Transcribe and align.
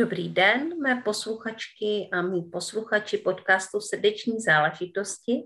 Dobrý 0.00 0.28
den, 0.28 0.82
mé 0.82 1.02
posluchačky 1.04 2.08
a 2.12 2.22
mý 2.22 2.42
posluchači 2.42 3.18
podcastu 3.18 3.80
Srdeční 3.80 4.40
záležitosti. 4.40 5.42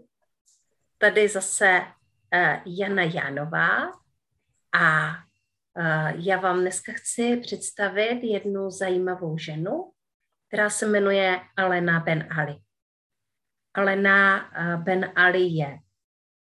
Tady 0.99 1.29
zase 1.29 1.81
uh, 1.81 2.75
Jana 2.79 3.03
Jánová 3.03 3.93
a 4.73 5.11
uh, 5.77 6.27
já 6.27 6.41
vám 6.41 6.61
dneska 6.61 6.93
chci 6.93 7.37
představit 7.37 8.21
jednu 8.23 8.71
zajímavou 8.71 9.39
ženu, 9.39 9.93
která 10.49 10.71
se 10.71 10.87
jmenuje 10.87 11.41
Alena 11.57 12.01
Ben 12.01 12.29
Ali. 12.39 12.57
Alena 13.75 14.51
uh, 14.59 14.83
Ben 14.83 15.13
Ali 15.17 15.43
je 15.43 15.79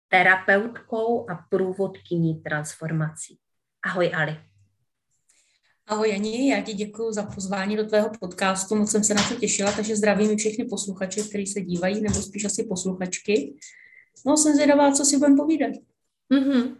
terapeutkou 0.07 1.29
a 1.29 1.35
průvodkyní 1.49 2.41
transformací. 2.41 3.39
Ahoj 3.85 4.11
Ali. 4.15 4.46
Ahoj 5.87 6.09
Jani, 6.09 6.49
já 6.51 6.61
ti 6.61 6.73
děkuji 6.73 7.11
za 7.11 7.23
pozvání 7.23 7.77
do 7.77 7.85
tvého 7.85 8.09
podcastu, 8.19 8.75
moc 8.75 8.91
jsem 8.91 9.03
se 9.03 9.13
na 9.13 9.29
to 9.29 9.35
těšila, 9.35 9.71
takže 9.71 9.95
zdravím 9.95 10.31
i 10.31 10.35
všechny 10.35 10.65
posluchače, 10.65 11.21
kteří 11.23 11.47
se 11.47 11.61
dívají, 11.61 12.01
nebo 12.01 12.15
spíš 12.15 12.45
asi 12.45 12.63
posluchačky. 12.63 13.53
No, 14.25 14.37
jsem 14.37 14.55
zvědavá, 14.55 14.91
co 14.91 15.05
si 15.05 15.17
budeme 15.17 15.37
povídat. 15.37 15.71
Mm-hmm. 16.33 16.77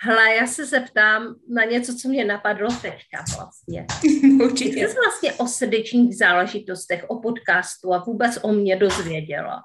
Hle, 0.00 0.34
já 0.34 0.46
se 0.46 0.66
zeptám 0.66 1.36
na 1.48 1.64
něco, 1.64 1.94
co 1.94 2.08
mě 2.08 2.24
napadlo 2.24 2.68
teďka 2.82 3.24
vlastně. 3.36 3.86
Určitě. 4.44 4.74
Ty 4.74 4.88
jsi 4.88 4.96
vlastně 5.04 5.32
o 5.32 5.46
srdečních 5.46 6.16
záležitostech, 6.16 7.04
o 7.08 7.20
podcastu 7.20 7.94
a 7.94 8.04
vůbec 8.04 8.38
o 8.42 8.52
mě 8.52 8.76
dozvěděla. 8.76 9.62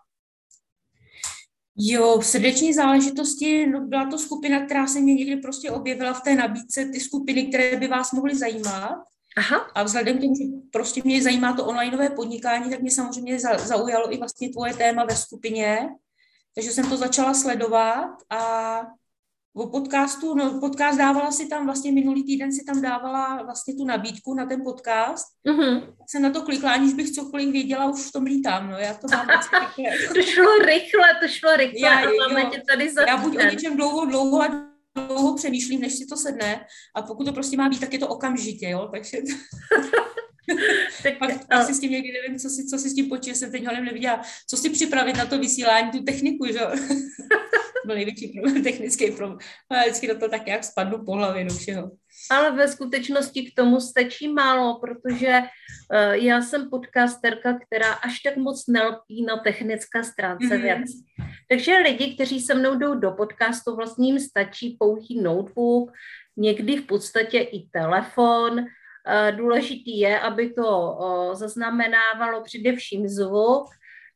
Jo, 1.77 2.21
srdeční 2.21 2.73
záležitosti, 2.73 3.67
no 3.67 3.81
byla 3.81 4.05
to 4.09 4.17
skupina, 4.17 4.65
která 4.65 4.87
se 4.87 4.99
mě 4.99 5.13
někdy 5.13 5.35
prostě 5.35 5.71
objevila 5.71 6.13
v 6.13 6.21
té 6.21 6.35
nabídce, 6.35 6.85
ty 6.85 6.99
skupiny, 6.99 7.47
které 7.47 7.77
by 7.77 7.87
vás 7.87 8.11
mohly 8.11 8.35
zajímat. 8.35 8.95
Aha. 9.37 9.57
A 9.57 9.83
vzhledem 9.83 10.17
k 10.17 10.21
tomu, 10.21 10.35
že 10.35 10.43
prostě 10.71 11.01
mě 11.05 11.21
zajímá 11.21 11.53
to 11.53 11.65
onlineové 11.65 12.09
podnikání, 12.09 12.69
tak 12.69 12.81
mě 12.81 12.91
samozřejmě 12.91 13.39
zaujalo 13.39 14.13
i 14.13 14.17
vlastně 14.17 14.49
tvoje 14.49 14.73
téma 14.73 15.05
ve 15.05 15.15
skupině. 15.15 15.89
Takže 16.55 16.71
jsem 16.71 16.89
to 16.89 16.97
začala 16.97 17.33
sledovat 17.33 18.09
a 18.29 18.81
o 19.55 19.67
podcastu, 19.67 20.35
no 20.35 20.59
podcast 20.59 20.97
dávala 20.97 21.31
si 21.31 21.47
tam, 21.47 21.65
vlastně 21.65 21.91
minulý 21.91 22.23
týden 22.23 22.53
si 22.53 22.63
tam 22.63 22.81
dávala 22.81 23.43
vlastně 23.43 23.75
tu 23.75 23.85
nabídku 23.85 24.33
na 24.33 24.45
ten 24.45 24.61
podcast. 24.63 25.25
Mm-hmm. 25.47 25.93
Jsem 26.07 26.21
na 26.21 26.29
to 26.29 26.41
klikla, 26.41 26.71
aniž 26.71 26.93
bych 26.93 27.11
cokoliv 27.11 27.51
věděla, 27.51 27.89
už 27.89 27.99
v 28.01 28.11
tom 28.11 28.23
lítám, 28.23 28.69
no, 28.69 28.77
já 28.77 28.93
to 28.93 29.07
mám 29.11 29.27
také. 29.51 29.83
to 30.13 30.21
šlo 30.21 30.57
rychle, 30.65 31.07
to 31.21 31.27
šlo 31.27 31.55
rychle 31.55 31.89
já, 31.89 31.99
a 31.99 32.29
máme 32.29 32.41
jo, 32.41 32.49
tě 32.49 32.61
tady 32.69 32.93
za 32.93 33.01
Já 33.01 33.17
buď 33.17 33.37
o 33.37 33.41
něčem 33.41 33.75
dlouho, 33.75 34.05
dlouho 34.05 34.41
a 34.41 34.47
dlouho 35.07 35.35
přemýšlím, 35.35 35.81
než 35.81 35.93
si 35.93 36.05
to 36.05 36.17
sedne 36.17 36.65
a 36.95 37.01
pokud 37.01 37.23
to 37.23 37.33
prostě 37.33 37.57
má 37.57 37.69
být, 37.69 37.79
tak 37.79 37.93
je 37.93 37.99
to 37.99 38.07
okamžitě, 38.07 38.69
jo, 38.69 38.89
takže... 38.93 39.17
tak, 41.03 41.17
pak, 41.17 41.47
pak 41.47 41.65
si 41.65 41.73
s 41.73 41.79
tím 41.79 41.91
někdy 41.91 42.11
nevím, 42.11 42.39
co 42.39 42.49
si, 42.49 42.65
co 42.65 42.77
si 42.77 42.89
s 42.89 42.95
tím 42.95 43.09
počít, 43.09 43.35
jsem 43.35 43.51
teď 43.51 43.65
ho 43.65 43.83
neviděla, 43.83 44.21
co 44.49 44.57
si 44.57 44.69
připravit 44.69 45.17
na 45.17 45.25
to 45.25 45.39
vysílání, 45.39 45.91
tu 45.91 46.03
techniku, 46.03 46.45
že 46.45 46.59
byl 47.85 47.95
největší 47.95 48.27
problém, 48.27 48.63
technický 48.63 49.11
problém. 49.11 49.37
A 49.69 49.81
vždycky 49.81 50.07
do 50.07 50.15
toho 50.17 50.29
tak 50.29 50.47
jak 50.47 50.63
spadnu 50.63 51.05
po 51.05 51.11
hlavě 51.11 51.45
do 51.45 51.53
všeho. 51.53 51.91
Ale 52.31 52.51
ve 52.51 52.67
skutečnosti 52.67 53.51
k 53.51 53.55
tomu 53.55 53.79
stačí 53.79 54.27
málo, 54.27 54.79
protože 54.79 55.39
uh, 55.39 56.13
já 56.13 56.41
jsem 56.41 56.69
podcasterka, 56.69 57.59
která 57.59 57.93
až 57.93 58.19
tak 58.19 58.37
moc 58.37 58.67
nelpí 58.67 59.25
na 59.25 59.37
technické 59.37 60.03
stránce 60.03 60.45
mm-hmm. 60.45 60.61
věcí. 60.61 61.05
Takže 61.49 61.77
lidi, 61.77 62.15
kteří 62.15 62.41
se 62.41 62.53
mnou 62.53 62.75
jdou 62.75 62.95
do 62.95 63.11
podcastu, 63.11 63.75
vlastně 63.75 64.07
jim 64.07 64.19
stačí 64.19 64.77
pouhý 64.79 65.21
notebook, 65.21 65.91
někdy 66.37 66.77
v 66.77 66.85
podstatě 66.85 67.39
i 67.39 67.67
telefon. 67.69 68.65
Uh, 69.07 69.37
důležitý 69.37 69.99
je, 69.99 70.19
aby 70.19 70.53
to 70.53 70.97
uh, 70.99 71.35
zaznamenávalo 71.35 72.43
především 72.43 73.07
zvuk, 73.07 73.65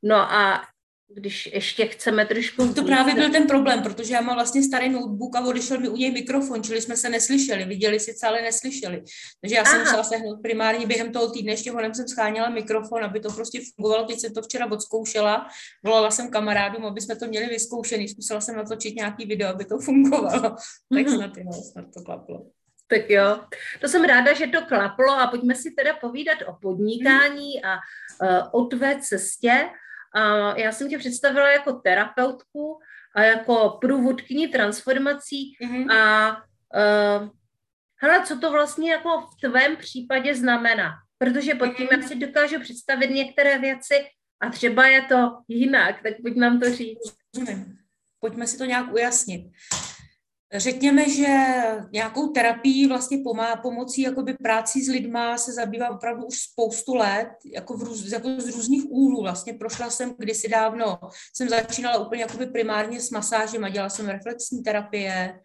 No 0.04 0.16
a 0.16 0.62
když 1.10 1.50
ještě 1.54 1.86
chceme 1.86 2.26
trošku... 2.26 2.74
To 2.74 2.84
právě 2.84 3.16
byl 3.16 3.32
ten 3.32 3.48
problém, 3.48 3.84
protože 3.84 4.14
já 4.14 4.22
mám 4.22 4.36
vlastně 4.36 4.64
starý 4.64 4.90
notebook 4.90 5.36
a 5.36 5.46
odešel 5.46 5.80
mi 5.80 5.90
u 5.90 5.96
něj 5.96 6.12
mikrofon, 6.12 6.64
čili 6.64 6.82
jsme 6.82 6.98
se 6.98 7.10
neslyšeli, 7.10 7.66
viděli 7.66 8.00
sice, 8.00 8.28
ale 8.28 8.42
neslyšeli. 8.42 9.04
Takže 9.42 9.56
já 9.56 9.66
jsem 9.66 9.80
musela 9.80 10.04
sehnout 10.04 10.42
primárně 10.42 10.86
během 10.86 11.12
toho 11.12 11.32
týdne, 11.32 11.52
ještě 11.52 11.72
honem 11.72 11.94
jsem 11.94 12.08
scháněla 12.08 12.50
mikrofon, 12.50 13.04
aby 13.04 13.20
to 13.20 13.32
prostě 13.32 13.62
fungovalo. 13.76 14.06
Teď 14.06 14.20
jsem 14.20 14.34
to 14.34 14.42
včera 14.42 14.72
odzkoušela, 14.72 15.48
volala 15.86 16.12
jsem 16.12 16.32
kamarádům, 16.32 16.86
aby 16.86 17.02
jsme 17.02 17.16
to 17.16 17.28
měli 17.28 17.48
vyzkoušený, 17.48 18.08
zkusila 18.08 18.42
jsem 18.42 18.56
natočit 18.56 18.96
nějaký 18.96 19.26
video, 19.26 19.50
aby 19.50 19.66
to 19.66 19.80
fungovalo. 19.86 20.42
tak 20.42 20.58
mm-hmm. 20.92 21.16
snad, 21.16 21.32
no, 21.46 21.54
snad 21.54 21.86
to 21.94 22.04
klaplo. 22.04 22.57
Tak 22.90 23.10
jo, 23.10 23.44
to 23.82 23.88
jsem 23.88 24.04
ráda, 24.04 24.34
že 24.34 24.48
to 24.48 24.66
klaplo 24.66 25.20
a 25.20 25.28
pojďme 25.28 25.56
si 25.56 25.72
teda 25.72 25.94
povídat 25.96 26.38
o 26.48 26.54
podnikání 26.62 27.64
a 27.64 27.76
uh, 27.76 28.62
o 28.62 28.66
tvé 28.66 29.00
cestě. 29.02 29.70
A 30.16 30.56
já 30.60 30.72
jsem 30.72 30.90
tě 30.90 30.98
představila 30.98 31.52
jako 31.52 31.74
terapeutku 31.74 32.80
a 33.16 33.22
jako 33.22 33.78
průvodkyni 33.82 34.48
transformací 34.48 35.58
mm-hmm. 35.64 35.92
a 35.92 36.32
uh, 36.38 37.30
hele, 38.02 38.26
co 38.26 38.40
to 38.40 38.52
vlastně 38.52 38.92
jako 38.92 39.22
v 39.22 39.48
tvém 39.48 39.76
případě 39.76 40.36
znamená? 40.36 40.94
Protože 41.18 41.56
pod 41.56 41.68
tím, 41.68 41.88
jak 41.92 42.04
si 42.04 42.16
dokážu 42.16 42.60
představit 42.60 43.10
některé 43.10 43.60
věci 43.60 43.96
a 44.40 44.50
třeba 44.50 44.88
je 44.88 45.02
to 45.02 45.38
jinak, 45.48 45.96
tak 46.04 46.14
pojď 46.22 46.36
nám 46.36 46.60
to 46.60 46.74
říct. 46.74 47.18
Pojďme 48.20 48.48
si 48.48 48.58
to 48.58 48.66
nějak 48.66 48.94
ujasnit. 48.94 49.52
Řekněme, 50.54 51.10
že 51.10 51.28
nějakou 51.92 52.28
terapii 52.28 52.88
vlastně 52.88 53.18
pomá, 53.24 53.56
pomocí 53.56 54.02
jakoby 54.02 54.34
práci 54.34 54.84
s 54.84 54.90
lidma 54.90 55.38
se 55.38 55.54
zabývám 55.54 55.96
opravdu 55.96 56.26
už 56.26 56.40
spoustu 56.40 56.96
let, 56.96 57.30
jako, 57.54 57.78
v 57.78 57.84
růz, 57.84 58.12
jako 58.12 58.30
z 58.38 58.56
různých 58.56 58.84
úhlů. 58.90 59.22
Vlastně 59.22 59.54
prošla 59.54 59.90
jsem 59.90 60.16
kdysi 60.18 60.50
dávno, 60.50 61.00
jsem 61.36 61.50
začínala 61.50 62.06
úplně 62.06 62.22
jakoby 62.22 62.46
primárně 62.46 63.02
s 63.02 63.10
masážem 63.10 63.64
a 63.64 63.70
dělala 63.70 63.90
jsem 63.90 64.08
reflexní 64.08 64.64
terapie, 64.64 65.40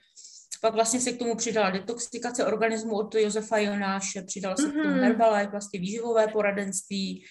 pak 0.62 0.74
vlastně 0.74 1.00
se 1.00 1.12
k 1.12 1.18
tomu 1.18 1.34
přidala 1.34 1.70
detoxikace 1.70 2.46
organismu 2.46 2.96
od 2.96 3.14
Josefa 3.14 3.58
Jonáše, 3.58 4.22
přidala 4.22 4.56
se 4.56 4.62
mm-hmm. 4.62 4.80
k 4.80 4.82
tomu 4.82 4.94
mhm. 4.94 5.00
Herbalife, 5.00 5.50
vlastně 5.50 5.80
výživové 5.80 6.28
poradenství. 6.28 7.24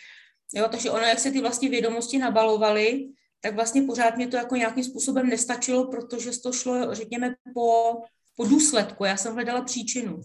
Jo, 0.54 0.68
takže 0.72 0.92
ono, 0.92 1.04
jak 1.04 1.20
se 1.20 1.32
ty 1.32 1.42
vlastně 1.42 1.70
vědomosti 1.70 2.18
nabalovaly, 2.18 3.08
tak 3.42 3.56
vlastně 3.56 3.82
pořád 3.82 4.18
mě 4.18 4.28
to 4.28 4.38
jako 4.38 4.56
nějakým 4.56 4.84
způsobem 4.84 5.30
nestačilo, 5.30 5.88
protože 5.88 6.32
to 6.44 6.52
šlo, 6.52 6.96
řekněme, 6.96 7.36
po, 7.54 8.02
po 8.36 8.46
důsledku. 8.46 9.06
Já 9.06 9.18
jsem 9.18 9.34
hledala 9.34 9.62
příčinu. 9.62 10.22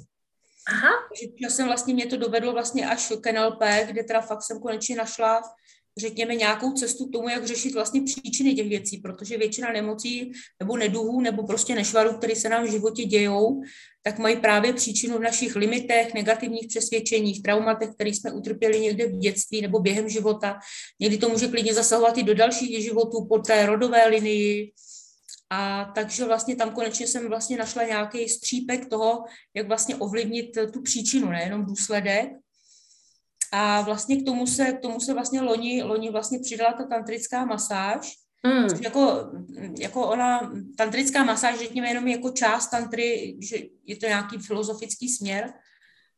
Aha. 0.68 0.90
Takže 1.08 1.36
časem 1.42 1.66
vlastně 1.66 1.94
mě 1.94 2.06
to 2.06 2.16
dovedlo 2.16 2.52
vlastně 2.52 2.88
až 2.88 3.12
k 3.20 3.32
NLP, 3.32 3.62
kde 3.86 4.04
teda 4.04 4.20
fakt 4.20 4.42
jsem 4.42 4.60
konečně 4.60 4.96
našla 4.96 5.42
řekněme, 5.98 6.34
nějakou 6.34 6.72
cestu 6.72 7.06
k 7.06 7.12
tomu, 7.12 7.28
jak 7.28 7.46
řešit 7.46 7.74
vlastně 7.74 8.02
příčiny 8.02 8.54
těch 8.54 8.68
věcí, 8.68 8.98
protože 8.98 9.38
většina 9.38 9.72
nemocí 9.72 10.32
nebo 10.60 10.76
neduhů 10.76 11.20
nebo 11.20 11.46
prostě 11.46 11.74
nešvarů, 11.74 12.18
které 12.18 12.36
se 12.36 12.48
nám 12.48 12.64
v 12.64 12.70
životě 12.70 13.04
dějou, 13.04 13.62
tak 14.02 14.18
mají 14.18 14.36
právě 14.36 14.72
příčinu 14.72 15.18
v 15.18 15.22
našich 15.22 15.56
limitech, 15.56 16.14
negativních 16.14 16.68
přesvědčeních, 16.68 17.42
traumatech, 17.42 17.90
které 17.90 18.10
jsme 18.10 18.32
utrpěli 18.32 18.80
někde 18.80 19.06
v 19.06 19.18
dětství 19.18 19.60
nebo 19.60 19.78
během 19.80 20.08
života. 20.08 20.58
Někdy 21.00 21.18
to 21.18 21.28
může 21.28 21.48
klidně 21.48 21.74
zasahovat 21.74 22.18
i 22.18 22.22
do 22.22 22.34
dalších 22.34 22.84
životů 22.84 23.26
po 23.28 23.38
té 23.38 23.66
rodové 23.66 24.08
linii. 24.08 24.72
A 25.50 25.92
takže 25.94 26.24
vlastně 26.24 26.56
tam 26.56 26.70
konečně 26.70 27.06
jsem 27.06 27.28
vlastně 27.28 27.56
našla 27.56 27.84
nějaký 27.84 28.28
střípek 28.28 28.86
toho, 28.86 29.24
jak 29.54 29.68
vlastně 29.68 29.96
ovlivnit 29.96 30.58
tu 30.72 30.82
příčinu, 30.82 31.30
nejenom 31.30 31.66
důsledek. 31.66 32.28
A 33.52 33.80
vlastně 33.82 34.16
k 34.16 34.24
tomu 34.24 34.46
se, 34.46 34.72
k 34.72 34.80
tomu 34.80 35.00
se 35.00 35.14
vlastně 35.14 35.40
loni, 35.40 35.82
loni 35.82 36.10
vlastně 36.10 36.38
přidala 36.38 36.72
ta 36.72 36.84
tantrická 36.84 37.44
masáž, 37.44 38.12
Mm. 38.46 38.82
Jako, 38.82 39.30
jako 39.78 40.06
ona, 40.06 40.52
tantrická 40.76 41.24
masáž, 41.24 41.58
řekněme, 41.58 41.88
jenom 41.88 42.08
jako 42.08 42.30
část 42.30 42.66
tantry, 42.66 43.36
že 43.40 43.56
je 43.84 43.96
to 43.96 44.06
nějaký 44.06 44.38
filozofický 44.38 45.08
směr, 45.08 45.52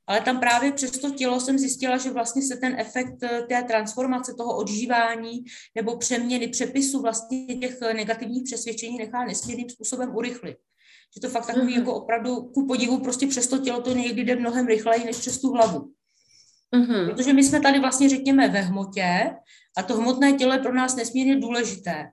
ale 0.06 0.20
tam 0.20 0.40
právě 0.40 0.72
přes 0.72 0.90
to 0.90 1.10
tělo 1.10 1.40
jsem 1.40 1.58
zjistila, 1.58 1.96
že 1.96 2.10
vlastně 2.10 2.42
se 2.42 2.56
ten 2.56 2.80
efekt 2.80 3.22
eh, 3.22 3.42
té 3.48 3.62
transformace, 3.62 4.34
toho 4.38 4.56
odžívání 4.56 5.44
nebo 5.74 5.96
přeměny, 5.96 6.48
přepisu 6.48 7.02
vlastně 7.02 7.56
těch 7.56 7.80
negativních 7.80 8.44
přesvědčení 8.44 8.98
nechá 8.98 9.24
nesmírným 9.24 9.70
způsobem 9.70 10.16
urychlit. 10.16 10.56
Že 11.14 11.20
to 11.20 11.28
fakt 11.28 11.46
takový 11.46 11.72
mm. 11.72 11.78
jako 11.78 11.94
opravdu 11.94 12.42
ku 12.42 12.66
podivu 12.66 12.98
prostě 12.98 13.26
přes 13.26 13.46
to 13.46 13.58
tělo 13.58 13.82
to 13.82 13.92
někdy 13.92 14.24
jde 14.24 14.36
mnohem 14.36 14.66
rychleji 14.66 15.04
než 15.04 15.16
přes 15.16 15.40
tu 15.40 15.52
hlavu. 15.52 15.92
Mm-hmm. 16.76 17.14
Protože 17.14 17.32
my 17.32 17.44
jsme 17.44 17.60
tady 17.60 17.78
vlastně, 17.78 18.08
řekněme, 18.08 18.48
ve 18.48 18.60
hmotě 18.60 19.30
a 19.76 19.82
to 19.82 19.96
hmotné 19.96 20.32
tělo 20.32 20.52
je 20.52 20.58
pro 20.58 20.74
nás 20.74 20.96
nesmírně 20.96 21.36
důležité. 21.36 22.10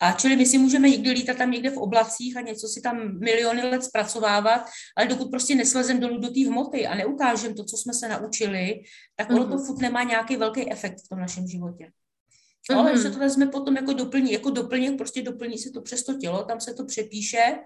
A 0.00 0.12
čili 0.12 0.36
my 0.36 0.46
si 0.46 0.58
můžeme 0.58 0.90
někdy 0.90 1.10
lítat 1.10 1.36
tam 1.36 1.50
někde 1.50 1.70
v 1.70 1.76
oblacích 1.76 2.36
a 2.36 2.40
něco 2.40 2.68
si 2.68 2.80
tam 2.80 3.18
miliony 3.18 3.62
let 3.62 3.84
zpracovávat, 3.84 4.66
ale 4.96 5.06
dokud 5.06 5.30
prostě 5.30 5.54
neslezem 5.54 6.00
dolů 6.00 6.18
do 6.18 6.30
té 6.30 6.46
hmoty 6.46 6.86
a 6.86 6.94
neukážeme 6.94 7.54
to, 7.54 7.64
co 7.64 7.76
jsme 7.76 7.94
se 7.94 8.08
naučili, 8.08 8.80
tak 9.16 9.30
ono 9.30 9.44
mm-hmm. 9.44 9.50
to 9.50 9.58
furt 9.58 9.78
nemá 9.78 10.02
nějaký 10.02 10.36
velký 10.36 10.72
efekt 10.72 10.96
v 11.04 11.08
tom 11.08 11.18
našem 11.18 11.46
životě. 11.46 11.90
No, 12.70 12.78
ale 12.78 12.92
mm-hmm. 12.92 13.02
se 13.02 13.10
to 13.10 13.18
vezme 13.18 13.46
potom 13.46 13.76
jako 13.76 13.92
doplní, 13.92 14.32
jako 14.32 14.50
doplněk, 14.50 14.96
prostě 14.96 15.22
doplní 15.22 15.58
se 15.58 15.70
to 15.70 15.82
přes 15.82 16.04
to 16.04 16.14
tělo, 16.14 16.44
tam 16.44 16.60
se 16.60 16.74
to 16.74 16.84
přepíše 16.84 17.58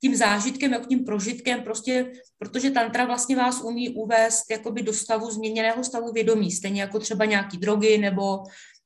tím 0.00 0.16
zážitkem, 0.16 0.72
jako 0.72 0.86
tím 0.86 1.04
prožitkem, 1.04 1.62
prostě, 1.62 2.12
protože 2.38 2.70
tantra 2.70 3.04
vlastně 3.04 3.36
vás 3.36 3.60
umí 3.60 3.88
uvést 3.88 4.50
jakoby 4.50 4.82
do 4.82 4.92
stavu, 4.92 5.30
změněného 5.30 5.84
stavu 5.84 6.12
vědomí, 6.12 6.52
stejně 6.52 6.80
jako 6.80 6.98
třeba 6.98 7.24
nějaký 7.24 7.58
drogy 7.58 7.98
nebo, 7.98 8.38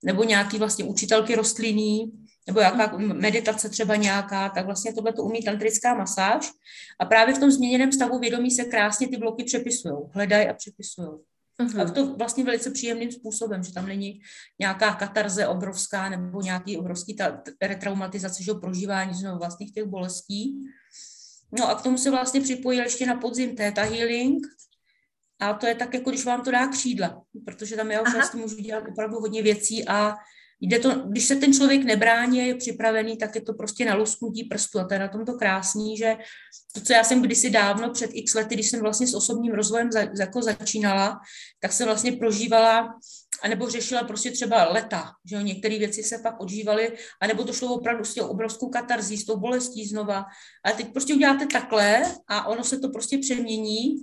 nebo 0.04 0.24
nějaký 0.24 0.58
vlastně 0.58 0.84
učitelky 0.84 1.34
rostlinný, 1.34 2.12
nebo 2.46 2.60
jaká 2.60 2.96
meditace 2.96 3.68
třeba 3.68 3.96
nějaká, 3.96 4.48
tak 4.48 4.66
vlastně 4.66 4.92
tohle 4.92 5.12
to 5.12 5.22
umí 5.22 5.42
tantrická 5.42 5.94
masáž. 5.94 6.50
A 7.00 7.04
právě 7.04 7.34
v 7.34 7.38
tom 7.38 7.50
změněném 7.50 7.92
stavu 7.92 8.18
vědomí 8.18 8.50
se 8.50 8.64
krásně 8.64 9.08
ty 9.08 9.16
bloky 9.16 9.44
přepisují, 9.44 9.94
hledají 10.12 10.48
a 10.48 10.54
přepisují. 10.54 11.08
Uh-huh. 11.60 11.80
A 11.80 11.90
to 11.90 12.14
vlastně 12.16 12.44
velice 12.44 12.70
příjemným 12.70 13.12
způsobem, 13.12 13.62
že 13.62 13.72
tam 13.72 13.86
není 13.86 14.20
nějaká 14.58 14.94
katarze 14.94 15.46
obrovská 15.46 16.08
nebo 16.08 16.40
nějaký 16.40 16.76
obrovský 16.76 17.16
ta, 17.16 17.42
retraumatizace, 17.62 18.42
že 18.42 18.54
prožívání 18.54 19.14
znovu 19.14 19.38
vlastních 19.38 19.72
těch 19.72 19.84
bolestí. 19.84 20.54
No 21.52 21.68
a 21.68 21.74
k 21.74 21.82
tomu 21.82 21.98
se 21.98 22.10
vlastně 22.10 22.40
připojil 22.40 22.82
ještě 22.82 23.06
na 23.06 23.14
podzim 23.14 23.56
Theta 23.56 23.82
Healing, 23.82 24.46
a 25.40 25.54
to 25.54 25.66
je 25.66 25.74
tak, 25.74 25.94
jako 25.94 26.10
když 26.10 26.24
vám 26.24 26.44
to 26.44 26.50
dá 26.50 26.68
křídla, 26.68 27.22
protože 27.44 27.76
tam 27.76 27.90
já 27.90 28.02
už 28.02 28.12
vlastně 28.12 28.40
můžu 28.40 28.56
dělat 28.56 28.84
opravdu 28.88 29.20
hodně 29.20 29.42
věcí 29.42 29.88
a 29.88 30.14
Jde 30.66 30.78
to, 30.78 30.90
když 30.90 31.24
se 31.24 31.36
ten 31.36 31.52
člověk 31.52 31.84
nebrání 31.84 32.40
a 32.40 32.44
je 32.44 32.54
připravený, 32.54 33.16
tak 33.16 33.34
je 33.34 33.40
to 33.40 33.54
prostě 33.54 33.84
na 33.84 33.94
lusknutí 33.94 34.44
prstu. 34.44 34.80
A 34.80 34.84
to 34.84 34.94
je 34.94 35.00
na 35.00 35.08
tom 35.08 35.24
to 35.24 35.32
krásný, 35.32 35.96
že 35.96 36.16
to, 36.72 36.80
co 36.80 36.92
já 36.92 37.04
jsem 37.04 37.22
kdysi 37.22 37.50
dávno 37.50 37.90
před 37.90 38.10
x 38.12 38.34
lety, 38.34 38.54
když 38.54 38.70
jsem 38.70 38.80
vlastně 38.80 39.06
s 39.06 39.14
osobním 39.14 39.52
rozvojem 39.52 39.92
za, 39.92 40.00
jako 40.00 40.42
začínala, 40.42 41.20
tak 41.60 41.72
jsem 41.72 41.86
vlastně 41.86 42.12
prožívala 42.12 42.98
anebo 43.42 43.70
řešila 43.70 44.04
prostě 44.04 44.30
třeba 44.30 44.64
leta, 44.64 45.12
že 45.24 45.42
některé 45.42 45.78
věci 45.78 46.02
se 46.02 46.18
pak 46.18 46.40
odžívaly, 46.40 46.96
anebo 47.20 47.44
to 47.44 47.52
šlo 47.52 47.74
opravdu 47.74 48.04
s 48.04 48.14
tou 48.14 48.26
obrovskou 48.26 48.68
katarzí, 48.68 49.16
s 49.16 49.24
tou 49.24 49.36
bolestí 49.36 49.86
znova. 49.86 50.24
Ale 50.64 50.74
teď 50.74 50.92
prostě 50.92 51.14
uděláte 51.14 51.46
takhle 51.46 52.02
a 52.28 52.46
ono 52.46 52.64
se 52.64 52.78
to 52.78 52.88
prostě 52.88 53.18
přemění 53.18 53.96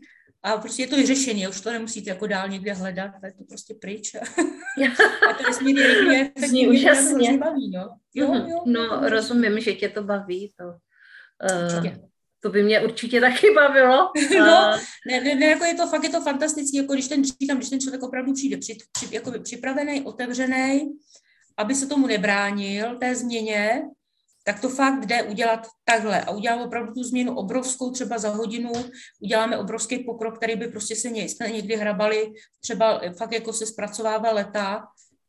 a 0.43 0.57
prostě 0.57 0.83
je 0.83 0.87
to 0.87 0.95
vyřešené, 0.95 1.49
už 1.49 1.61
to 1.61 1.71
nemusíte 1.71 2.09
jako 2.09 2.27
dál 2.27 2.49
někde 2.49 2.73
hledat, 2.73 3.11
je 3.25 3.33
to 3.33 3.43
prostě 3.43 3.73
pryč. 3.73 4.15
a 5.29 5.33
to 5.33 5.43
nesmírně 5.43 5.87
rychle 5.87 6.47
Zní 6.47 6.67
úžasně. 6.67 7.37
Baví, 7.37 7.71
no. 7.71 7.97
Jo, 8.13 8.27
mhm. 8.27 8.49
jo, 8.49 8.63
no, 8.65 9.09
rozumím, 9.09 9.59
že 9.59 9.73
tě 9.73 9.89
to 9.89 10.03
baví. 10.03 10.53
To, 10.59 10.65
uh, 10.65 11.95
to 12.41 12.49
by 12.49 12.63
mě 12.63 12.81
určitě 12.81 13.21
taky 13.21 13.51
bavilo. 13.55 14.11
no, 14.39 14.71
ne, 15.07 15.21
ne, 15.21 15.35
ne, 15.35 15.45
jako 15.45 15.65
je 15.65 15.73
to 15.73 15.87
fakt, 15.87 16.03
je 16.03 16.09
to 16.09 16.21
fantastické, 16.21 16.77
jako 16.77 16.93
když 16.93 17.07
ten, 17.07 17.23
říkám, 17.23 17.57
když 17.57 17.69
ten 17.69 17.79
člověk 17.79 18.03
opravdu 18.03 18.33
přijde 18.33 18.57
při, 18.57 18.77
při, 18.91 19.15
jakoby 19.15 19.39
připravený, 19.39 20.01
otevřený, 20.01 20.91
aby 21.57 21.75
se 21.75 21.87
tomu 21.87 22.07
nebránil, 22.07 22.95
té 22.95 23.15
změně, 23.15 23.81
tak 24.43 24.59
to 24.59 24.69
fakt 24.69 25.05
jde 25.05 25.23
udělat 25.23 25.67
takhle 25.85 26.21
a 26.21 26.31
udělám 26.31 26.61
opravdu 26.61 26.93
tu 26.93 27.03
změnu 27.03 27.35
obrovskou, 27.35 27.91
třeba 27.91 28.17
za 28.17 28.29
hodinu 28.29 28.71
uděláme 29.19 29.57
obrovský 29.57 29.99
pokrok, 29.99 30.37
který 30.37 30.55
by 30.55 30.67
prostě 30.67 30.95
se 30.95 31.09
někdy 31.51 31.75
hrabali, 31.75 32.33
třeba 32.59 33.01
fakt 33.17 33.31
jako 33.31 33.53
se 33.53 33.65
zpracovává 33.65 34.31
leta, 34.31 34.83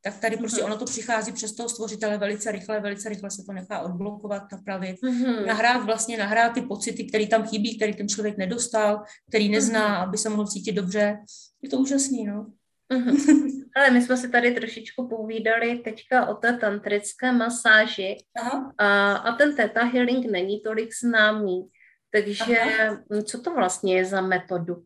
tak 0.04 0.18
tady 0.18 0.36
prostě 0.36 0.60
mm-hmm. 0.60 0.64
ono 0.64 0.76
to 0.78 0.84
přichází 0.84 1.32
přes 1.32 1.52
toho 1.52 1.68
stvořitele 1.68 2.18
velice 2.18 2.52
rychle, 2.52 2.80
velice 2.80 3.08
rychle 3.08 3.30
se 3.30 3.42
to 3.46 3.52
nechá 3.52 3.80
odblokovat, 3.80 4.42
napravit, 4.52 4.96
mm-hmm. 5.02 5.46
nahrát 5.46 5.84
vlastně, 5.84 6.18
nahrát 6.18 6.52
ty 6.52 6.62
pocity, 6.62 7.04
které 7.04 7.26
tam 7.26 7.46
chybí, 7.46 7.76
který 7.76 7.94
ten 7.94 8.08
člověk 8.08 8.36
nedostal, 8.36 9.02
který 9.28 9.48
nezná, 9.48 9.88
mm-hmm. 9.88 10.08
aby 10.08 10.18
se 10.18 10.28
mohl 10.28 10.46
cítit 10.46 10.72
dobře. 10.72 11.18
Je 11.62 11.68
to 11.68 11.78
úžasný, 11.78 12.24
no. 12.24 12.46
Mm-hmm. 12.92 13.61
Ale 13.76 13.90
my 13.90 14.02
jsme 14.02 14.16
si 14.16 14.28
tady 14.28 14.54
trošičku 14.54 15.08
povídali 15.08 15.78
teďka 15.78 16.26
o 16.26 16.34
té 16.34 16.52
tantrické 16.52 17.32
masáži 17.32 18.16
Aha. 18.36 18.72
A, 18.78 19.12
a 19.12 19.36
ten 19.36 19.56
theta 19.56 19.84
healing 19.84 20.30
není 20.30 20.60
tolik 20.60 20.90
známý. 21.02 21.68
Takže 22.10 22.60
Aha. 22.60 22.98
co 23.24 23.40
to 23.40 23.54
vlastně 23.54 23.96
je 23.96 24.04
za 24.04 24.20
metodu? 24.20 24.84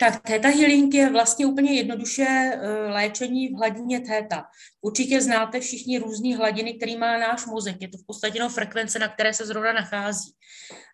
Tak 0.00 0.22
theta 0.22 0.48
healing 0.48 0.94
je 0.94 1.10
vlastně 1.10 1.46
úplně 1.46 1.72
jednoduše 1.74 2.26
eh, 2.26 2.68
léčení 2.88 3.48
v 3.48 3.56
hladině 3.56 4.00
theta. 4.00 4.44
Určitě 4.80 5.20
znáte 5.20 5.60
všichni 5.60 5.98
různé 5.98 6.36
hladiny, 6.36 6.74
který 6.74 6.96
má 6.96 7.18
náš 7.18 7.46
mozek. 7.46 7.76
Je 7.80 7.88
to 7.88 7.98
v 7.98 8.06
podstatě 8.06 8.36
jenom 8.36 8.52
frekvence, 8.52 8.98
na 8.98 9.08
které 9.08 9.34
se 9.34 9.46
zrovna 9.46 9.72
nachází. 9.72 10.32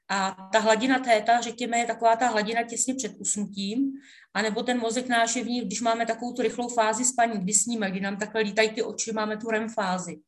A 0.09 0.37
ta 0.53 0.59
hladina 0.59 0.99
theta, 0.99 1.41
řekněme, 1.41 1.79
je 1.79 1.87
taková 1.87 2.17
ta 2.17 2.27
hladina 2.27 2.62
těsně 2.62 2.94
před 2.94 3.12
usnutím, 3.19 3.93
anebo 4.35 4.62
ten 4.62 4.79
mozek 4.79 5.09
náš 5.09 5.37
je 5.37 5.44
v 5.44 5.49
ní, 5.49 5.61
když 5.61 5.81
máme 5.81 6.06
takovou 6.06 6.32
tu 6.32 6.43
rychlou 6.43 6.69
fázi 6.69 7.05
spaní, 7.05 7.38
kdy 7.38 7.55
sníme, 7.55 7.91
kdy 7.91 8.00
nám 8.00 8.17
takhle 8.17 8.41
lítají 8.41 8.71
ty 8.71 8.82
oči, 8.82 9.12
máme 9.12 9.37
tu 9.37 9.50
REM 9.50 9.69
fázi. 9.69 10.21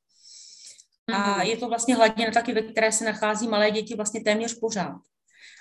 A 1.13 1.37
mhm. 1.37 1.41
je 1.41 1.57
to 1.57 1.69
vlastně 1.69 1.95
hladina 1.95 2.31
taky, 2.31 2.53
ve 2.53 2.63
které 2.63 2.93
se 2.93 3.05
nachází 3.05 3.49
malé 3.49 3.71
děti 3.71 3.95
vlastně 3.97 4.21
téměř 4.21 4.59
pořád. 4.59 4.97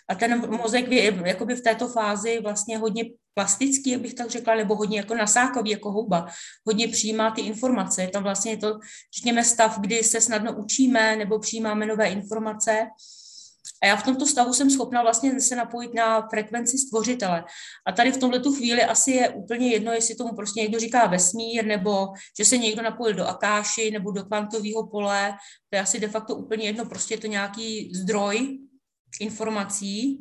A 0.10 0.16
ten 0.16 0.50
mozek 0.50 0.88
je 0.88 1.14
jakoby 1.26 1.56
v 1.56 1.62
této 1.62 1.88
fázi 1.88 2.40
vlastně 2.40 2.78
hodně 2.78 3.04
plastický, 3.34 3.90
jak 3.90 4.02
bych 4.02 4.14
tak 4.14 4.30
řekla, 4.30 4.56
nebo 4.56 4.76
hodně 4.76 4.98
jako 4.98 5.16
nasákový, 5.16 5.72
jako 5.72 5.92
houba. 5.92 6.28
Hodně 6.68 6.88
přijímá 6.88 7.32
ty 7.32 7.42
informace. 7.42 8.02
Je 8.02 8.08
tam 8.08 8.24
vlastně 8.24 8.52
je 8.52 8.58
to, 8.58 8.80
řekněme, 9.16 9.44
stav, 9.44 9.80
kdy 9.80 10.04
se 10.04 10.22
snadno 10.22 10.58
učíme 10.58 11.16
nebo 11.16 11.40
přijímáme 11.40 11.86
nové 11.86 12.10
informace 12.10 12.88
a 13.84 13.86
já 13.86 13.96
v 13.96 14.04
tomto 14.04 14.25
stavu 14.25 14.54
jsem 14.54 14.69
schopna 14.69 15.02
vlastně 15.02 15.42
se 15.42 15.56
napojit 15.56 15.94
na 15.94 16.28
frekvenci 16.30 16.78
stvořitele. 16.78 17.44
A 17.88 17.92
tady 17.92 18.12
v 18.12 18.18
tomhle 18.18 18.40
tu 18.40 18.54
chvíli 18.56 18.83
asi 18.83 19.12
je 19.12 19.30
úplně 19.30 19.68
jedno, 19.68 19.92
jestli 19.92 20.16
tomu 20.16 20.35
prostě 20.35 20.62
někdo 20.62 20.80
říká 20.80 21.07
vesmír, 21.07 21.66
nebo 21.66 22.07
že 22.40 22.45
se 22.45 22.57
někdo 22.57 22.81
napojil 22.81 23.16
do 23.16 23.28
akáši, 23.28 23.92
nebo 23.92 24.12
do 24.12 24.24
kvantového 24.26 24.88
pole. 24.88 25.33
To 25.69 25.76
je 25.76 25.81
asi 25.81 26.00
de 26.00 26.07
facto 26.07 26.35
úplně 26.35 26.66
jedno, 26.66 26.85
prostě 26.85 27.14
je 27.14 27.18
to 27.18 27.28
nějaký 27.28 27.92
zdroj 27.95 28.59
informací, 29.19 30.19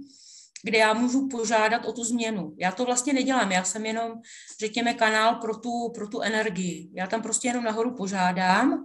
kde 0.64 0.78
já 0.78 0.94
můžu 0.94 1.28
požádat 1.28 1.84
o 1.84 1.92
tu 1.92 2.04
změnu. 2.04 2.54
Já 2.58 2.72
to 2.72 2.84
vlastně 2.84 3.12
nedělám, 3.12 3.52
já 3.52 3.64
jsem 3.64 3.86
jenom, 3.86 4.12
řekněme, 4.60 4.94
kanál 4.94 5.34
pro 5.34 5.56
tu, 5.56 5.92
pro 5.94 6.08
tu 6.08 6.20
energii. 6.20 6.90
Já 6.94 7.06
tam 7.06 7.22
prostě 7.22 7.48
jenom 7.48 7.64
nahoru 7.64 7.94
požádám 7.94 8.84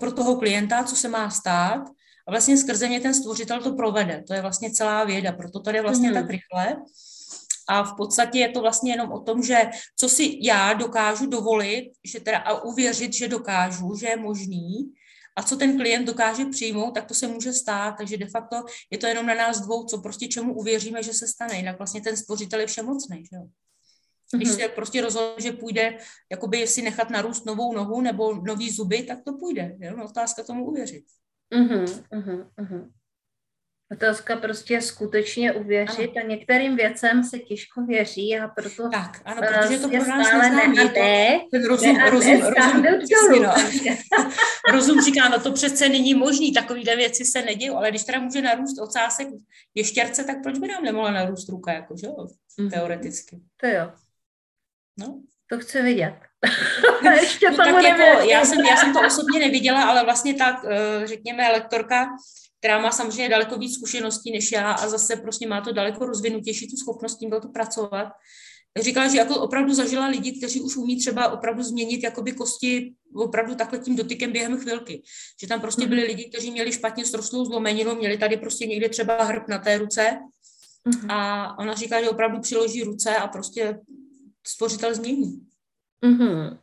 pro 0.00 0.12
toho 0.12 0.36
klienta, 0.36 0.84
co 0.84 0.96
se 0.96 1.08
má 1.08 1.30
stát 1.30 1.88
a 2.26 2.30
vlastně 2.30 2.56
skrze 2.56 2.88
mě 2.88 3.00
ten 3.00 3.14
stvořitel 3.14 3.62
to 3.62 3.72
provede. 3.72 4.24
To 4.26 4.34
je 4.34 4.42
vlastně 4.42 4.70
celá 4.70 5.04
věda, 5.04 5.32
proto 5.32 5.60
to 5.60 5.70
je 5.70 5.82
vlastně 5.82 6.08
mm. 6.08 6.14
tak 6.14 6.30
rychle. 6.30 6.76
A 7.68 7.82
v 7.82 7.96
podstatě 7.96 8.38
je 8.38 8.48
to 8.48 8.60
vlastně 8.60 8.92
jenom 8.92 9.12
o 9.12 9.20
tom, 9.20 9.42
že 9.42 9.70
co 9.96 10.08
si 10.08 10.38
já 10.42 10.72
dokážu 10.72 11.26
dovolit, 11.26 11.92
že 12.04 12.20
teda 12.20 12.38
a 12.38 12.62
uvěřit, 12.62 13.14
že 13.14 13.28
dokážu, 13.28 13.94
že 13.94 14.08
je 14.08 14.16
možný, 14.16 14.92
a 15.36 15.42
co 15.42 15.56
ten 15.56 15.76
klient 15.76 16.04
dokáže 16.04 16.44
přijmout, 16.44 16.94
tak 16.94 17.04
to 17.04 17.14
se 17.14 17.28
může 17.28 17.52
stát. 17.52 17.94
Takže 17.98 18.16
de 18.16 18.26
facto 18.26 18.56
je 18.90 18.98
to 18.98 19.06
jenom 19.06 19.26
na 19.26 19.34
nás 19.34 19.60
dvou, 19.60 19.84
co 19.84 19.98
prostě 19.98 20.28
čemu 20.28 20.54
uvěříme, 20.54 21.02
že 21.02 21.12
se 21.12 21.28
stane. 21.28 21.56
Jinak 21.56 21.78
vlastně 21.78 22.00
ten 22.00 22.16
stvořitel 22.16 22.60
je 22.60 22.66
všemocný. 22.66 23.24
Že 23.24 23.36
jo? 23.36 23.46
Když 24.36 24.48
mm-hmm. 24.48 24.60
se 24.60 24.68
prostě 24.68 25.00
rozhodne, 25.00 25.42
že 25.42 25.52
půjde, 25.52 25.98
jakoby 26.30 26.66
si 26.66 26.82
nechat 26.82 27.10
narůst 27.10 27.46
novou 27.46 27.72
nohu 27.72 28.00
nebo 28.00 28.34
nový 28.34 28.70
zuby, 28.70 29.02
tak 29.02 29.18
to 29.24 29.32
půjde. 29.32 29.76
Je 29.80 29.94
otázka 29.94 30.42
tomu 30.42 30.66
uvěřit. 30.66 31.04
Mhm, 31.54 31.86
mhm, 32.12 32.50
mhm. 32.60 32.90
Otázka 33.92 34.36
prostě 34.36 34.80
skutečně 34.80 35.52
uvěřit 35.52 36.10
ano. 36.16 36.24
a 36.24 36.28
některým 36.28 36.76
věcem 36.76 37.24
se 37.24 37.38
těžko 37.38 37.82
věří 37.82 38.38
a 38.38 38.48
proto 38.48 38.90
tak, 38.90 39.22
ano, 39.24 39.42
protože 39.42 39.78
to 39.78 39.88
pro 39.88 40.06
nás. 40.06 40.30
To, 40.30 40.88
ten 41.50 41.64
rozum, 41.66 41.96
ne, 41.96 42.10
rozum, 42.10 42.40
rozum, 42.40 42.84
rozum, 42.84 43.42
no. 43.42 43.54
rozum 44.72 45.00
říká, 45.00 45.28
no 45.28 45.40
to 45.40 45.52
přece 45.52 45.88
není 45.88 46.14
možný, 46.14 46.52
takovýhle 46.52 46.96
věci 46.96 47.24
se 47.24 47.42
nedějí, 47.42 47.70
ale 47.70 47.90
když 47.90 48.04
teda 48.04 48.20
může 48.20 48.42
narůst 48.42 48.78
ocásek 48.78 49.28
ještěrce, 49.74 50.24
tak 50.24 50.42
proč 50.42 50.58
by 50.58 50.68
nám 50.68 50.84
nemohla 50.84 51.10
narůst 51.10 51.48
ruka, 51.48 51.72
jako, 51.72 51.96
že 51.96 52.06
jo, 52.06 52.26
mm. 52.60 52.70
teoreticky. 52.70 53.40
To 53.56 53.66
jo. 53.66 53.92
No. 54.98 55.22
To 55.50 55.58
chci 55.58 55.82
vidět. 55.82 56.14
Ještě 57.20 57.50
no, 57.50 57.56
tak 57.56 57.84
jako, 57.84 58.28
já, 58.28 58.44
jsem, 58.44 58.58
já 58.66 58.76
jsem 58.76 58.92
to 58.92 59.00
osobně 59.06 59.40
neviděla, 59.40 59.84
ale 59.84 60.04
vlastně 60.04 60.34
tak, 60.34 60.64
eh, 60.68 61.06
řekněme, 61.06 61.52
lektorka, 61.52 62.08
která 62.58 62.78
má 62.78 62.90
samozřejmě 62.90 63.28
daleko 63.28 63.58
víc 63.58 63.74
zkušeností 63.74 64.32
než 64.32 64.52
já 64.52 64.72
a 64.72 64.88
zase 64.88 65.16
prostě 65.16 65.48
má 65.48 65.60
to 65.60 65.72
daleko 65.72 66.06
rozvinutější 66.06 66.70
tu 66.70 66.76
schopnost 66.76 67.18
tím 67.18 67.30
to 67.30 67.48
pracovat, 67.48 68.08
říkala, 68.78 69.08
že 69.08 69.18
jako 69.18 69.40
opravdu 69.40 69.74
zažila 69.74 70.06
lidi, 70.06 70.32
kteří 70.32 70.60
už 70.60 70.76
umí 70.76 70.98
třeba 70.98 71.28
opravdu 71.28 71.62
změnit 71.62 72.02
jakoby 72.02 72.32
kosti 72.32 72.94
opravdu 73.14 73.54
takhle 73.54 73.78
tím 73.78 73.96
dotykem 73.96 74.32
během 74.32 74.60
chvilky. 74.60 75.02
Že 75.40 75.46
tam 75.46 75.60
prostě 75.60 75.86
byli 75.86 76.00
mhm. 76.00 76.08
lidi, 76.08 76.24
kteří 76.24 76.50
měli 76.50 76.72
špatně 76.72 77.06
srostlou 77.06 77.44
zlomeninu, 77.44 77.94
měli 77.94 78.18
tady 78.18 78.36
prostě 78.36 78.66
někde 78.66 78.88
třeba 78.88 79.24
hrb 79.24 79.48
na 79.48 79.58
té 79.58 79.78
ruce 79.78 80.18
uh-huh. 80.88 81.06
a 81.12 81.58
ona 81.58 81.74
říká, 81.74 82.02
že 82.02 82.10
opravdu 82.10 82.40
přiloží 82.40 82.82
ruce 82.82 83.16
a 83.16 83.28
prostě 83.28 83.78
stvořitel 84.46 84.94
změní. 84.94 85.40
Mm-hmm. 86.06 86.58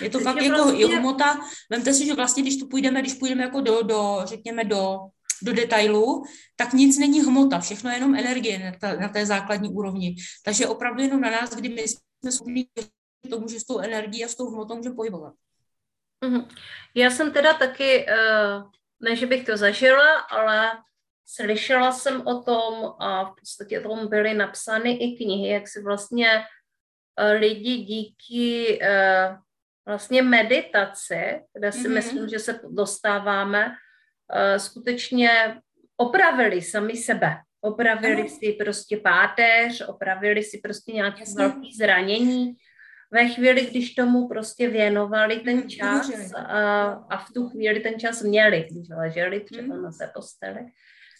Je 0.00 0.10
to 0.10 0.18
Takže 0.18 0.24
fakt 0.24 0.42
jako 0.42 0.64
vlastně... 0.64 0.98
hmota, 0.98 1.38
vemte 1.70 1.94
si, 1.94 2.06
že 2.06 2.14
vlastně, 2.14 2.42
když 2.42 2.56
tu 2.56 2.68
půjdeme, 2.68 3.00
když 3.00 3.14
půjdeme 3.14 3.42
jako 3.42 3.60
do, 3.60 3.82
do 3.82 4.20
řekněme, 4.24 4.64
do, 4.64 4.98
do 5.42 5.52
detailu, 5.52 6.24
tak 6.56 6.72
nic 6.72 6.98
není 6.98 7.20
hmota, 7.20 7.60
všechno 7.60 7.90
je 7.90 7.96
jenom 7.96 8.14
energie 8.14 8.58
na, 8.58 8.72
ta, 8.80 9.00
na 9.00 9.08
té 9.08 9.26
základní 9.26 9.68
úrovni. 9.68 10.16
Takže 10.44 10.66
opravdu 10.66 11.02
jenom 11.02 11.20
na 11.20 11.30
nás, 11.30 11.50
kdy 11.50 11.68
my 11.68 11.82
jsme 11.82 12.32
schopni 12.32 12.66
tomu, 13.30 13.48
že 13.48 13.60
s 13.60 13.64
tou 13.64 13.78
energií 13.78 14.24
a 14.24 14.28
s 14.28 14.34
tou 14.34 14.50
hmotou 14.50 14.76
můžeme 14.76 14.94
pohybovat. 14.94 15.34
Mm-hmm. 16.24 16.48
Já 16.94 17.10
jsem 17.10 17.32
teda 17.32 17.54
taky, 17.54 18.06
uh, 18.06 18.70
ne, 19.00 19.16
že 19.16 19.26
bych 19.26 19.46
to 19.46 19.56
zažila, 19.56 20.18
ale 20.18 20.70
slyšela 21.26 21.92
jsem 21.92 22.26
o 22.26 22.42
tom 22.42 22.92
a 23.00 23.24
v 23.24 23.34
podstatě 23.40 23.80
o 23.80 23.88
tom 23.88 24.08
byly 24.08 24.34
napsány 24.34 24.92
i 24.92 25.16
knihy, 25.16 25.48
jak 25.48 25.68
si 25.68 25.82
vlastně 25.82 26.44
lidi 27.38 27.76
díky 27.76 28.78
uh, 28.82 29.36
vlastně 29.86 30.22
meditaci, 30.22 31.40
kde 31.52 31.72
si 31.72 31.78
mm-hmm. 31.78 31.94
myslím, 31.94 32.28
že 32.28 32.38
se 32.38 32.60
dostáváme, 32.70 33.66
uh, 33.66 34.56
skutečně 34.56 35.60
opravili 35.96 36.62
sami 36.62 36.96
sebe. 36.96 37.36
Opravili 37.60 38.20
ano. 38.20 38.28
si 38.28 38.52
prostě 38.52 38.96
páteř, 38.96 39.82
opravili 39.88 40.42
si 40.42 40.58
prostě 40.58 40.92
nějaké 40.92 41.24
velké 41.36 41.68
zranění. 41.78 42.54
Ve 43.10 43.28
chvíli, 43.28 43.66
když 43.66 43.94
tomu 43.94 44.28
prostě 44.28 44.68
věnovali 44.68 45.40
ten 45.40 45.56
mhm, 45.56 45.68
čas 45.68 46.10
a, 46.36 46.84
a 46.90 47.18
v 47.18 47.32
tu 47.34 47.48
chvíli 47.48 47.80
ten 47.80 47.98
čas 47.98 48.22
měli, 48.22 48.68
když 48.70 48.88
leželi 48.88 49.40
třeba 49.40 49.74
mm. 49.74 49.82
na 49.82 49.90
té 49.90 50.10
posteli, 50.14 50.60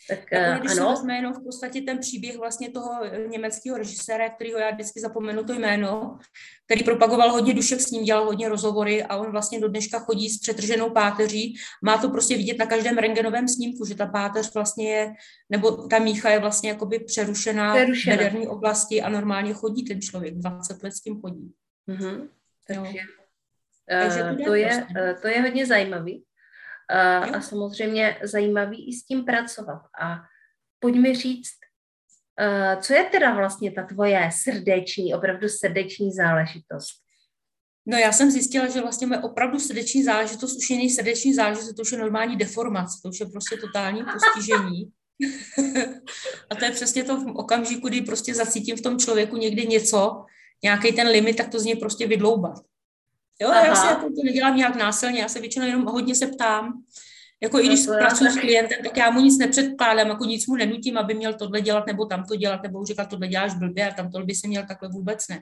tak 0.09 0.33
jako, 0.33 0.61
když 0.61 0.79
ano. 0.79 0.97
si 0.97 1.13
jenom 1.13 1.35
v 1.35 1.43
podstatě 1.43 1.81
ten 1.81 1.99
příběh 1.99 2.37
vlastně 2.37 2.71
toho 2.71 2.91
eh, 3.05 3.29
německého 3.29 3.79
režiséra, 3.79 4.29
kterýho 4.29 4.59
já 4.59 4.71
vždycky 4.71 5.01
zapomenu 5.01 5.45
to 5.45 5.53
jméno, 5.53 6.19
který 6.67 6.85
propagoval 6.85 7.33
hodně 7.33 7.55
dušek, 7.55 7.81
s 7.81 7.91
ním 7.91 8.05
dělal 8.05 8.25
hodně 8.25 8.49
rozhovory 8.49 9.03
a 9.03 9.17
on 9.17 9.31
vlastně 9.33 9.61
do 9.61 9.69
dneška 9.69 9.99
chodí 9.99 10.31
s 10.31 10.41
přetrženou 10.41 10.91
páteří. 10.91 11.57
Má 11.83 11.99
to 11.99 12.11
prostě 12.11 12.37
vidět 12.37 12.59
na 12.59 12.67
každém 12.67 12.99
rengenovém 12.99 13.49
snímku, 13.49 13.85
že 13.85 13.95
ta 13.95 14.07
páteř 14.07 14.55
vlastně 14.55 14.91
je, 14.91 15.13
nebo 15.51 15.71
ta 15.71 15.99
mícha 15.99 16.31
je 16.31 16.39
vlastně 16.39 16.71
jakoby 16.71 16.99
přerušená, 16.99 17.75
přerušená. 17.75 18.17
v 18.17 18.19
bederní 18.19 18.47
oblasti 18.47 19.03
a 19.03 19.09
normálně 19.09 19.55
chodí 19.55 19.85
ten 19.85 20.01
člověk, 20.01 20.35
20 20.35 20.83
let 20.83 20.93
s 20.93 21.01
tím 21.01 21.21
chodí. 21.21 21.53
Mm-hmm. 21.89 22.29
Takže, 22.67 22.83
uh, 22.83 24.01
Takže 24.01 24.37
to, 24.37 24.45
to, 24.45 24.55
je, 24.55 24.87
uh, 24.91 25.21
to 25.23 25.29
je 25.29 25.43
hodně 25.43 25.67
zajímavý. 25.67 26.25
A, 26.91 27.19
a 27.19 27.41
samozřejmě 27.41 28.19
zajímavý 28.23 28.89
i 28.89 28.93
s 28.93 29.05
tím 29.05 29.25
pracovat. 29.25 29.83
A 30.01 30.17
pojď 30.81 30.95
mi 30.95 31.15
říct, 31.15 31.59
co 32.81 32.95
je 32.95 33.05
teda 33.05 33.35
vlastně 33.35 33.73
ta 33.73 33.83
tvoje 33.83 34.31
srdeční, 34.33 35.15
opravdu 35.15 35.49
srdeční 35.49 36.13
záležitost? 36.13 37.09
No 37.87 37.99
já 37.99 38.13
jsem 38.13 38.31
zjistila, 38.31 38.69
že 38.69 38.81
vlastně 38.81 39.07
moje 39.07 39.21
opravdu 39.21 39.59
srdeční 39.59 40.05
záležitost 40.05 40.57
už 40.57 40.71
je 40.71 40.91
srdeční 40.91 41.35
záležitost, 41.35 41.75
to 41.75 41.83
už 41.83 41.93
je 41.93 41.99
normální 41.99 42.37
deformace, 42.37 43.01
to 43.03 43.09
už 43.09 43.21
je 43.21 43.27
prostě 43.27 43.57
totální 43.57 44.05
postižení. 44.13 44.91
a 46.51 46.55
to 46.55 46.65
je 46.65 46.71
přesně 46.71 47.05
to 47.05 47.17
v 47.17 47.37
okamžiku, 47.37 47.89
kdy 47.89 48.01
prostě 48.01 48.35
zacítím 48.35 48.77
v 48.77 48.81
tom 48.81 48.99
člověku 48.99 49.37
někdy 49.37 49.67
něco, 49.67 50.25
nějaký 50.63 50.93
ten 50.93 51.09
limit, 51.09 51.37
tak 51.37 51.49
to 51.49 51.61
z 51.61 51.65
něj 51.65 51.77
prostě 51.77 52.07
vydloubat. 52.07 52.59
Jo, 53.43 53.49
Aha. 53.49 53.67
já 53.67 53.75
si 53.75 53.87
jako 53.87 54.07
to 54.07 54.23
nedělám 54.25 54.57
nějak 54.57 54.77
násilně, 54.77 55.21
já 55.21 55.29
se 55.29 55.41
většinou 55.41 55.67
jenom 55.67 55.85
hodně 55.85 56.15
se 56.15 56.27
ptám. 56.27 56.83
Jako 57.43 57.61
i 57.61 57.67
když 57.67 57.87
no 57.87 57.95
pracuji 57.99 58.31
s 58.31 58.37
klientem, 58.37 58.79
tak 58.85 58.97
já 58.97 59.11
mu 59.11 59.21
nic 59.21 59.39
nepředkládám, 59.39 60.09
jako 60.09 60.25
nic 60.25 60.47
mu 60.47 60.57
nenutím, 60.57 60.99
aby 60.99 61.15
měl 61.15 61.35
tohle 61.35 61.61
dělat 61.61 61.87
nebo 61.87 62.07
tamto 62.07 62.37
dělat, 62.37 62.63
nebo 62.63 62.85
říkal, 62.85 63.07
tohle 63.07 63.29
děláš 63.29 63.55
blbě 63.55 63.91
a 63.91 63.95
tam 63.95 64.11
by 64.25 64.35
se 64.35 64.49
měl 64.49 64.67
takhle 64.69 64.89
vůbec 64.89 65.29
ne. 65.29 65.41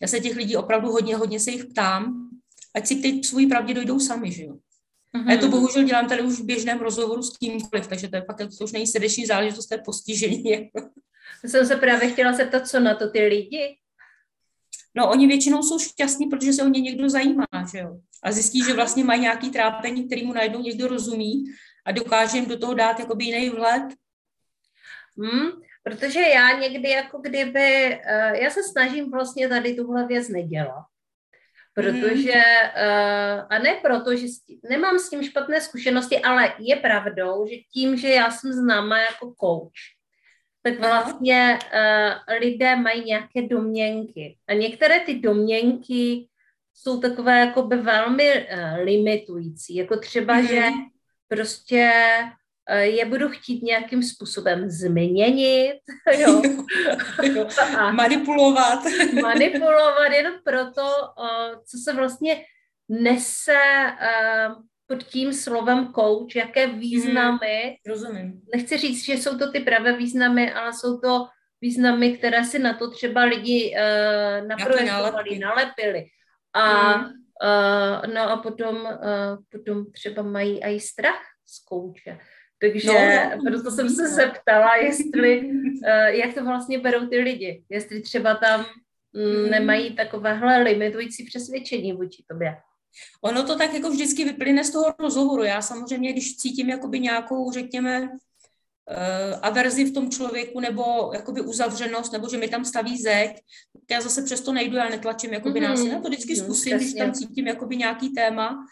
Já 0.00 0.08
se 0.08 0.20
těch 0.20 0.36
lidí 0.36 0.56
opravdu 0.56 0.92
hodně, 0.92 1.16
hodně 1.16 1.40
se 1.40 1.50
jich 1.50 1.64
ptám, 1.64 2.28
ať 2.74 2.86
si 2.86 2.96
ty 2.96 3.24
svůj 3.24 3.46
pravdě 3.46 3.74
dojdou 3.74 4.00
sami, 4.00 4.32
že 4.32 4.44
jo. 4.44 4.54
Mm-hmm. 5.16 5.28
A 5.28 5.32
já 5.32 5.38
to 5.38 5.46
mhm. 5.46 5.50
bohužel 5.50 5.82
dělám 5.82 6.08
tady 6.08 6.22
už 6.22 6.40
v 6.40 6.44
běžném 6.44 6.80
rozhovoru 6.80 7.22
s 7.22 7.36
kýmkoliv, 7.36 7.86
takže 7.86 8.08
to 8.08 8.16
je 8.16 8.22
fakt, 8.22 8.38
to 8.58 8.64
už 8.64 8.72
není 8.72 8.86
srdeční 8.86 9.26
záležitost, 9.26 9.66
to 9.66 9.74
je 9.74 9.82
postižení. 9.84 10.50
Já 11.44 11.50
jsem 11.50 11.66
se 11.66 11.76
právě 11.76 12.10
chtěla 12.10 12.32
zeptat, 12.32 12.68
co 12.68 12.80
na 12.80 12.94
to 12.94 13.10
ty 13.10 13.26
lidi, 13.26 13.76
No, 14.94 15.10
oni 15.10 15.26
většinou 15.26 15.62
jsou 15.62 15.78
šťastní, 15.78 16.26
protože 16.26 16.52
se 16.52 16.62
o 16.62 16.68
ně 16.68 16.80
někdo 16.80 17.10
zajímá, 17.10 17.46
že 17.72 17.78
jo. 17.78 17.96
A 18.22 18.32
zjistí, 18.32 18.64
že 18.64 18.74
vlastně 18.74 19.04
mají 19.04 19.20
nějaký 19.20 19.50
trápení, 19.50 20.06
který 20.06 20.26
mu 20.26 20.32
najednou 20.32 20.60
někdo 20.60 20.88
rozumí 20.88 21.44
a 21.84 21.92
dokáže 21.92 22.38
jim 22.38 22.46
do 22.46 22.58
toho 22.58 22.74
dát 22.74 22.98
jakoby 22.98 23.24
jiný 23.24 23.50
vhled. 23.50 23.82
Hmm, 25.18 25.50
protože 25.82 26.20
já 26.20 26.58
někdy 26.58 26.90
jako 26.90 27.18
kdyby, 27.18 28.00
uh, 28.06 28.34
já 28.34 28.50
se 28.50 28.60
snažím 28.72 29.10
vlastně 29.10 29.48
tady 29.48 29.74
tuhle 29.74 30.06
věc 30.06 30.28
nedělat. 30.28 30.84
Protože, 31.74 32.32
uh, 32.32 33.46
a 33.50 33.58
ne 33.58 33.74
proto, 33.82 34.16
že 34.16 34.26
nemám 34.70 34.98
s 34.98 35.10
tím 35.10 35.22
špatné 35.22 35.60
zkušenosti, 35.60 36.18
ale 36.18 36.54
je 36.58 36.76
pravdou, 36.76 37.46
že 37.46 37.56
tím, 37.74 37.96
že 37.96 38.08
já 38.08 38.30
jsem 38.30 38.52
známa 38.52 38.98
jako 38.98 39.34
coach, 39.40 39.72
tak 40.62 40.78
vlastně 40.78 41.58
uh, 41.62 42.34
lidé 42.40 42.76
mají 42.76 43.04
nějaké 43.04 43.42
domněnky. 43.42 44.36
A 44.48 44.52
některé 44.52 45.00
ty 45.00 45.14
domněnky 45.14 46.28
jsou 46.74 47.00
takové 47.00 47.40
jakoby 47.40 47.76
velmi 47.76 48.32
uh, 48.32 48.84
limitující. 48.84 49.74
Jako 49.74 49.96
třeba, 49.96 50.34
mm-hmm. 50.34 50.48
že 50.48 50.62
prostě 51.28 51.92
uh, 52.70 52.78
je 52.78 53.04
budu 53.04 53.28
chtít 53.28 53.62
nějakým 53.62 54.02
způsobem 54.02 54.70
změnit, 54.70 55.80
jo. 56.18 56.42
jo. 57.22 57.46
A 57.78 57.92
manipulovat. 57.92 58.78
manipulovat 59.22 60.12
jenom 60.12 60.34
proto, 60.44 60.82
uh, 60.82 61.62
co 61.64 61.78
se 61.84 61.92
vlastně 61.92 62.44
nese 62.88 63.58
uh, 63.92 64.62
pod 64.92 65.02
tím 65.02 65.32
slovem 65.32 65.92
coach, 65.92 66.36
jaké 66.36 66.66
významy. 66.66 67.62
Hmm, 67.62 67.74
rozumím. 67.86 68.42
Nechci 68.54 68.78
říct, 68.78 69.04
že 69.04 69.12
jsou 69.12 69.38
to 69.38 69.52
ty 69.52 69.60
pravé 69.60 69.96
významy, 69.96 70.52
ale 70.52 70.72
jsou 70.72 70.98
to 71.00 71.26
významy, 71.60 72.12
které 72.12 72.44
si 72.44 72.58
na 72.58 72.74
to 72.74 72.90
třeba 72.90 73.24
lidi 73.24 73.74
uh, 73.74 74.48
naprojektovali, 74.48 75.38
nalepili. 75.38 76.06
A, 76.52 76.92
hmm. 76.92 77.04
uh, 77.04 78.14
no 78.14 78.30
a 78.30 78.36
potom, 78.36 78.76
uh, 78.76 79.38
potom 79.52 79.92
třeba 79.92 80.22
mají 80.22 80.64
i 80.64 80.80
strach 80.80 81.22
z 81.46 81.64
kouče. 81.64 82.18
Takže 82.60 82.88
no, 83.36 83.50
proto 83.50 83.70
jsem 83.70 83.88
se 83.88 84.08
zeptala, 84.08 84.76
jestli, 84.76 85.40
uh, 85.40 86.04
jak 86.06 86.34
to 86.34 86.44
vlastně 86.44 86.78
berou 86.78 87.06
ty 87.06 87.18
lidi. 87.18 87.64
Jestli 87.68 88.02
třeba 88.02 88.34
tam 88.34 88.66
mm, 89.12 89.50
nemají 89.50 89.96
takovéhle 89.96 90.62
limitující 90.62 91.24
přesvědčení 91.24 91.92
vůči 91.92 92.24
tobě. 92.28 92.56
Ono 93.22 93.42
to 93.42 93.56
tak 93.56 93.74
jako 93.74 93.90
vždycky 93.90 94.24
vyplyne 94.24 94.64
z 94.64 94.70
toho 94.70 94.94
rozhovoru. 94.98 95.42
Já 95.42 95.62
samozřejmě, 95.62 96.12
když 96.12 96.36
cítím 96.36 96.68
jakoby 96.68 97.00
nějakou, 97.00 97.52
řekněme, 97.52 98.08
averzi 99.42 99.84
v 99.84 99.94
tom 99.94 100.10
člověku 100.10 100.60
nebo 100.60 101.10
jakoby 101.14 101.40
uzavřenost, 101.40 102.12
nebo 102.12 102.28
že 102.28 102.36
mi 102.36 102.48
tam 102.48 102.64
staví 102.64 103.02
zeď, 103.02 103.30
já 103.90 104.00
zase 104.00 104.22
přesto 104.22 104.52
nejdu, 104.52 104.76
já 104.76 104.88
netlačím 104.88 105.32
jakoby 105.32 105.60
mm-hmm. 105.60 105.68
násilí. 105.68 105.88
Já 105.90 106.00
to 106.00 106.08
vždycky 106.08 106.34
mm-hmm, 106.34 106.44
zkusím, 106.44 106.76
když 106.76 106.94
tam 106.94 107.12
cítím 107.12 107.46
jakoby 107.46 107.76
nějaký 107.76 108.08
téma 108.08 108.66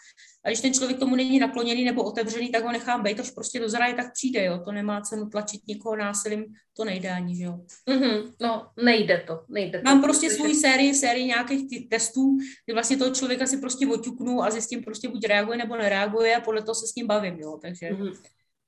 a 0.45 0.49
když 0.49 0.61
ten 0.61 0.73
člověk 0.73 0.99
tomu 0.99 1.15
není 1.15 1.39
nakloněný 1.39 1.85
nebo 1.85 2.03
otevřený, 2.03 2.49
tak 2.49 2.63
ho 2.63 2.71
nechám 2.71 3.03
být, 3.03 3.19
až 3.19 3.31
prostě 3.31 3.59
dozraje, 3.59 3.93
tak 3.93 4.13
přijde, 4.13 4.45
jo. 4.45 4.61
To 4.65 4.71
nemá 4.71 5.01
cenu 5.01 5.29
tlačit 5.29 5.61
nikoho 5.67 5.95
násilím, 5.95 6.45
to 6.77 6.85
nejde 6.85 7.09
ani, 7.09 7.35
že 7.35 7.43
jo. 7.43 7.59
Mm-hmm. 7.89 8.33
No, 8.41 8.67
nejde 8.83 9.23
to, 9.27 9.39
nejde 9.49 9.79
to. 9.79 9.83
Mám 9.85 10.01
prostě 10.01 10.29
svůj 10.29 10.55
sérii, 10.55 10.93
sérii 10.93 11.25
nějakých 11.25 11.69
t- 11.69 11.87
testů, 11.89 12.37
kdy 12.65 12.73
vlastně 12.73 12.97
toho 12.97 13.11
člověka 13.11 13.45
si 13.45 13.57
prostě 13.57 13.87
oťuknu 13.87 14.43
a 14.43 14.51
zjistím 14.51 14.83
prostě 14.83 15.09
buď 15.09 15.25
reaguje 15.27 15.57
nebo 15.57 15.75
nereaguje 15.75 16.35
a 16.35 16.41
podle 16.41 16.61
toho 16.61 16.75
se 16.75 16.87
s 16.87 16.95
ním 16.95 17.07
bavím, 17.07 17.39
jo. 17.39 17.59
Takže 17.61 17.89
mm-hmm. 17.89 18.13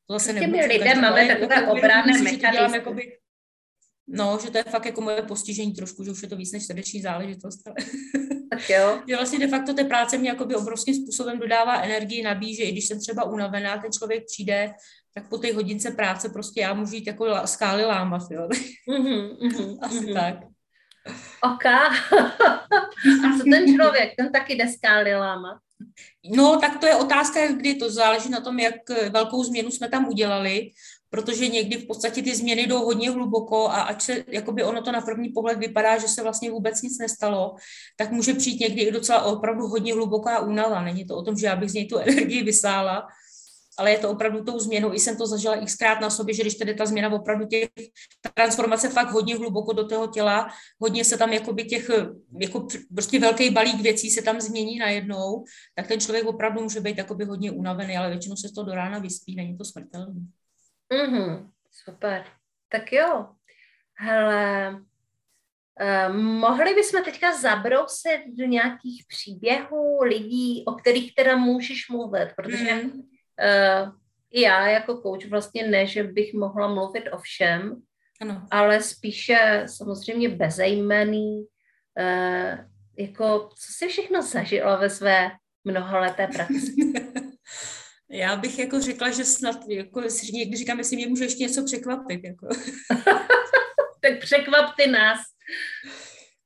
To 0.08 0.14
zase 0.14 0.34
nebudu. 0.34 0.68
lidé 0.68 0.96
máme 0.96 1.28
takové 1.28 1.68
obranné 1.68 2.22
mechanismy. 2.22 3.18
No, 4.08 4.40
že 4.46 4.52
to 4.52 4.58
je 4.58 4.64
fakt 4.64 4.86
jako 4.86 5.02
moje 5.02 5.22
postižení 5.22 5.74
trošku, 5.74 6.04
že 6.04 6.12
už 6.12 6.22
je 6.22 6.28
to 6.28 6.36
víc 6.36 6.52
než 6.52 6.66
srdeční 6.66 7.02
záležitost. 7.02 7.60
Tak 8.50 8.70
jo. 8.70 9.02
že 9.10 9.16
vlastně 9.16 9.40
de 9.40 9.48
facto 9.48 9.74
té 9.74 9.84
práce 9.84 10.18
mě 10.18 10.30
jakoby 10.30 10.56
obrovským 10.56 10.96
způsobem 10.96 11.40
dodává 11.40 11.82
energii, 11.82 12.24
nabíjí, 12.24 12.56
že 12.56 12.64
i 12.64 12.72
když 12.72 12.88
jsem 12.88 13.00
třeba 13.00 13.24
unavená, 13.24 13.78
ten 13.78 13.92
člověk 13.92 14.24
přijde, 14.26 14.74
tak 15.16 15.30
po 15.30 15.38
té 15.38 15.54
hodince 15.54 15.92
práce 15.92 16.30
prostě 16.30 16.62
já 16.62 16.74
můžu 16.74 16.96
jít 16.96 17.08
jako 17.08 17.26
skály 17.46 17.86
lámat, 17.86 18.22
jo. 18.32 18.48
Mm-hmm, 18.90 19.38
mm-hmm, 19.38 19.78
Asi 19.82 19.96
mm-hmm. 19.96 20.14
tak. 20.14 20.36
Ok. 21.44 21.66
A 23.26 23.38
co 23.38 23.44
ten 23.44 23.76
člověk, 23.76 24.14
ten 24.18 24.32
taky 24.32 24.54
jde 24.56 24.68
skály 24.68 25.16
lámat? 25.16 25.58
No, 26.36 26.58
tak 26.62 26.80
to 26.80 26.86
je 26.86 26.96
otázka, 26.96 27.52
kdy 27.52 27.76
to 27.76 27.92
záleží 27.92 28.30
na 28.30 28.42
tom, 28.42 28.60
jak 28.60 28.76
velkou 29.10 29.44
změnu 29.44 29.72
jsme 29.72 29.90
tam 29.90 30.08
udělali 30.08 30.72
protože 31.14 31.48
někdy 31.48 31.78
v 31.78 31.88
podstatě 31.88 32.22
ty 32.22 32.36
změny 32.36 32.68
jdou 32.68 32.86
hodně 32.86 33.12
hluboko 33.12 33.70
a 33.70 33.82
ať 33.82 34.02
se, 34.02 34.24
jakoby 34.28 34.64
ono 34.64 34.82
to 34.82 34.92
na 34.92 35.02
první 35.02 35.30
pohled 35.30 35.58
vypadá, 35.58 35.98
že 35.98 36.08
se 36.08 36.24
vlastně 36.24 36.52
vůbec 36.52 36.82
nic 36.82 37.00
nestalo, 37.00 37.56
tak 37.98 38.12
může 38.12 38.34
přijít 38.34 38.60
někdy 38.60 38.82
i 38.82 38.92
docela 38.92 39.22
opravdu 39.22 39.68
hodně 39.68 39.94
hluboká 39.94 40.40
únava. 40.40 40.82
Není 40.82 41.06
to 41.06 41.18
o 41.18 41.22
tom, 41.22 41.38
že 41.38 41.48
já 41.48 41.56
bych 41.56 41.70
z 41.70 41.74
něj 41.74 41.86
tu 41.86 41.98
energii 42.10 42.44
vysála, 42.44 43.08
ale 43.78 43.92
je 43.92 43.98
to 43.98 44.10
opravdu 44.10 44.44
tou 44.44 44.60
změnou. 44.60 44.94
I 44.94 45.00
jsem 45.00 45.18
to 45.18 45.28
zažila 45.28 45.66
xkrát 45.66 46.02
na 46.02 46.10
sobě, 46.10 46.36
že 46.36 46.44
když 46.44 46.56
tedy 46.56 46.74
ta 46.74 46.86
změna 46.86 47.10
opravdu 47.10 47.46
těch, 47.46 47.70
ta 48.22 48.30
transformace 48.30 48.90
fakt 48.90 49.12
hodně 49.12 49.36
hluboko 49.36 49.74
do 49.74 49.88
toho 49.88 50.08
těla, 50.08 50.48
hodně 50.80 51.06
se 51.06 51.18
tam 51.18 51.34
jakoby 51.34 51.66
těch, 51.66 51.90
jako 52.42 52.68
prostě 52.94 53.20
velký 53.20 53.50
balík 53.50 53.82
věcí 53.82 54.10
se 54.10 54.22
tam 54.22 54.42
změní 54.42 54.80
najednou, 54.80 55.44
tak 55.76 55.88
ten 55.88 56.00
člověk 56.00 56.26
opravdu 56.26 56.62
může 56.62 56.80
být 56.80 56.98
jakoby 56.98 57.26
hodně 57.26 57.52
unavený, 57.52 57.98
ale 57.98 58.10
většinou 58.10 58.36
se 58.36 58.48
to 58.56 58.64
do 58.64 58.72
rána 58.72 59.00
vyspí, 59.00 59.36
není 59.36 59.58
to 59.58 59.66
smrtelné. 59.66 60.22
Mm-hmm, 60.92 61.50
super. 61.72 62.26
Tak 62.70 62.92
jo. 62.92 63.26
Hele, 63.96 64.82
Uh, 65.82 66.16
mohli 66.16 66.74
bychom 66.74 67.04
teďka 67.04 67.38
zabrousit 67.38 68.22
do 68.28 68.46
nějakých 68.46 69.06
příběhů 69.08 70.04
lidí, 70.04 70.64
o 70.66 70.72
kterých 70.72 71.16
teda 71.16 71.38
můžeš 71.38 71.90
mluvit, 71.90 72.30
protože 72.36 72.74
mm. 72.74 72.92
Uh, 73.40 73.92
já 74.34 74.68
jako 74.68 75.02
coach 75.02 75.26
vlastně 75.30 75.68
ne, 75.68 75.88
že 75.88 76.04
bych 76.04 76.34
mohla 76.34 76.74
mluvit 76.74 77.04
o 77.12 77.18
všem, 77.18 77.82
ano. 78.22 78.48
ale 78.52 78.82
spíše 78.82 79.64
samozřejmě 79.66 80.30
bezejmený, 80.30 81.46
uh, 82.00 82.60
jako 82.98 83.50
co 83.50 83.74
jsi 83.74 83.88
všechno 83.88 84.22
zažila 84.22 84.76
ve 84.76 84.90
své 84.90 85.32
mnohaleté 85.64 86.28
praxi? 86.28 86.76
Já 88.10 88.36
bych 88.36 88.60
jako 88.60 88.82
řekla, 88.82 89.12
že 89.12 89.26
snad, 89.26 89.56
jako 89.68 90.02
někdy 90.34 90.58
říkám, 90.58 90.78
jestli 90.78 90.96
mě 90.96 91.08
může 91.08 91.24
ještě 91.24 91.44
něco 91.44 91.64
překvapit. 91.64 92.24
Jako. 92.24 92.48
tak 94.02 94.20
překvap 94.20 94.76
ty 94.76 94.90
nás. 94.90 95.20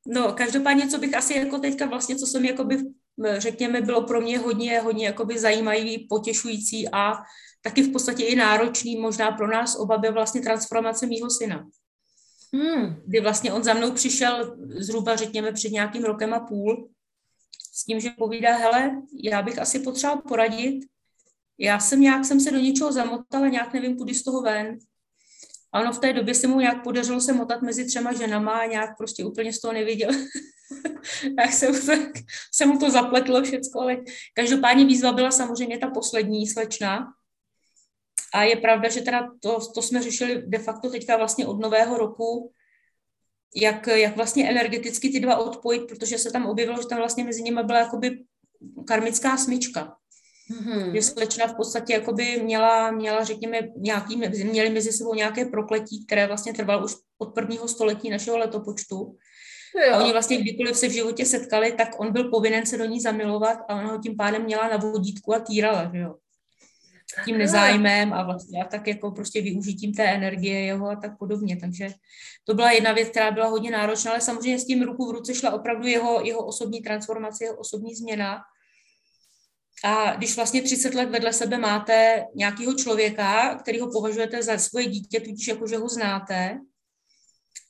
No, 0.06 0.34
každopádně, 0.34 0.88
co 0.88 0.98
bych 0.98 1.16
asi 1.16 1.38
jako 1.38 1.60
teďka 1.60 1.86
vlastně, 1.86 2.16
co 2.16 2.26
jsem 2.26 2.46
jakoby, 2.46 2.78
řekněme, 3.38 3.82
bylo 3.82 4.04
pro 4.04 4.22
mě 4.22 4.40
hodně, 4.40 4.80
hodně 4.80 5.06
jakoby 5.06 5.40
zajímavý, 5.40 6.08
potěšující 6.10 6.90
a 6.90 7.14
taky 7.62 7.84
v 7.84 7.92
podstatě 7.92 8.24
i 8.24 8.36
náročný 8.36 8.96
možná 8.96 9.32
pro 9.32 9.48
nás 9.48 9.76
oba 9.76 9.98
byl 9.98 10.14
vlastně 10.14 10.42
transformace 10.42 11.06
mýho 11.06 11.30
syna. 11.30 11.68
Hmm. 12.54 13.02
Kdy 13.06 13.20
vlastně 13.20 13.54
on 13.54 13.64
za 13.64 13.74
mnou 13.74 13.92
přišel 13.92 14.58
zhruba, 14.78 15.16
řekněme, 15.16 15.52
před 15.52 15.72
nějakým 15.72 16.04
rokem 16.04 16.34
a 16.34 16.40
půl 16.40 16.90
s 17.74 17.86
tím, 17.86 18.00
že 18.00 18.10
povídá, 18.18 18.56
hele, 18.56 19.02
já 19.24 19.42
bych 19.42 19.60
asi 19.60 19.80
potřeboval 19.80 20.22
poradit, 20.22 20.80
já 21.58 21.80
jsem 21.80 22.02
nějak 22.02 22.26
jsem 22.26 22.40
se 22.40 22.52
do 22.52 22.58
něčeho 22.58 22.92
zamotala, 22.92 23.48
nějak 23.48 23.74
nevím, 23.74 23.98
kudy 23.98 24.14
z 24.14 24.24
toho 24.24 24.42
ven. 24.42 24.78
A 25.74 25.82
ono 25.82 25.94
v 25.94 26.00
té 26.00 26.14
době 26.14 26.36
se 26.36 26.48
mu 26.48 26.60
nějak 26.60 26.84
podařilo 26.84 27.22
se 27.22 27.34
motat 27.34 27.62
mezi 27.62 27.86
třema 27.86 28.14
ženama 28.14 28.52
a 28.52 28.66
nějak 28.66 28.98
prostě 28.98 29.26
úplně 29.26 29.54
z 29.54 29.60
toho 29.60 29.74
neviděl. 29.74 30.10
tak 31.38 31.54
se, 31.54 31.68
tak 31.86 32.10
se 32.54 32.66
mu 32.66 32.80
to 32.80 32.90
zapletlo 32.92 33.44
všecko, 33.44 33.82
ale 33.82 33.98
každopádně 34.34 34.86
výzva 34.86 35.12
byla 35.12 35.32
samozřejmě 35.32 35.78
ta 35.78 35.90
poslední 35.90 36.48
slečna. 36.48 37.08
A 38.34 38.44
je 38.44 38.56
pravda, 38.56 38.90
že 38.90 39.02
teda 39.02 39.32
to, 39.42 39.60
to 39.76 39.82
jsme 39.82 40.02
řešili 40.02 40.44
de 40.48 40.60
facto 40.60 40.90
teďka 40.90 41.18
vlastně 41.18 41.48
od 41.48 41.60
nového 41.60 41.98
roku, 41.98 42.52
jak, 43.56 43.88
jak 43.88 44.16
vlastně 44.16 44.50
energeticky 44.50 45.10
ty 45.10 45.20
dva 45.20 45.38
odpojit, 45.38 45.88
protože 45.88 46.18
se 46.18 46.32
tam 46.32 46.46
objevilo, 46.46 46.82
že 46.82 46.88
tam 46.88 46.98
vlastně 46.98 47.24
mezi 47.24 47.42
nimi 47.42 47.64
byla 47.64 47.80
jakoby 47.80 48.24
karmická 48.88 49.38
smyčka. 49.38 49.98
Mm-hmm. 50.52 50.94
Že 50.94 51.02
slečna 51.02 51.48
v 51.48 51.56
podstatě 51.56 51.94
jakoby 51.94 52.42
měla, 52.44 52.92
měla, 52.92 53.24
řekněme, 53.24 53.60
nějaký, 53.78 54.16
měli 54.44 54.70
mezi 54.70 54.92
sebou 54.92 55.14
nějaké 55.14 55.46
prokletí, 55.46 56.06
které 56.06 56.28
vlastně 56.28 56.54
trvalo 56.54 56.86
už 56.86 56.96
od 57.18 57.34
prvního 57.34 57.68
století 57.68 58.10
našeho 58.10 58.38
letopočtu. 58.38 59.18
Jo. 59.86 59.94
A 59.94 59.98
oni 59.98 60.12
vlastně 60.12 60.38
kdykoliv 60.38 60.78
se 60.78 60.88
v 60.88 60.92
životě 60.92 61.26
setkali, 61.26 61.72
tak 61.72 62.00
on 62.00 62.12
byl 62.14 62.30
povinen 62.30 62.66
se 62.66 62.78
do 62.78 62.86
ní 62.86 63.02
zamilovat 63.02 63.60
a 63.68 63.76
ona 63.76 63.88
ho 63.88 63.98
tím 63.98 64.18
pádem 64.18 64.44
měla 64.44 64.68
na 64.68 64.78
vodítku 64.78 65.36
a 65.36 65.40
týrala, 65.40 65.92
že 65.94 66.00
jo. 66.00 66.16
Tím 67.26 67.38
nezájmem 67.38 68.14
a 68.14 68.24
vlastně 68.24 68.64
a 68.64 68.68
tak 68.68 68.88
jako 68.88 69.12
prostě 69.12 69.42
využitím 69.42 69.94
té 69.94 70.04
energie 70.04 70.60
jeho 70.62 70.90
a 70.90 70.96
tak 70.96 71.18
podobně. 71.18 71.58
Takže 71.58 71.90
to 72.44 72.54
byla 72.54 72.72
jedna 72.72 72.94
věc, 72.94 73.10
která 73.10 73.32
byla 73.32 73.48
hodně 73.48 73.72
náročná, 73.72 74.12
ale 74.12 74.22
samozřejmě 74.22 74.60
s 74.60 74.66
tím 74.66 74.84
ruku 74.84 75.08
v 75.08 75.12
ruce 75.12 75.36
šla 75.36 75.52
opravdu 75.52 75.88
jeho, 75.88 76.26
jeho 76.26 76.46
osobní 76.46 76.82
transformace, 76.82 77.44
jeho 77.44 77.58
osobní 77.58 77.96
změna 77.96 78.42
a 79.84 80.16
když 80.16 80.36
vlastně 80.36 80.62
30 80.62 80.94
let 80.94 81.10
vedle 81.10 81.34
sebe 81.34 81.58
máte 81.58 82.26
nějakého 82.36 82.74
člověka, 82.74 83.56
který 83.56 83.80
ho 83.80 83.92
považujete 83.92 84.44
za 84.44 84.58
svoje 84.58 84.88
dítě, 84.88 85.20
tudíž 85.20 85.48
jako, 85.48 85.68
že 85.68 85.78
ho 85.78 85.90
znáte, 85.90 86.60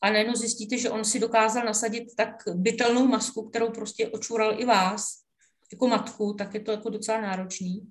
a 0.01 0.11
najednou 0.11 0.35
zjistíte, 0.35 0.77
že 0.77 0.89
on 0.89 1.05
si 1.05 1.19
dokázal 1.19 1.65
nasadit 1.65 2.15
tak 2.15 2.29
bytelnou 2.55 3.07
masku, 3.07 3.49
kterou 3.49 3.71
prostě 3.71 4.07
očural 4.07 4.61
i 4.61 4.65
vás, 4.65 5.27
jako 5.71 5.87
matku, 5.87 6.33
tak 6.33 6.53
je 6.53 6.59
to 6.59 6.71
jako 6.71 6.89
docela 6.89 7.21
náročný. 7.21 7.81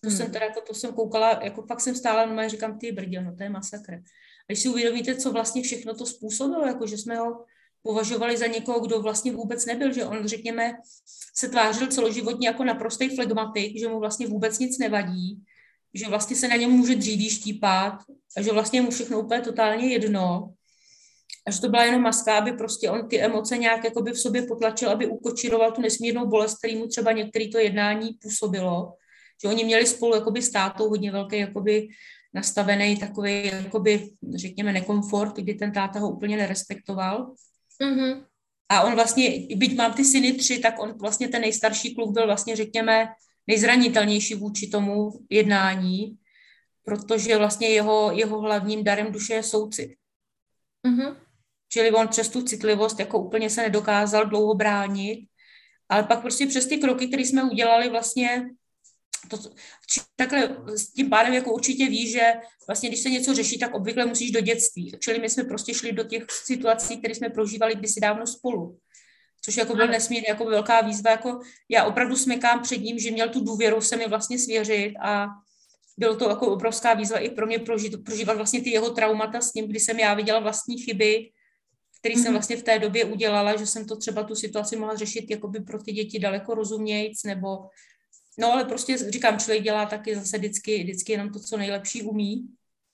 To 0.00 0.08
hmm. 0.08 0.16
jsem 0.16 0.30
teda, 0.30 0.46
jako, 0.46 0.60
to 0.60 0.74
jsem 0.74 0.92
koukala, 0.92 1.40
jako 1.42 1.62
pak 1.62 1.80
jsem 1.80 1.94
stála 1.94 2.26
no 2.26 2.48
říkám, 2.48 2.78
ty 2.78 2.92
brdě, 2.92 3.20
no 3.20 3.36
to 3.36 3.42
je 3.42 3.50
masakr. 3.50 3.94
A 3.94 4.00
když 4.46 4.62
si 4.62 4.68
uvědomíte, 4.68 5.14
co 5.14 5.32
vlastně 5.32 5.62
všechno 5.62 5.94
to 5.94 6.06
způsobilo, 6.06 6.66
jako 6.66 6.86
že 6.86 6.98
jsme 6.98 7.16
ho 7.16 7.44
považovali 7.82 8.36
za 8.36 8.46
někoho, 8.46 8.80
kdo 8.80 9.02
vlastně 9.02 9.32
vůbec 9.32 9.66
nebyl, 9.66 9.92
že 9.92 10.04
on, 10.04 10.26
řekněme, 10.28 10.72
se 11.34 11.48
tvářil 11.48 11.86
celoživotně 11.86 12.48
jako 12.48 12.64
naprostý 12.64 13.16
flegmatik, 13.16 13.78
že 13.78 13.88
mu 13.88 13.98
vlastně 13.98 14.26
vůbec 14.26 14.58
nic 14.58 14.78
nevadí, 14.78 15.42
že 15.94 16.08
vlastně 16.08 16.36
se 16.36 16.48
na 16.48 16.56
něm 16.56 16.70
může 16.70 16.94
dříví 16.94 17.30
štípat 17.30 17.94
a 18.36 18.42
že 18.42 18.52
vlastně 18.52 18.82
mu 18.82 18.90
všechno 18.90 19.20
úplně 19.20 19.40
totálně 19.40 19.88
jedno. 19.88 20.54
A 21.46 21.50
že 21.50 21.60
to 21.60 21.68
byla 21.68 21.84
jenom 21.84 22.02
maska, 22.02 22.38
aby 22.38 22.52
prostě 22.52 22.90
on 22.90 23.08
ty 23.08 23.20
emoce 23.20 23.58
nějak 23.58 23.84
jakoby 23.84 24.10
v 24.12 24.18
sobě 24.18 24.42
potlačil, 24.42 24.90
aby 24.90 25.06
ukočiroval 25.06 25.72
tu 25.72 25.80
nesmírnou 25.80 26.26
bolest, 26.26 26.58
který 26.58 26.76
mu 26.76 26.86
třeba 26.86 27.12
některé 27.12 27.48
to 27.48 27.58
jednání 27.58 28.12
působilo. 28.22 28.94
Že 29.42 29.48
oni 29.48 29.64
měli 29.64 29.86
spolu 29.86 30.14
jakoby 30.14 30.42
státou 30.42 30.88
hodně 30.88 31.12
velký 31.12 31.38
jakoby 31.38 31.88
nastavený 32.34 32.96
takový, 32.96 33.46
jakoby, 33.46 34.10
řekněme, 34.34 34.72
nekomfort, 34.72 35.36
kdy 35.36 35.54
ten 35.54 35.72
táta 35.72 35.98
ho 35.98 36.10
úplně 36.10 36.36
nerespektoval. 36.36 37.34
Mm-hmm. 37.82 38.24
A 38.68 38.82
on 38.82 38.94
vlastně, 38.94 39.46
byť 39.56 39.76
mám 39.76 39.92
ty 39.92 40.04
syny 40.04 40.32
tři, 40.32 40.58
tak 40.58 40.82
on 40.82 40.98
vlastně 40.98 41.28
ten 41.28 41.40
nejstarší 41.40 41.94
kluk 41.94 42.14
byl 42.14 42.26
vlastně, 42.26 42.56
řekněme, 42.56 43.08
nejzranitelnější 43.46 44.34
vůči 44.34 44.66
tomu 44.66 45.10
jednání, 45.30 46.16
protože 46.84 47.36
vlastně 47.36 47.68
jeho, 47.68 48.12
jeho 48.12 48.40
hlavním 48.40 48.84
darem 48.84 49.12
duše 49.12 49.34
je 49.34 49.42
soucit. 49.42 49.90
Mm-hmm. 50.86 51.16
Čili 51.72 51.92
on 51.92 52.08
přes 52.08 52.28
tu 52.28 52.42
citlivost 52.42 53.00
jako 53.00 53.18
úplně 53.18 53.50
se 53.50 53.62
nedokázal 53.62 54.26
dlouho 54.26 54.54
bránit, 54.54 55.28
ale 55.88 56.02
pak 56.02 56.20
prostě 56.20 56.46
přes 56.46 56.66
ty 56.66 56.78
kroky, 56.78 57.08
které 57.08 57.22
jsme 57.22 57.44
udělali, 57.44 57.90
vlastně 57.90 58.50
to, 59.28 59.38
takhle 60.16 60.56
s 60.66 60.92
tím 60.92 61.10
pádem 61.10 61.32
jako 61.32 61.52
určitě 61.52 61.88
ví, 61.88 62.10
že 62.10 62.32
vlastně 62.66 62.88
když 62.88 63.00
se 63.00 63.10
něco 63.10 63.34
řeší, 63.34 63.58
tak 63.58 63.74
obvykle 63.74 64.06
musíš 64.06 64.30
do 64.30 64.40
dětství. 64.40 64.92
Čili 64.98 65.18
my 65.18 65.30
jsme 65.30 65.44
prostě 65.44 65.74
šli 65.74 65.92
do 65.92 66.04
těch 66.04 66.24
situací, 66.30 66.96
které 66.96 67.14
jsme 67.14 67.30
prožívali 67.30 67.74
kdysi 67.74 68.00
dávno 68.00 68.26
spolu. 68.26 68.78
Což 69.44 69.56
jako 69.56 69.74
byl 69.74 69.88
nesmírně 69.88 70.28
jako 70.28 70.44
velká 70.44 70.80
výzva. 70.80 71.10
Jako 71.10 71.40
já 71.68 71.84
opravdu 71.84 72.16
smekám 72.16 72.62
před 72.62 72.76
ním, 72.76 72.98
že 72.98 73.10
měl 73.10 73.28
tu 73.28 73.44
důvěru 73.44 73.80
se 73.80 73.96
mi 73.96 74.08
vlastně 74.08 74.38
svěřit 74.38 74.94
a 75.02 75.26
bylo 75.98 76.16
to 76.16 76.28
jako 76.28 76.52
obrovská 76.52 76.94
výzva 76.94 77.18
i 77.18 77.30
pro 77.30 77.46
mě 77.46 77.58
prožít, 77.58 78.04
prožívat 78.04 78.36
vlastně 78.36 78.62
ty 78.62 78.70
jeho 78.70 78.90
traumata 78.90 79.40
s 79.40 79.54
ním, 79.54 79.68
kdy 79.68 79.80
jsem 79.80 79.98
já 79.98 80.14
viděla 80.14 80.40
vlastní 80.40 80.78
chyby, 80.78 81.30
který 82.02 82.14
jsem 82.14 82.24
mhm. 82.24 82.32
vlastně 82.32 82.56
v 82.56 82.62
té 82.62 82.78
době 82.78 83.04
udělala, 83.04 83.56
že 83.56 83.66
jsem 83.66 83.86
to 83.86 83.96
třeba 83.96 84.24
tu 84.24 84.34
situaci 84.34 84.76
mohla 84.76 84.96
řešit 84.96 85.30
jakoby 85.30 85.60
pro 85.60 85.82
ty 85.82 85.92
děti 85.92 86.18
daleko 86.18 86.54
rozumějíc, 86.54 87.24
nebo 87.24 87.58
No 88.38 88.52
ale 88.52 88.64
prostě 88.64 88.96
říkám, 88.96 89.38
člověk 89.38 89.62
dělá 89.62 89.86
taky 89.86 90.16
zase 90.16 90.38
vždycky, 90.38 90.82
vždycky 90.82 91.12
jenom 91.12 91.30
to, 91.30 91.40
co 91.40 91.56
nejlepší 91.56 92.02
umí. 92.02 92.48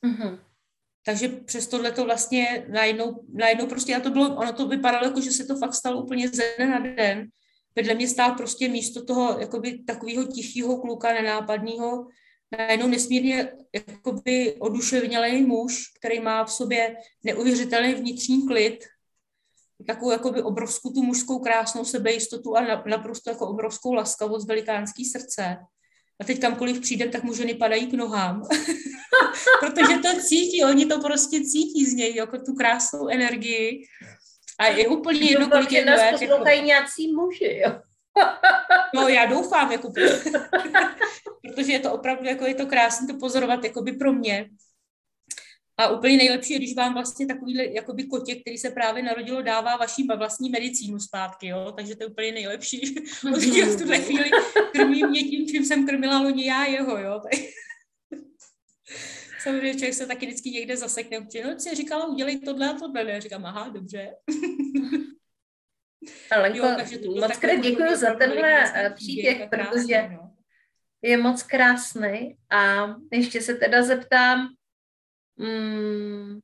Mm-hmm. 0.06 0.38
Takže 1.04 1.28
přes 1.28 1.66
tohle 1.66 1.92
to 1.92 2.04
vlastně 2.04 2.66
najednou, 2.68 3.24
najednou 3.34 3.66
prostě, 3.66 3.96
a 3.96 4.00
to 4.00 4.10
bylo, 4.10 4.36
ono 4.36 4.52
to 4.52 4.68
vypadalo 4.68 5.04
jako, 5.04 5.20
že 5.20 5.32
se 5.32 5.44
to 5.44 5.56
fakt 5.56 5.74
stalo 5.74 6.02
úplně 6.02 6.28
ze 6.28 6.42
dne 6.56 6.66
na 6.66 6.78
den. 6.78 7.28
Vedle 7.76 7.94
mě 7.94 8.08
stál 8.08 8.34
prostě 8.34 8.68
místo 8.68 9.04
toho 9.04 9.38
jakoby 9.40 9.78
takového 9.78 10.24
tichého 10.24 10.78
kluka, 10.78 11.12
nenápadného, 11.12 12.06
najednou 12.58 12.86
nesmírně 12.88 13.52
jakoby 13.74 14.56
oduševnělý 14.58 15.42
muž, 15.42 15.92
který 15.98 16.20
má 16.20 16.44
v 16.44 16.52
sobě 16.52 16.96
neuvěřitelný 17.24 17.94
vnitřní 17.94 18.46
klid, 18.46 18.84
takovou 19.86 20.10
jakoby 20.10 20.42
obrovskou 20.42 20.90
tu 20.90 21.02
mužskou 21.02 21.38
krásnou 21.38 21.84
sebejistotu 21.84 22.56
a 22.56 22.60
naprosto 22.86 23.30
jako 23.30 23.46
obrovskou 23.46 23.94
laskavost, 23.94 24.48
velikánský 24.48 25.04
srdce. 25.04 25.56
A 26.20 26.24
teď 26.24 26.40
kamkoliv 26.40 26.80
přijde, 26.80 27.08
tak 27.08 27.22
mu 27.22 27.34
ženy 27.34 27.54
padají 27.54 27.86
k 27.86 27.92
nohám. 27.92 28.42
Protože 29.60 29.98
to 29.98 30.20
cítí, 30.20 30.64
oni 30.64 30.86
to 30.86 31.00
prostě 31.00 31.40
cítí 31.40 31.84
z 31.84 31.94
něj, 31.94 32.14
jako 32.14 32.38
tu 32.38 32.54
krásnou 32.54 33.08
energii. 33.08 33.84
A 34.60 34.66
je 34.66 34.88
úplně 34.88 35.20
jedno, 35.20 35.50
kolik 35.50 35.72
je 35.72 35.84
nás 35.84 36.00
poslouchají 36.10 36.56
jako... 36.56 36.66
nějací 36.66 37.12
muži, 37.12 37.62
jo. 37.66 37.80
no 38.94 39.08
já 39.08 39.26
doufám, 39.26 39.72
jako, 39.72 39.92
protože 41.42 41.72
je 41.72 41.78
to 41.78 41.92
opravdu, 41.92 42.24
jako 42.24 42.46
je 42.46 42.54
to 42.54 42.66
krásné 42.66 43.06
to 43.06 43.18
pozorovat, 43.18 43.64
jako 43.64 43.82
by 43.82 43.92
pro 43.92 44.12
mě, 44.12 44.48
a 45.78 45.88
úplně 45.88 46.16
nejlepší 46.16 46.52
je, 46.52 46.58
když 46.58 46.74
vám 46.74 46.94
vlastně 46.94 47.26
takový 47.26 47.74
jakoby 47.74 48.04
kotě, 48.04 48.34
který 48.34 48.58
se 48.58 48.70
právě 48.70 49.02
narodilo, 49.02 49.42
dává 49.42 49.76
vaší 49.76 50.06
vlastní 50.16 50.50
medicínu 50.50 51.00
zpátky, 51.00 51.46
jo? 51.46 51.72
takže 51.76 51.96
to 51.96 52.02
je 52.02 52.08
úplně 52.08 52.32
nejlepší. 52.32 52.80
v 53.22 53.78
tuhle 53.78 53.98
chvíli 53.98 54.30
krmí 54.72 55.04
mě 55.04 55.22
tím, 55.22 55.46
čím 55.46 55.64
jsem 55.64 55.86
krmila 55.86 56.20
loni 56.20 56.46
já 56.46 56.64
jeho, 56.64 56.98
jo. 56.98 57.22
Samozřejmě 59.42 59.74
člověk 59.74 59.94
se 59.94 60.06
taky 60.06 60.26
vždycky 60.26 60.50
někde 60.50 60.76
zasekne. 60.76 61.20
No, 61.20 61.26
si 61.58 61.74
říkala, 61.74 62.06
udělej 62.06 62.40
tohle 62.40 62.70
a 62.70 62.72
tohle. 62.72 63.10
Já 63.10 63.20
říkám, 63.20 63.46
aha, 63.46 63.68
dobře. 63.68 64.10
Alenko, 66.30 66.66
moc 67.20 67.36
krát 67.36 67.60
děkuji 67.60 67.96
za 67.96 68.14
tenhle 68.14 68.72
eh, 68.74 68.90
příběh, 68.90 69.48
protože 69.50 70.08
no. 70.08 70.34
je 71.02 71.16
moc 71.16 71.42
krásný. 71.42 72.36
A 72.50 72.86
ještě 73.12 73.40
se 73.40 73.54
teda 73.54 73.82
zeptám, 73.82 74.48
mm, 75.38 76.38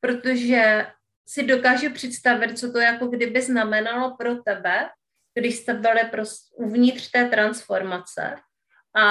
protože 0.00 0.86
si 1.28 1.42
dokážu 1.46 1.92
představit, 1.92 2.58
co 2.58 2.72
to 2.72 2.78
jako 2.78 3.06
kdyby 3.06 3.42
znamenalo 3.42 4.16
pro 4.16 4.36
tebe, 4.36 4.90
když 5.34 5.56
jste 5.56 5.74
byli 5.74 6.04
prostě 6.10 6.54
uvnitř 6.56 7.10
té 7.10 7.28
transformace. 7.28 8.36
A 8.94 9.04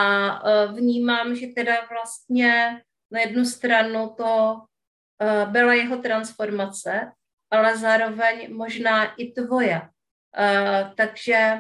e, 0.50 0.68
vnímám, 0.68 1.36
že 1.36 1.48
teda 1.48 1.74
vlastně 1.92 2.82
na 3.12 3.20
jednu 3.20 3.46
stranu 3.46 4.14
to 4.18 4.62
e, 5.22 5.46
byla 5.46 5.74
jeho 5.74 5.98
transformace, 5.98 7.12
ale 7.52 7.78
zároveň 7.78 8.56
možná 8.56 9.14
i 9.14 9.32
tvoje. 9.32 9.82
E, 10.38 10.92
takže 10.98 11.60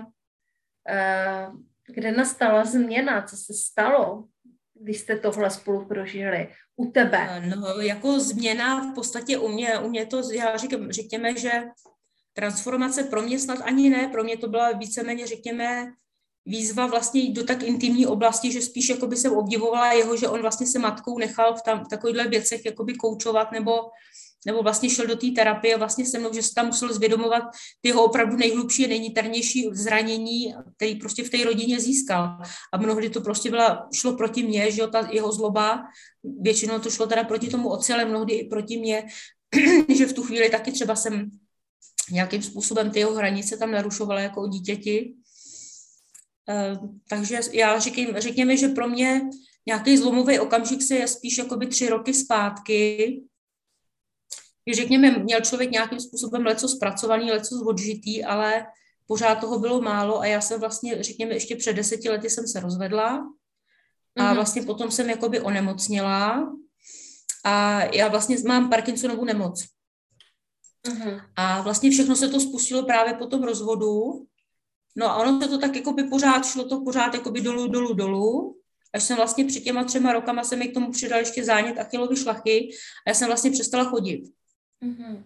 kde 1.88 2.12
nastala 2.12 2.66
změna, 2.66 3.22
co 3.22 3.38
se 3.38 3.54
stalo, 3.54 4.28
když 4.74 5.00
jste 5.00 5.20
tohle 5.20 5.50
spolu 5.50 5.86
prožili 5.86 6.56
u 6.76 6.92
tebe? 6.92 7.42
No, 7.56 7.80
jako 7.80 8.20
změna 8.20 8.92
v 8.92 8.96
podstatě 8.96 9.38
u 9.38 9.48
mě, 9.48 9.80
u 9.80 9.90
mě 9.90 10.06
to, 10.06 10.32
já 10.32 10.58
říkám, 10.58 10.92
řekněme, 10.92 11.38
že 11.38 11.52
transformace 12.34 13.04
pro 13.04 13.22
mě 13.22 13.40
snad 13.40 13.60
ani 13.62 13.90
ne, 13.90 14.08
pro 14.08 14.24
mě 14.24 14.38
to 14.38 14.48
byla 14.48 14.72
víceméně, 14.72 15.28
řekněme, 15.28 15.94
výzva 16.46 16.88
vlastně 16.88 17.22
jít 17.22 17.34
do 17.34 17.44
tak 17.44 17.64
intimní 17.64 18.08
oblasti, 18.08 18.52
že 18.52 18.62
spíš 18.62 18.90
jako 18.90 19.08
by 19.08 19.16
jsem 19.16 19.34
obdivovala 19.34 19.94
jeho, 19.94 20.18
že 20.18 20.28
on 20.28 20.42
vlastně 20.42 20.68
se 20.68 20.80
matkou 20.80 21.18
nechal 21.18 21.56
v, 21.56 21.62
tam, 21.62 21.86
v 21.86 21.88
takovýchhle 21.88 22.28
věcech 22.28 22.66
jakoby 22.66 22.94
koučovat 22.94 23.52
nebo, 23.52 23.72
nebo 24.46 24.64
vlastně 24.64 24.90
šel 24.90 25.08
do 25.08 25.16
té 25.16 25.28
terapie 25.28 25.78
vlastně 25.78 26.06
se 26.06 26.20
mnou, 26.20 26.34
že 26.34 26.44
se 26.44 26.54
tam 26.54 26.66
musel 26.66 26.94
zvědomovat 26.94 27.44
ty 27.82 27.90
jeho 27.90 28.04
opravdu 28.04 28.38
nejhlubší, 28.38 28.88
nejniternější 28.88 29.70
zranění, 29.72 30.56
který 30.76 30.96
prostě 30.96 31.24
v 31.24 31.30
té 31.30 31.44
rodině 31.44 31.80
získal. 31.80 32.38
A 32.74 32.78
mnohdy 32.78 33.10
to 33.10 33.22
prostě 33.22 33.50
byla, 33.50 33.88
šlo 33.94 34.18
proti 34.18 34.44
mně, 34.44 34.72
že 34.72 34.82
jo, 34.82 34.88
ta 34.88 35.10
jeho 35.12 35.32
zloba, 35.32 35.84
většinou 36.40 36.80
to 36.80 36.90
šlo 36.90 37.08
teda 37.08 37.24
proti 37.24 37.48
tomu 37.48 37.70
otci, 37.70 37.94
ale 37.94 38.06
mnohdy 38.06 38.34
i 38.34 38.48
proti 38.48 38.78
mně, 38.78 39.08
že 39.96 40.06
v 40.06 40.14
tu 40.14 40.24
chvíli 40.24 40.50
taky 40.50 40.72
třeba 40.72 40.96
jsem 40.96 41.32
nějakým 42.12 42.44
způsobem 42.44 42.92
ty 42.92 43.00
jeho 43.00 43.14
hranice 43.14 43.58
tam 43.58 43.72
narušovala 43.72 44.20
jako 44.22 44.48
dítěti. 44.48 45.14
Eh, 46.50 46.78
takže 47.10 47.40
já 47.52 47.80
říkám, 47.80 48.06
řekněme, 48.18 48.58
že 48.58 48.68
pro 48.68 48.90
mě 48.90 49.22
nějaký 49.66 49.98
zlomový 49.98 50.40
okamžik 50.40 50.82
se 50.82 50.96
je 50.96 51.08
spíš 51.08 51.38
jakoby 51.38 51.68
tři 51.68 51.90
roky 51.90 52.14
zpátky, 52.14 53.22
kdy 54.66 54.76
řekněme, 54.76 55.20
měl 55.20 55.42
člověk 55.42 55.72
nějakým 55.72 56.00
způsobem 56.00 56.46
leco 56.46 56.68
zpracovaný, 56.68 57.32
leco 57.32 57.66
odžitý, 57.66 58.24
ale 58.24 58.66
pořád 59.08 59.36
toho 59.36 59.60
bylo 59.60 59.82
málo 59.82 60.20
a 60.20 60.26
já 60.26 60.42
jsem 60.42 60.60
vlastně, 60.60 61.04
řekněme, 61.04 61.34
ještě 61.34 61.56
před 61.56 61.74
deseti 61.74 62.10
lety 62.10 62.30
jsem 62.30 62.48
se 62.48 62.60
rozvedla 62.60 63.28
a 64.18 64.22
mm-hmm. 64.22 64.36
vlastně 64.36 64.62
potom 64.62 64.92
jsem 64.92 65.10
jakoby 65.10 65.42
onemocněla 65.42 66.54
a 67.46 67.84
já 67.84 68.08
vlastně 68.08 68.38
mám 68.48 68.70
Parkinsonovu 68.70 69.26
nemoc. 69.26 69.66
Mm-hmm. 70.88 71.22
A 71.36 71.62
vlastně 71.62 71.92
všechno 71.92 72.16
se 72.16 72.30
to 72.30 72.40
spustilo 72.40 72.84
právě 72.84 73.14
po 73.14 73.28
tom 73.28 73.44
rozvodu. 73.44 74.26
No 74.96 75.10
a 75.10 75.16
ono 75.16 75.42
se 75.42 75.48
to 75.48 75.58
tak 75.58 75.76
jako 75.76 75.94
by 75.94 76.04
pořád 76.04 76.46
šlo 76.46 76.70
to 76.70 76.82
pořád 76.82 77.14
jako 77.14 77.32
by 77.32 77.42
dolů, 77.42 77.68
dolů, 77.68 77.94
dolů. 77.94 78.58
Až 78.94 79.04
jsem 79.04 79.18
vlastně 79.18 79.46
před 79.46 79.64
těma 79.64 79.84
třema 79.84 80.14
rokama 80.14 80.44
se 80.44 80.56
mi 80.56 80.68
k 80.68 80.74
tomu 80.74 80.92
přidal 80.92 81.20
ještě 81.20 81.44
zánět 81.44 81.80
achilovy 81.80 82.16
šlachy 82.16 82.70
a 83.08 83.10
já 83.10 83.14
jsem 83.14 83.28
vlastně 83.28 83.52
přestala 83.52 83.84
chodit. 83.84 84.24
Mm-hmm. 84.84 85.24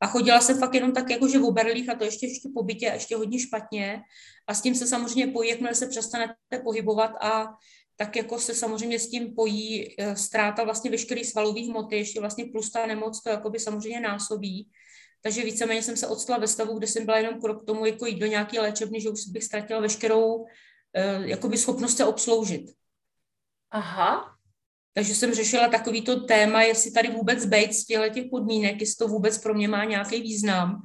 A 0.00 0.06
chodila 0.06 0.40
jsem 0.40 0.58
fakt 0.58 0.74
jenom 0.74 0.92
tak 0.92 1.10
jako, 1.10 1.28
že 1.28 1.38
v 1.38 1.44
oberlích 1.44 1.88
a 1.88 1.94
to 1.94 2.04
ještě, 2.04 2.26
ještě 2.26 2.48
po 2.54 2.62
bytě 2.62 2.90
a 2.90 2.94
ještě 2.94 3.16
hodně 3.16 3.38
špatně. 3.38 4.02
A 4.46 4.54
s 4.54 4.62
tím 4.62 4.74
se 4.74 4.86
samozřejmě 4.86 5.26
pojí, 5.26 5.50
jakmile 5.50 5.74
se 5.74 5.86
přestanete 5.86 6.58
pohybovat 6.64 7.10
a 7.20 7.54
tak 7.96 8.16
jako 8.16 8.38
se 8.38 8.54
samozřejmě 8.54 8.98
s 8.98 9.10
tím 9.10 9.34
pojí 9.34 9.94
e, 9.98 10.16
ztráta 10.16 10.64
vlastně 10.64 10.90
veškerý 10.90 11.24
svalových 11.24 11.68
hmoty, 11.68 11.96
ještě 11.96 12.20
vlastně 12.20 12.44
plus 12.44 12.70
ta 12.70 12.86
nemoc 12.86 13.22
to 13.22 13.30
jako 13.30 13.50
by 13.50 13.58
samozřejmě 13.58 14.00
násobí. 14.00 14.70
Takže 15.22 15.44
víceméně 15.44 15.82
jsem 15.82 15.96
se 15.96 16.06
odstala 16.06 16.38
ve 16.38 16.48
stavu, 16.48 16.78
kde 16.78 16.86
jsem 16.86 17.04
byla 17.04 17.18
jenom 17.18 17.40
krok 17.40 17.62
k 17.62 17.66
tomu, 17.66 17.86
jako 17.86 18.06
jít 18.06 18.18
do 18.18 18.26
nějaké 18.26 18.60
léčebny, 18.60 19.00
že 19.00 19.10
už 19.10 19.26
bych 19.26 19.44
ztratila 19.44 19.80
veškerou 19.80 20.34
uh, 20.34 20.46
jakoby 21.24 21.58
schopnost 21.58 21.96
se 21.96 22.04
obsloužit. 22.04 22.70
Aha. 23.70 24.31
Takže 24.94 25.14
jsem 25.14 25.34
řešila 25.34 25.68
takovýto 25.68 26.20
téma, 26.20 26.62
jestli 26.62 26.90
tady 26.90 27.10
vůbec 27.10 27.46
být 27.46 27.74
z 27.74 27.84
těchto 27.84 28.08
těch 28.08 28.24
podmínek, 28.30 28.80
jestli 28.80 28.96
to 28.96 29.08
vůbec 29.08 29.38
pro 29.38 29.54
mě 29.54 29.68
má 29.68 29.84
nějaký 29.84 30.22
význam, 30.22 30.82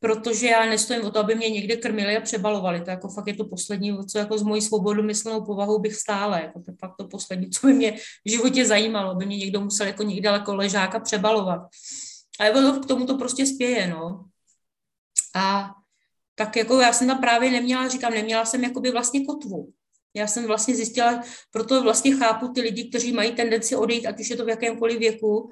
protože 0.00 0.46
já 0.46 0.66
nestojím 0.66 1.04
o 1.04 1.10
to, 1.10 1.18
aby 1.18 1.34
mě 1.34 1.50
někde 1.50 1.76
krmili 1.76 2.16
a 2.16 2.20
přebalovali. 2.20 2.80
To 2.80 2.90
jako 2.90 3.08
fakt 3.08 3.26
je 3.26 3.34
to 3.34 3.44
poslední, 3.44 4.06
co 4.06 4.18
jako 4.18 4.38
z 4.38 4.42
mojí 4.42 4.62
svobodomyslnou 4.62 5.44
povahou 5.44 5.78
bych 5.78 5.94
stále. 5.94 6.42
Jako 6.42 6.60
to 6.60 6.70
je 6.70 6.76
fakt 6.80 6.94
to 6.98 7.08
poslední, 7.08 7.50
co 7.50 7.66
by 7.66 7.72
mě 7.72 7.92
v 8.26 8.30
životě 8.30 8.66
zajímalo, 8.66 9.10
aby 9.10 9.26
mě 9.26 9.36
někdo 9.36 9.60
musel 9.60 9.86
jako 9.86 10.02
někde 10.02 10.28
jako 10.28 10.54
ležáka 10.54 11.00
přebalovat. 11.00 11.60
A 12.40 12.50
ono 12.50 12.80
k 12.80 12.86
tomu 12.86 13.06
to 13.06 13.18
prostě 13.18 13.46
spěje, 13.46 13.88
no. 13.88 14.24
A 15.34 15.70
tak 16.34 16.56
jako 16.56 16.80
já 16.80 16.92
jsem 16.92 17.06
tam 17.06 17.20
právě 17.20 17.50
neměla, 17.50 17.88
říkám, 17.88 18.12
neměla 18.12 18.44
jsem 18.44 18.64
jakoby 18.64 18.90
vlastně 18.90 19.26
kotvu. 19.26 19.72
Já 20.14 20.26
jsem 20.26 20.46
vlastně 20.46 20.76
zjistila, 20.76 21.22
proto 21.50 21.82
vlastně 21.82 22.16
chápu 22.16 22.48
ty 22.48 22.60
lidi, 22.60 22.88
kteří 22.88 23.12
mají 23.12 23.32
tendenci 23.32 23.76
odejít, 23.76 24.06
ať 24.06 24.20
už 24.20 24.30
je 24.30 24.36
to 24.36 24.44
v 24.44 24.48
jakémkoliv 24.48 24.98
věku, 24.98 25.50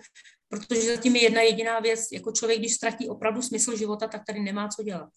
protože 0.48 0.96
zatím 0.96 1.16
je 1.16 1.22
jedna 1.22 1.40
jediná 1.40 1.80
věc, 1.80 2.08
jako 2.12 2.32
člověk, 2.32 2.58
když 2.58 2.74
ztratí 2.74 3.08
opravdu 3.08 3.42
smysl 3.42 3.76
života, 3.76 4.06
tak 4.06 4.22
tady 4.26 4.40
nemá 4.40 4.68
co 4.68 4.82
dělat. 4.82 5.08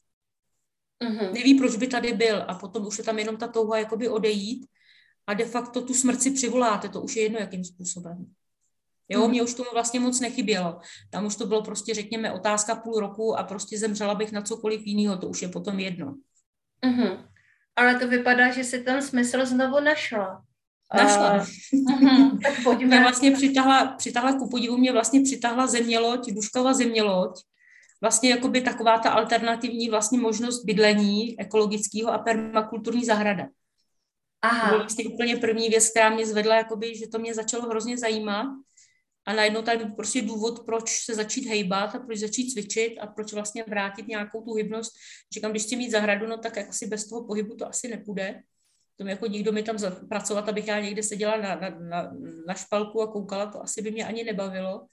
Mm-hmm. 1.03 1.33
Neví, 1.33 1.53
proč 1.53 1.75
by 1.75 1.87
tady 1.87 2.13
byl 2.13 2.45
a 2.47 2.55
potom 2.55 2.87
už 2.87 2.97
je 2.97 3.03
tam 3.03 3.19
jenom 3.19 3.37
ta 3.37 3.47
touha 3.47 3.79
jakoby 3.79 4.09
odejít 4.09 4.65
a 5.27 5.33
de 5.33 5.45
facto 5.45 5.81
tu 5.81 5.93
smrt 5.93 6.21
si 6.21 6.31
přivoláte, 6.31 6.89
to 6.89 7.01
už 7.01 7.15
je 7.15 7.23
jedno, 7.23 7.39
jakým 7.39 7.63
způsobem. 7.63 8.25
Jo, 9.09 9.21
hmm. 9.21 9.29
mě 9.29 9.43
už 9.43 9.53
tomu 9.53 9.69
vlastně 9.73 9.99
moc 9.99 10.19
nechybělo. 10.19 10.79
Tam 11.09 11.25
už 11.25 11.35
to 11.35 11.45
bylo 11.45 11.61
prostě, 11.61 11.93
řekněme, 11.93 12.31
otázka 12.31 12.75
půl 12.75 12.99
roku 12.99 13.37
a 13.37 13.43
prostě 13.43 13.79
zemřela 13.79 14.15
bych 14.15 14.31
na 14.31 14.41
cokoliv 14.41 14.81
jiného, 14.87 15.17
to 15.17 15.27
už 15.27 15.41
je 15.41 15.47
potom 15.47 15.79
jedno. 15.79 16.15
Mm-hmm. 16.85 17.27
Ale 17.75 17.99
to 17.99 18.07
vypadá, 18.07 18.51
že 18.51 18.63
si 18.63 18.83
ten 18.83 19.01
smysl 19.01 19.45
znovu 19.45 19.79
našla. 19.79 20.41
Našla. 20.93 21.45
Uh, 21.73 22.39
tak 22.43 22.63
pojďme. 22.63 22.87
Mě 22.87 22.99
vlastně 22.99 23.31
přitahla, 23.31 23.85
přitahla, 23.87 24.33
ku 24.33 24.49
podivu 24.49 24.77
mě 24.77 24.91
vlastně 24.91 25.21
přitahla 25.21 25.67
zeměloď, 25.67 26.31
Duškova 26.31 26.73
zeměloď, 26.73 27.41
vlastně 28.01 28.29
jakoby 28.29 28.61
taková 28.61 28.99
ta 28.99 29.09
alternativní 29.09 29.89
vlastně 29.89 30.19
možnost 30.19 30.65
bydlení 30.65 31.39
ekologického 31.39 32.13
a 32.13 32.17
permakulturní 32.17 33.05
zahrada. 33.05 33.47
Aha. 34.41 34.61
To 34.61 34.67
byla 34.67 34.79
vlastně 34.79 35.05
úplně 35.05 35.37
první 35.37 35.69
věc, 35.69 35.89
která 35.89 36.09
mě 36.09 36.25
zvedla, 36.25 36.55
jakoby, 36.55 36.97
že 36.97 37.07
to 37.07 37.19
mě 37.19 37.33
začalo 37.33 37.69
hrozně 37.69 37.97
zajímat 37.97 38.47
a 39.25 39.33
najednou 39.33 39.61
tady 39.61 39.77
byl 39.77 39.95
prostě 39.95 40.21
důvod, 40.21 40.65
proč 40.65 40.89
se 40.89 41.15
začít 41.15 41.47
hejbat 41.47 41.95
a 41.95 41.99
proč 41.99 42.19
začít 42.19 42.51
cvičit 42.51 42.99
a 42.99 43.07
proč 43.07 43.33
vlastně 43.33 43.63
vrátit 43.67 44.07
nějakou 44.07 44.41
tu 44.41 44.53
hybnost. 44.53 44.93
Říkám, 45.33 45.51
když 45.51 45.63
chci 45.63 45.75
mít 45.75 45.91
zahradu, 45.91 46.27
no 46.27 46.37
tak 46.37 46.57
asi 46.57 46.87
bez 46.87 47.09
toho 47.09 47.23
pohybu 47.23 47.55
to 47.55 47.67
asi 47.67 47.87
nepůjde. 47.87 48.41
To 48.97 49.03
mi 49.03 49.11
jako 49.11 49.27
nikdo 49.27 49.51
mi 49.51 49.63
tam 49.63 49.77
pracovat, 50.09 50.49
abych 50.49 50.67
já 50.67 50.79
někde 50.79 51.03
seděla 51.03 51.37
na, 51.37 51.55
na, 51.55 51.69
na, 51.69 52.11
na 52.47 52.53
špalku 52.53 53.01
a 53.01 53.11
koukala, 53.11 53.45
to 53.45 53.63
asi 53.63 53.81
by 53.81 53.91
mě 53.91 54.05
ani 54.05 54.23
nebavilo. 54.23 54.87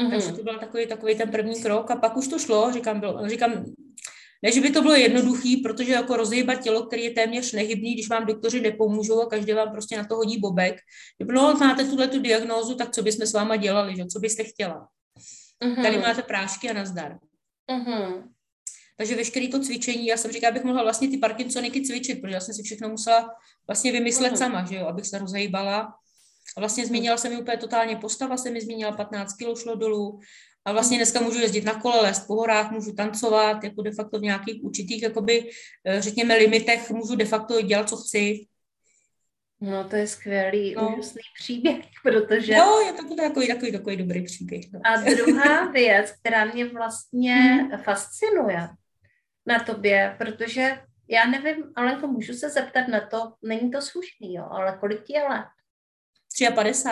Mm-hmm. 0.00 0.10
Takže 0.10 0.32
to 0.32 0.42
byl 0.42 0.58
takový, 0.58 0.86
takový 0.86 1.16
ten 1.16 1.30
první 1.30 1.62
krok 1.62 1.90
a 1.90 1.96
pak 1.96 2.16
už 2.16 2.28
to 2.28 2.38
šlo, 2.38 2.72
říkám, 2.72 3.00
bylo, 3.00 3.28
říkám 3.28 3.64
ne, 4.42 4.52
že 4.52 4.60
by 4.60 4.70
to 4.70 4.82
bylo 4.82 4.94
jednoduché, 4.94 5.56
protože 5.62 5.92
jako 5.92 6.16
rozhýbat 6.16 6.62
tělo, 6.62 6.86
který 6.86 7.04
je 7.04 7.10
téměř 7.10 7.52
nehybný, 7.52 7.94
když 7.94 8.08
vám 8.08 8.26
doktoři 8.26 8.60
nepomůžou 8.60 9.22
a 9.22 9.26
každý 9.26 9.52
vám 9.52 9.72
prostě 9.72 9.96
na 9.96 10.04
to 10.04 10.16
hodí 10.16 10.38
bobek. 10.38 10.76
No, 11.32 11.54
máte 11.54 11.84
tuhle 11.84 12.08
tu 12.08 12.20
diagnózu, 12.20 12.74
tak 12.74 12.90
co 12.90 13.02
bychom 13.02 13.26
s 13.26 13.32
váma 13.32 13.56
dělali, 13.56 13.96
že? 13.96 14.06
co 14.06 14.18
byste 14.18 14.44
chtěla? 14.44 14.88
Uh-huh. 15.64 15.82
Tady 15.82 15.98
máte 15.98 16.22
prášky 16.22 16.70
a 16.70 16.72
nazdar. 16.72 17.18
Uh-huh. 17.70 18.22
Takže 18.96 19.16
veškeré 19.16 19.48
to 19.48 19.60
cvičení, 19.60 20.06
já 20.06 20.16
jsem 20.16 20.32
říkala, 20.32 20.50
abych 20.50 20.64
mohla 20.64 20.82
vlastně 20.82 21.08
ty 21.08 21.18
Parkinsoniky 21.18 21.82
cvičit, 21.82 22.20
protože 22.20 22.34
já 22.34 22.40
jsem 22.40 22.54
si 22.54 22.62
všechno 22.62 22.88
musela 22.88 23.34
vlastně 23.66 23.92
vymyslet 23.92 24.32
uh-huh. 24.32 24.36
sama, 24.36 24.64
že 24.64 24.76
jo, 24.76 24.86
abych 24.86 25.06
se 25.06 25.18
rozhýbala. 25.18 25.94
A 26.56 26.60
vlastně 26.60 26.86
změnila 26.86 27.16
se 27.16 27.28
mi 27.28 27.36
úplně 27.36 27.56
totálně 27.56 27.96
postava, 27.96 28.36
se 28.36 28.50
mi 28.50 28.60
změnila 28.60 28.92
15 28.92 29.32
kg, 29.32 29.58
šlo 29.58 29.74
dolů, 29.74 30.20
a 30.66 30.72
vlastně 30.72 30.96
dneska 30.96 31.20
můžu 31.20 31.40
jezdit 31.40 31.64
na 31.64 31.80
kole, 31.80 32.02
lézt 32.02 32.26
po 32.26 32.34
horách, 32.34 32.70
můžu 32.70 32.92
tancovat, 32.92 33.64
jako 33.64 33.82
de 33.82 33.92
facto 33.92 34.18
v 34.18 34.22
nějakých 34.22 34.64
určitých, 34.64 35.02
jakoby, 35.02 35.50
eh, 35.84 36.02
řekněme, 36.02 36.36
limitech, 36.36 36.90
můžu 36.90 37.16
de 37.16 37.24
facto 37.24 37.62
dělat, 37.62 37.88
co 37.88 37.96
chci. 37.96 38.46
No, 39.60 39.88
to 39.88 39.96
je 39.96 40.06
skvělý, 40.06 40.74
no. 40.74 40.94
úžasný 40.94 41.20
příběh, 41.40 41.84
protože... 42.02 42.52
Jo, 42.52 42.80
je 42.86 42.92
to 42.92 43.16
takový, 43.16 43.48
takový, 43.48 43.72
takový 43.72 43.96
dobrý 43.96 44.24
příběh. 44.24 44.64
No. 44.72 44.80
A 44.84 44.96
druhá 44.96 45.70
věc, 45.72 46.12
která 46.20 46.44
mě 46.44 46.64
vlastně 46.64 47.34
hmm. 47.34 47.82
fascinuje 47.82 48.68
na 49.46 49.58
tobě, 49.58 50.14
protože 50.18 50.82
já 51.08 51.26
nevím, 51.26 51.64
ale 51.76 51.96
to 51.96 52.06
můžu 52.06 52.34
se 52.34 52.50
zeptat 52.50 52.88
na 52.88 53.06
to, 53.06 53.32
není 53.42 53.70
to 53.70 53.82
slušný, 53.82 54.34
jo, 54.34 54.48
ale 54.50 54.76
kolik 54.80 55.02
ti 55.02 55.12
je 55.12 55.22
let? 55.22 55.46
53. 56.54 56.90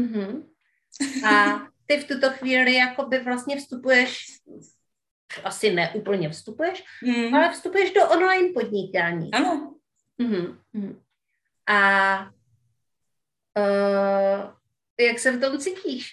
Mm-hmm. 0.00 0.42
A 1.26 1.66
ty 1.86 1.98
v 1.98 2.04
tuto 2.08 2.30
chvíli 2.30 2.74
jakoby 2.74 3.18
vlastně 3.18 3.56
vstupuješ, 3.56 4.26
asi 5.44 5.72
ne 5.72 5.92
úplně 5.94 6.28
vstupuješ, 6.28 6.84
mm. 7.02 7.34
ale 7.34 7.52
vstupuješ 7.52 7.90
do 7.92 8.08
online 8.08 8.48
podnikání. 8.54 9.32
Ano. 9.32 9.74
Mm-hmm. 10.20 10.96
A 11.66 12.20
uh, 13.58 14.50
jak 15.00 15.18
se 15.18 15.32
v 15.32 15.40
tom 15.40 15.58
cítíš? 15.58 16.10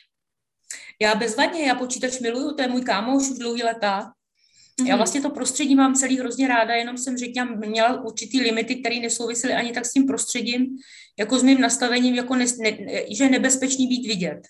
Já 1.02 1.16
bezvadně, 1.16 1.68
já 1.68 1.76
počítač 1.76 2.20
miluju, 2.20 2.56
to 2.56 2.62
je 2.62 2.68
můj 2.68 2.82
kámoš 2.82 3.30
už 3.30 3.38
dlouhý 3.38 3.64
leta. 3.64 4.02
Mm-hmm. 4.02 4.88
Já 4.88 4.96
vlastně 4.96 5.22
to 5.22 5.30
prostředí 5.30 5.76
mám 5.76 5.96
celý 5.96 6.20
hrozně 6.20 6.48
ráda, 6.48 6.74
jenom 6.74 6.98
jsem 6.98 7.18
řekla, 7.18 7.46
měla 7.46 8.02
určitý 8.02 8.42
limity, 8.42 8.76
které 8.76 9.00
nesouvisely 9.00 9.54
ani 9.54 9.72
tak 9.72 9.86
s 9.86 9.92
tím 9.92 10.08
prostředím, 10.08 10.78
jako 11.20 11.40
s 11.40 11.44
mým 11.44 11.62
nastavením, 11.62 12.16
jako 12.16 12.36
ne, 12.36 12.46
ne, 12.60 12.78
že 13.16 13.24
je 13.24 13.30
nebezpečný 13.30 13.88
být 13.88 14.08
vidět. 14.08 14.42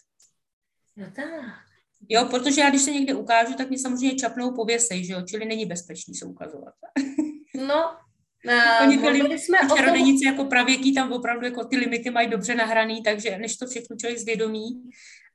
No 0.96 1.06
tak. 1.16 1.30
Jo, 2.10 2.26
protože 2.26 2.62
já 2.62 2.70
když 2.70 2.82
se 2.82 2.92
někde 2.92 3.14
ukážu, 3.14 3.54
tak 3.54 3.70
mě 3.70 3.80
samozřejmě 3.80 4.16
čapnou 4.16 4.56
pověsej, 4.56 5.06
že 5.06 5.14
jo, 5.14 5.22
čili 5.22 5.46
není 5.46 5.66
bezpečný 5.66 6.16
se 6.16 6.26
ukazovat. 6.26 6.74
No, 7.68 7.98
Oni 8.82 8.98
byli 8.98 9.40
jsme 9.40 9.58
čarodějnici 9.78 10.26
tom... 10.26 10.34
jako 10.34 10.46
pravěký, 10.46 10.94
tam 10.94 11.12
opravdu 11.12 11.46
jako 11.46 11.64
ty 11.64 11.78
limity 11.78 12.10
mají 12.10 12.30
dobře 12.30 12.56
nahraný, 12.56 13.04
takže 13.04 13.38
než 13.38 13.58
to 13.58 13.68
všechno 13.68 13.96
člověk 13.96 14.20
zvědomí 14.20 14.84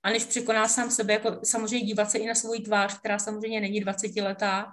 a 0.02 0.10
než 0.10 0.24
překoná 0.24 0.68
sám 0.68 0.90
sebe, 0.90 1.12
jako 1.12 1.40
samozřejmě 1.44 1.86
dívat 1.86 2.10
se 2.10 2.18
i 2.18 2.26
na 2.26 2.34
svou 2.34 2.62
tvář, 2.62 2.98
která 2.98 3.18
samozřejmě 3.18 3.60
není 3.60 3.80
20 3.80 4.16
letá, 4.16 4.66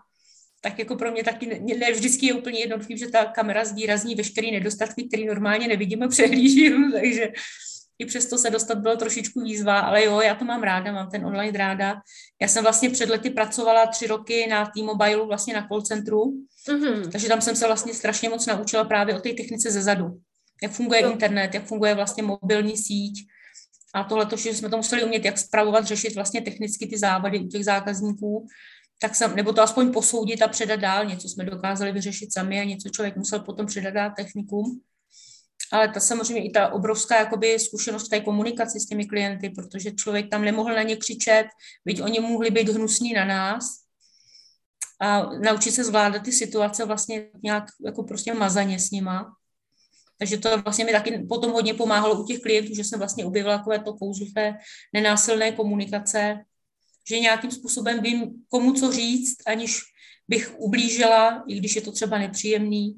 tak 0.62 0.80
jako 0.80 0.96
pro 0.96 1.12
mě 1.12 1.24
taky 1.24 1.48
ne, 1.48 1.76
ne 1.78 1.92
vždycky 1.92 2.26
je 2.26 2.34
úplně 2.34 2.60
jednoduchý, 2.60 2.98
že 2.98 3.10
ta 3.10 3.26
kamera 3.26 3.66
zdírazní 3.66 4.16
veškerý 4.16 4.52
nedostatky, 4.52 5.08
který 5.08 5.26
normálně 5.26 5.68
nevidíme, 5.68 6.08
přehlížím, 6.08 6.92
takže 7.02 7.32
i 8.00 8.06
přesto 8.06 8.38
se 8.38 8.50
dostat 8.50 8.78
bylo 8.78 8.98
trošičku 8.98 9.42
výzva, 9.42 9.80
ale 9.80 10.04
jo, 10.04 10.22
já 10.22 10.36
to 10.36 10.46
mám 10.46 10.64
ráda, 10.64 10.92
mám 10.92 11.10
ten 11.10 11.26
online 11.26 11.58
ráda. 11.58 12.02
Já 12.42 12.48
jsem 12.48 12.64
vlastně 12.64 12.90
před 12.90 13.10
lety 13.10 13.30
pracovala 13.30 13.88
tři 13.88 14.08
roky 14.08 14.48
na 14.48 14.66
T-Mobile, 14.66 15.26
vlastně 15.26 15.54
na 15.54 15.68
call 15.68 15.82
centru, 15.82 16.24
mm-hmm. 16.70 17.12
takže 17.12 17.28
tam 17.28 17.42
jsem 17.42 17.56
se 17.56 17.68
vlastně 17.68 17.94
strašně 17.94 18.30
moc 18.30 18.46
naučila 18.46 18.84
právě 18.84 19.16
o 19.16 19.20
té 19.20 19.34
technice 19.34 19.72
ze 19.72 19.82
zadu. 19.82 20.06
Jak 20.64 20.72
funguje 20.72 21.02
no. 21.02 21.12
internet, 21.12 21.54
jak 21.54 21.66
funguje 21.66 21.96
vlastně 21.96 22.24
mobilní 22.24 22.78
síť, 22.78 23.28
a 23.96 24.04
tohle, 24.04 24.28
že 24.38 24.54
jsme 24.54 24.70
to 24.70 24.78
museli 24.78 25.04
umět, 25.04 25.26
jak 25.26 25.38
spravovat, 25.38 25.86
řešit 25.86 26.16
vlastně 26.16 26.42
technicky 26.42 26.88
ty 26.88 26.98
závady 26.98 27.40
u 27.40 27.48
těch 27.48 27.66
zákazníků, 27.66 28.48
tak 29.02 29.16
jsem, 29.16 29.36
nebo 29.36 29.54
to 29.54 29.62
aspoň 29.62 29.94
posoudit 29.94 30.42
a 30.42 30.48
předat 30.48 30.80
dál, 30.80 31.06
něco 31.06 31.30
jsme 31.30 31.46
dokázali 31.46 31.92
vyřešit 31.92 32.34
sami 32.34 32.60
a 32.60 32.64
něco 32.64 32.90
člověk 32.90 33.18
musel 33.18 33.40
potom 33.40 33.66
předat 33.66 33.94
dál 33.94 34.12
technikům 34.16 34.82
ale 35.72 35.88
ta 35.88 36.00
samozřejmě 36.00 36.46
i 36.46 36.50
ta 36.50 36.74
obrovská 36.74 37.20
jakoby, 37.20 37.60
zkušenost 37.60 38.08
v 38.08 38.10
té 38.10 38.20
komunikaci 38.20 38.80
s 38.80 38.86
těmi 38.86 39.06
klienty, 39.06 39.50
protože 39.50 39.92
člověk 39.92 40.30
tam 40.30 40.46
nemohl 40.46 40.76
na 40.76 40.84
ně 40.84 40.96
křičet, 40.96 41.48
byť 41.86 42.02
oni 42.02 42.20
mohli 42.20 42.52
být 42.52 42.70
hnusní 42.70 43.14
na 43.14 43.26
nás 43.26 43.66
a 45.02 45.24
naučit 45.26 45.72
se 45.72 45.84
zvládat 45.84 46.24
ty 46.24 46.32
situace 46.32 46.86
vlastně 46.86 47.28
nějak 47.44 47.64
jako 47.86 48.04
prostě 48.04 48.34
mazaně 48.34 48.80
s 48.80 48.92
nima. 48.92 49.36
Takže 50.20 50.38
to 50.38 50.58
vlastně 50.58 50.86
mi 50.86 50.92
taky 50.92 51.26
potom 51.30 51.52
hodně 51.52 51.74
pomáhalo 51.74 52.24
u 52.24 52.26
těch 52.26 52.40
klientů, 52.40 52.76
že 52.76 52.84
jsem 52.84 53.00
vlastně 53.00 53.26
objevila 53.26 53.58
takové 53.58 53.80
to 53.80 53.94
kouzlo 53.94 54.28
nenásilné 54.94 55.52
komunikace, 55.52 56.40
že 57.10 57.20
nějakým 57.20 57.52
způsobem 57.52 58.02
vím, 58.02 58.34
komu 58.50 58.74
co 58.74 58.92
říct, 58.92 59.38
aniž 59.46 59.82
bych 60.28 60.56
ublížila, 60.58 61.44
i 61.48 61.56
když 61.56 61.76
je 61.76 61.82
to 61.82 61.92
třeba 61.92 62.18
nepříjemný, 62.18 62.96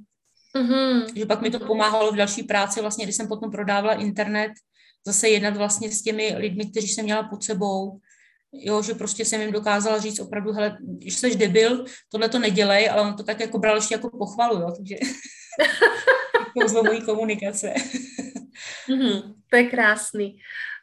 Mm-hmm. 0.57 1.05
Že 1.15 1.25
pak 1.25 1.41
mi 1.41 1.49
to 1.49 1.59
pomáhalo 1.59 2.11
v 2.11 2.15
další 2.15 2.43
práci, 2.43 2.81
vlastně, 2.81 3.05
když 3.05 3.15
jsem 3.15 3.27
potom 3.27 3.51
prodávala 3.51 3.93
internet, 3.93 4.51
zase 5.07 5.29
jednat 5.29 5.57
vlastně 5.57 5.91
s 5.91 6.01
těmi 6.01 6.35
lidmi, 6.37 6.71
kteří 6.71 6.87
jsem 6.87 7.05
měla 7.05 7.23
pod 7.23 7.43
sebou, 7.43 7.99
jo, 8.53 8.81
že 8.81 8.93
prostě 8.93 9.25
jsem 9.25 9.41
jim 9.41 9.51
dokázala 9.51 9.99
říct 9.99 10.19
opravdu, 10.19 10.51
hele, 10.51 10.77
když 10.79 11.17
jsi 11.17 11.35
debil, 11.35 11.85
tohle 12.11 12.29
to 12.29 12.39
nedělej, 12.39 12.89
ale 12.89 13.01
on 13.01 13.15
to 13.15 13.23
tak 13.23 13.39
jako 13.39 13.57
bral 13.57 13.75
ještě 13.75 13.95
jako 13.95 14.17
pochvalu, 14.17 14.61
jo, 14.61 14.71
takže 14.77 14.95
kouzlo 16.53 16.83
mojí 16.83 17.01
komunikace. 17.01 17.73
mm-hmm, 18.89 19.35
to 19.49 19.57
je 19.57 19.63
krásný. 19.63 20.33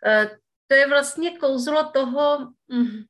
Uh, 0.06 0.37
to 0.66 0.74
je 0.74 0.88
vlastně 0.88 1.38
kouzlo 1.38 1.90
toho, 1.94 2.38
mm, 2.68 3.02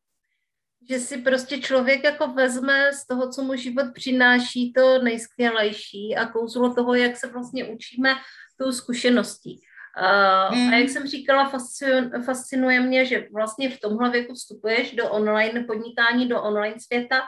že 0.88 0.98
si 0.98 1.18
prostě 1.18 1.58
člověk 1.58 2.04
jako 2.04 2.28
vezme 2.28 2.92
z 2.92 3.06
toho, 3.06 3.30
co 3.30 3.42
mu 3.42 3.56
život 3.56 3.86
přináší, 3.94 4.72
to 4.72 5.02
nejskvělejší 5.02 6.16
a 6.16 6.26
kouzlo 6.26 6.74
toho, 6.74 6.94
jak 6.94 7.16
se 7.16 7.26
vlastně 7.26 7.64
učíme 7.64 8.14
tou 8.56 8.72
zkušeností. 8.72 9.60
Uh, 10.00 10.58
mm. 10.58 10.68
A 10.68 10.76
jak 10.76 10.88
jsem 10.88 11.06
říkala, 11.06 11.48
fascinuje, 11.48 12.10
fascinuje 12.24 12.80
mě, 12.80 13.04
že 13.04 13.28
vlastně 13.32 13.70
v 13.70 13.80
tomhle 13.80 14.10
věku 14.10 14.34
vstupuješ 14.34 14.92
do 14.92 15.10
online 15.10 15.64
podnikání, 15.64 16.28
do 16.28 16.42
online 16.42 16.76
světa. 16.80 17.22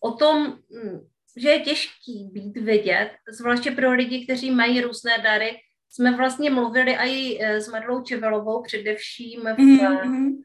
O 0.00 0.12
tom, 0.12 0.46
hm, 0.46 1.06
že 1.36 1.48
je 1.48 1.60
těžký 1.60 2.30
být 2.32 2.56
vidět, 2.56 3.10
zvláště 3.28 3.70
pro 3.70 3.92
lidi, 3.92 4.24
kteří 4.24 4.50
mají 4.50 4.80
různé 4.80 5.18
dary, 5.18 5.56
jsme 5.90 6.16
vlastně 6.16 6.50
mluvili 6.50 6.92
i 6.92 7.38
eh, 7.42 7.60
s 7.60 7.68
Madlou 7.68 8.02
Čevelovou 8.02 8.62
především 8.62 9.40
v, 9.40 9.58
mm-hmm. 9.58 10.42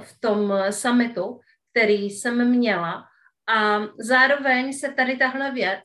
v 0.00 0.20
tom 0.20 0.54
summitu, 0.70 1.40
který 1.76 2.10
jsem 2.10 2.50
měla. 2.50 3.04
A 3.48 3.80
zároveň 3.98 4.72
se 4.72 4.88
tady 4.88 5.16
tahle 5.16 5.50
věc 5.50 5.82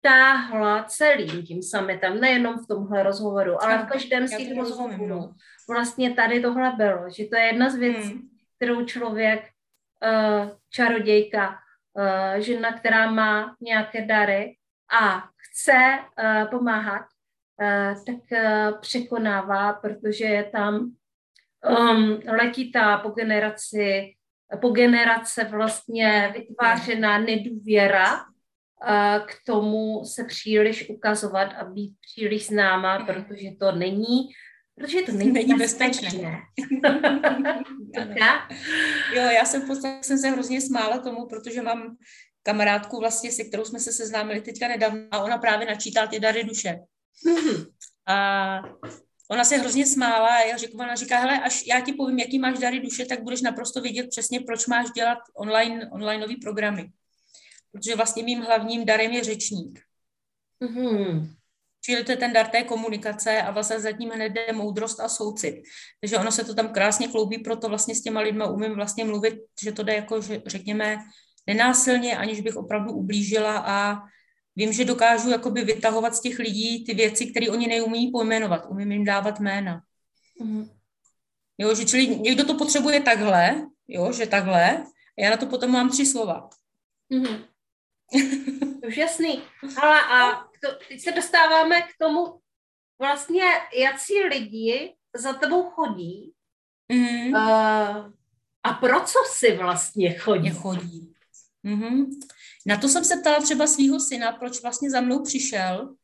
táhla 0.00 0.84
celým 0.84 1.42
tím 1.42 1.62
summitem, 1.62 2.20
nejenom 2.20 2.58
v 2.58 2.66
tomhle 2.66 3.02
rozhovoru, 3.02 3.62
ale 3.64 3.78
v 3.78 3.86
každém 3.86 4.28
z 4.28 4.36
těch 4.36 4.56
rozhovorů. 4.56 5.06
No. 5.06 5.34
Vlastně 5.68 6.14
tady 6.14 6.40
tohle 6.40 6.72
bylo, 6.76 7.10
že 7.10 7.24
to 7.24 7.36
je 7.36 7.42
jedna 7.42 7.70
z 7.70 7.74
věcí, 7.74 8.12
hmm. 8.12 8.28
kterou 8.56 8.84
člověk, 8.84 9.40
uh, 9.42 10.50
čarodějka, 10.70 11.58
uh, 11.92 12.40
žena, 12.40 12.72
která 12.72 13.10
má 13.10 13.56
nějaké 13.60 14.06
dary 14.06 14.56
a 15.00 15.24
chce 15.36 15.98
uh, 16.22 16.50
pomáhat, 16.50 17.06
tak 18.06 18.40
překonává, 18.80 19.72
protože 19.72 20.24
je 20.24 20.44
tam 20.44 20.74
um, 21.68 22.20
letitá 22.26 22.98
po 22.98 23.08
generaci 23.08 24.14
po 24.56 24.70
generace 24.70 25.44
vlastně 25.44 26.34
vytvářená 26.36 27.18
nedůvěra 27.18 28.20
k 29.26 29.34
tomu 29.46 30.04
se 30.04 30.24
příliš 30.24 30.88
ukazovat 30.88 31.52
a 31.58 31.64
být 31.64 31.94
příliš 32.00 32.46
známá, 32.46 32.98
mhm. 32.98 33.06
protože 33.06 33.50
to 33.60 33.72
není 33.72 34.28
protože 34.80 35.02
to 35.02 35.12
není, 35.12 35.32
není 35.32 35.54
bezpečné. 35.54 36.10
jo, 39.14 39.22
já 39.22 39.44
jsem 39.44 39.62
v 39.62 39.66
podstatě 39.66 39.98
jsem 40.02 40.18
se 40.18 40.30
hrozně 40.30 40.60
smála 40.60 40.98
tomu, 40.98 41.26
protože 41.26 41.62
mám 41.62 41.96
kamarádku 42.42 43.00
vlastně, 43.00 43.32
se 43.32 43.44
kterou 43.44 43.64
jsme 43.64 43.80
se 43.80 43.92
seznámili 43.92 44.40
teďka 44.40 44.68
nedávno 44.68 45.00
a 45.10 45.24
ona 45.24 45.38
právě 45.38 45.66
načítá 45.66 46.06
ty 46.06 46.20
dary 46.20 46.44
duše. 46.44 46.78
Mhm. 47.26 47.64
A 48.06 48.60
Ona 49.30 49.44
se 49.44 49.56
hrozně 49.56 49.86
smála 49.86 50.28
a 50.28 50.40
já 50.40 50.56
řekl, 50.56 50.80
ona 50.80 50.94
říká, 50.94 51.18
hele, 51.18 51.40
až 51.40 51.66
já 51.66 51.80
ti 51.80 51.92
povím, 51.92 52.18
jaký 52.18 52.38
máš 52.38 52.58
dary 52.58 52.80
duše, 52.80 53.06
tak 53.06 53.22
budeš 53.22 53.40
naprosto 53.40 53.80
vědět 53.80 54.08
přesně, 54.10 54.40
proč 54.40 54.66
máš 54.66 54.90
dělat 54.90 55.18
online, 55.34 55.90
onlineové 55.92 56.34
programy. 56.42 56.90
Protože 57.72 57.96
vlastně 57.96 58.22
mým 58.22 58.40
hlavním 58.40 58.86
darem 58.86 59.12
je 59.12 59.24
řečník. 59.24 59.80
Mm-hmm. 60.64 61.30
Čili 61.84 62.04
to 62.04 62.12
je 62.12 62.16
ten 62.16 62.32
dar 62.32 62.48
té 62.48 62.62
komunikace 62.62 63.42
a 63.42 63.50
vlastně 63.50 63.80
zatím 63.80 64.10
hned 64.10 64.28
jde 64.28 64.52
moudrost 64.52 65.00
a 65.00 65.08
soucit. 65.08 65.62
Takže 66.00 66.18
ono 66.18 66.32
se 66.32 66.44
to 66.44 66.54
tam 66.54 66.68
krásně 66.68 67.08
kloubí, 67.08 67.38
proto 67.38 67.68
vlastně 67.68 67.94
s 67.94 68.02
těma 68.02 68.20
lidma 68.20 68.46
umím 68.46 68.74
vlastně 68.74 69.04
mluvit, 69.04 69.34
že 69.62 69.72
to 69.72 69.82
jde 69.82 69.94
jako, 69.94 70.22
že 70.22 70.42
řekněme, 70.46 70.98
nenásilně, 71.46 72.16
aniž 72.16 72.40
bych 72.40 72.56
opravdu 72.56 72.92
ublížila 72.92 73.58
a 73.66 74.02
vím, 74.56 74.72
že 74.72 74.84
dokážu 74.84 75.30
jakoby 75.30 75.64
vytahovat 75.64 76.14
z 76.14 76.20
těch 76.20 76.38
lidí 76.38 76.84
ty 76.84 76.94
věci, 76.94 77.26
které 77.26 77.50
oni 77.50 77.66
neumí 77.66 78.10
pojmenovat. 78.10 78.66
Umím 78.68 78.92
jim 78.92 79.04
dávat 79.04 79.40
jména. 79.40 79.82
Mm. 80.40 80.70
Jo, 81.58 81.74
že 81.74 81.84
čili 81.84 82.06
někdo 82.06 82.44
to 82.44 82.54
potřebuje 82.54 83.00
takhle, 83.00 83.66
jo, 83.88 84.12
že 84.12 84.26
takhle, 84.26 84.84
a 85.18 85.22
já 85.22 85.30
na 85.30 85.36
to 85.36 85.46
potom 85.46 85.70
mám 85.70 85.90
tři 85.90 86.06
slova. 86.06 86.48
Mm. 87.10 87.44
Už 88.88 88.96
jasný. 88.96 89.42
Ale 89.82 90.00
a 90.00 90.44
to, 90.62 90.68
teď 90.88 91.00
se 91.00 91.12
dostáváme 91.12 91.82
k 91.82 91.90
tomu, 92.00 92.40
vlastně, 93.00 93.42
jaký 93.78 94.22
lidi 94.28 94.94
za 95.16 95.32
tebou 95.32 95.70
chodí 95.70 96.32
mm. 96.92 97.34
uh, 97.34 98.12
a 98.62 98.72
pro 98.80 99.00
co 99.00 99.18
si 99.32 99.56
vlastně 99.56 100.18
chodí? 100.18 100.50
chodí. 100.50 101.14
Mm-hmm. 101.64 102.06
Na 102.66 102.76
to 102.76 102.88
jsem 102.88 103.04
se 103.04 103.16
ptala 103.16 103.40
třeba 103.40 103.66
svého 103.66 104.00
syna, 104.00 104.32
proč 104.32 104.62
vlastně 104.62 104.90
za 104.90 105.00
mnou 105.00 105.22
přišel, 105.22 105.94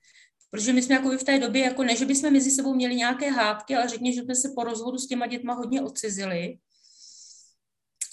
protože 0.51 0.73
my 0.73 0.83
jsme 0.83 0.95
jako 0.95 1.11
v 1.11 1.25
té 1.25 1.39
době, 1.39 1.63
jako 1.63 1.85
ne, 1.85 1.97
že 1.97 2.05
bychom 2.05 2.33
mezi 2.33 2.51
sebou 2.51 2.75
měli 2.75 2.95
nějaké 2.95 3.31
hádky, 3.31 3.77
ale 3.77 3.89
řekně, 3.89 4.13
že 4.13 4.23
jsme 4.23 4.35
se 4.35 4.53
po 4.55 4.65
rozvodu 4.65 4.99
s 4.99 5.07
těma 5.07 5.27
dětma 5.27 5.55
hodně 5.55 5.83
odcizili. 5.83 6.59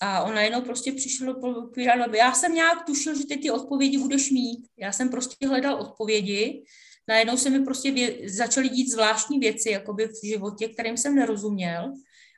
A 0.02 0.24
on 0.24 0.36
najednou 0.36 0.62
prostě 0.62 0.92
přišel 0.92 1.34
povídat, 1.34 2.14
já 2.14 2.34
jsem 2.34 2.54
nějak 2.54 2.86
tušil, 2.86 3.18
že 3.18 3.28
ty 3.28 3.38
ty 3.38 3.52
odpovědi 3.52 3.98
budeš 3.98 4.32
mít. 4.32 4.68
Já 4.78 4.92
jsem 4.92 5.10
prostě 5.10 5.48
hledal 5.48 5.82
odpovědi. 5.82 6.64
Najednou 7.08 7.38
se 7.38 7.50
mi 7.50 7.60
prostě 7.60 7.92
vě- 7.92 8.30
začaly 8.30 8.70
dít 8.70 8.92
zvláštní 8.92 9.40
věci 9.40 9.70
jakoby 9.70 10.08
v 10.08 10.28
životě, 10.28 10.68
kterým 10.68 10.98
jsem 10.98 11.16
nerozuměl. 11.16 11.94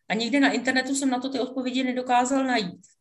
A 0.10 0.14
nikde 0.14 0.40
na 0.40 0.52
internetu 0.52 0.96
jsem 0.96 1.10
na 1.10 1.20
to 1.20 1.30
ty 1.30 1.40
odpovědi 1.40 1.84
nedokázal 1.84 2.44
najít. 2.44 2.95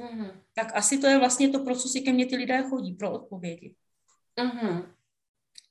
Mm-hmm. 0.00 0.30
Tak 0.54 0.76
asi 0.76 0.98
to 0.98 1.06
je 1.06 1.18
vlastně 1.18 1.48
to, 1.48 1.58
pro 1.58 1.76
co 1.76 1.88
si 1.88 2.00
ke 2.00 2.12
mně 2.12 2.26
ty 2.26 2.36
lidé 2.36 2.62
chodí, 2.62 2.92
pro 2.94 3.12
odpovědi. 3.12 3.74
Mm-hmm. 4.38 4.84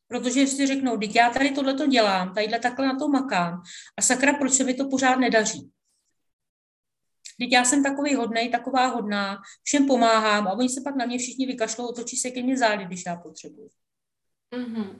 Protože 0.07 0.47
si 0.47 0.67
řeknou, 0.67 0.97
teď 0.97 1.15
já 1.15 1.29
tady 1.29 1.51
tohle 1.51 1.87
dělám, 1.87 2.33
tadyhle 2.33 2.59
takhle 2.59 2.87
na 2.87 2.95
to 2.95 3.07
makám 3.07 3.61
a 3.97 4.01
sakra, 4.01 4.33
proč 4.33 4.53
se 4.53 4.63
mi 4.63 4.73
to 4.73 4.89
pořád 4.89 5.15
nedaří? 5.15 5.71
Teď 7.39 7.51
já 7.51 7.65
jsem 7.65 7.83
takový 7.83 8.15
hodnej, 8.15 8.49
taková 8.49 8.87
hodná, 8.87 9.37
všem 9.63 9.87
pomáhám 9.87 10.47
a 10.47 10.51
oni 10.51 10.69
se 10.69 10.81
pak 10.83 10.95
na 10.95 11.05
mě 11.05 11.17
všichni 11.17 11.45
vykašlou, 11.45 11.87
otočí 11.87 12.17
se 12.17 12.31
ke 12.31 12.43
mně 12.43 12.57
zády, 12.57 12.85
když 12.85 13.03
já 13.05 13.15
potřebuji. 13.15 13.69
Mm-hmm. 14.55 14.99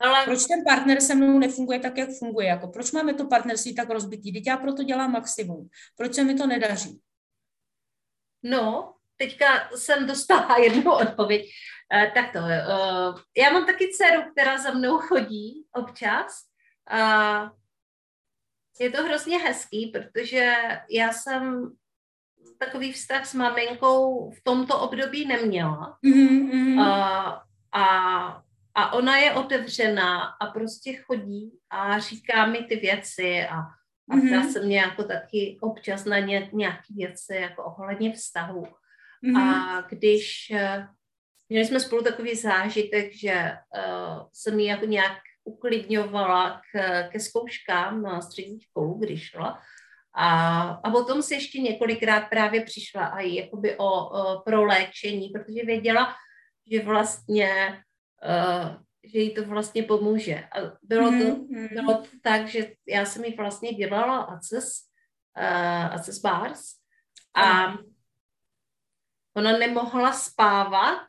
Ale... 0.00 0.24
Proč 0.24 0.44
ten 0.44 0.64
partner 0.64 1.00
se 1.00 1.14
mnou 1.14 1.38
nefunguje 1.38 1.78
tak, 1.78 1.98
jak 1.98 2.10
funguje? 2.18 2.46
Jako 2.46 2.68
proč 2.68 2.92
máme 2.92 3.14
to 3.14 3.26
partnerství 3.26 3.74
tak 3.74 3.90
rozbitý? 3.90 4.32
Teď 4.32 4.46
já 4.46 4.56
proto 4.56 4.82
dělám 4.82 5.12
maximum. 5.12 5.68
Proč 5.96 6.14
se 6.14 6.24
mi 6.24 6.34
to 6.34 6.46
nedaří? 6.46 7.00
No, 8.42 8.94
teďka 9.16 9.70
jsem 9.74 10.06
dostala 10.06 10.58
jednu 10.62 10.92
odpověď. 10.92 11.50
Uh, 11.94 12.14
tak 12.14 12.32
to, 12.32 12.38
uh, 12.38 13.20
já 13.36 13.50
mám 13.52 13.66
taky 13.66 13.88
dceru, 13.88 14.22
která 14.32 14.58
za 14.58 14.70
mnou 14.70 14.98
chodí 14.98 15.66
občas. 15.72 16.42
Je 18.80 18.90
to 18.90 19.04
hrozně 19.04 19.38
hezký, 19.38 19.86
protože 19.86 20.54
já 20.90 21.12
jsem 21.12 21.72
takový 22.58 22.92
vztah 22.92 23.26
s 23.26 23.34
maminkou 23.34 24.30
v 24.30 24.44
tomto 24.44 24.80
období 24.80 25.26
neměla. 25.26 25.98
Mm-hmm. 26.04 26.80
Uh, 26.80 27.38
a 27.72 28.42
a 28.78 28.92
ona 28.92 29.16
je 29.16 29.32
otevřená 29.32 30.22
a 30.40 30.46
prostě 30.46 30.96
chodí 30.96 31.52
a 31.70 31.98
říká 31.98 32.46
mi 32.46 32.58
ty 32.58 32.76
věci 32.76 33.46
a, 33.46 33.56
a 34.10 34.16
mm-hmm. 34.16 34.52
se 34.52 34.64
mě 34.64 34.78
jako 34.78 35.04
taky 35.04 35.58
občas 35.60 36.04
na 36.04 36.18
ně, 36.18 36.50
nějaké 36.52 36.94
věci 36.96 37.34
jako 37.34 37.64
ohledně 37.64 38.12
vztahu. 38.12 38.66
Mm-hmm. 39.24 39.38
A 39.38 39.80
když 39.80 40.50
eh, 40.54 40.88
měli 41.48 41.66
jsme 41.66 41.80
spolu 41.80 42.02
takový 42.02 42.34
zážitek, 42.34 43.12
že 43.14 43.52
uh, 43.76 44.28
jsem 44.32 44.60
ji 44.60 44.66
jako 44.66 44.86
nějak 44.86 45.18
uklidňovala 45.44 46.60
k, 46.72 47.02
ke 47.08 47.20
zkouškám 47.20 48.02
na 48.02 48.20
střední 48.20 48.60
školu, 48.60 48.94
když 48.98 49.22
šla. 49.24 49.60
A, 50.14 50.60
a 50.68 50.90
potom 50.90 51.22
si 51.22 51.34
ještě 51.34 51.60
několikrát 51.60 52.20
právě 52.20 52.64
přišla 52.64 53.06
a 53.06 53.20
jakoby 53.20 53.76
o, 53.76 54.08
o 54.08 54.40
pro 54.40 54.64
léčení, 54.64 55.28
protože 55.28 55.64
věděla, 55.64 56.14
že 56.72 56.82
vlastně 56.82 57.82
uh, 58.28 58.76
že 59.12 59.18
jí 59.18 59.34
to 59.34 59.44
vlastně 59.44 59.82
pomůže. 59.82 60.44
A 60.44 60.78
bylo, 60.82 61.10
mm-hmm. 61.10 61.26
to, 61.26 61.36
mhm. 61.36 61.68
bylo 61.72 61.94
to 61.94 62.08
tak, 62.22 62.48
že 62.48 62.72
já 62.88 63.04
jsem 63.04 63.24
jí 63.24 63.34
vlastně 63.34 63.72
dělala 63.72 64.18
ACES, 64.18 64.82
uh, 65.38 65.94
ACES 65.94 66.18
bars 66.18 66.60
a 67.34 67.74
ona 69.36 69.58
nemohla 69.58 70.12
spávat 70.12 71.02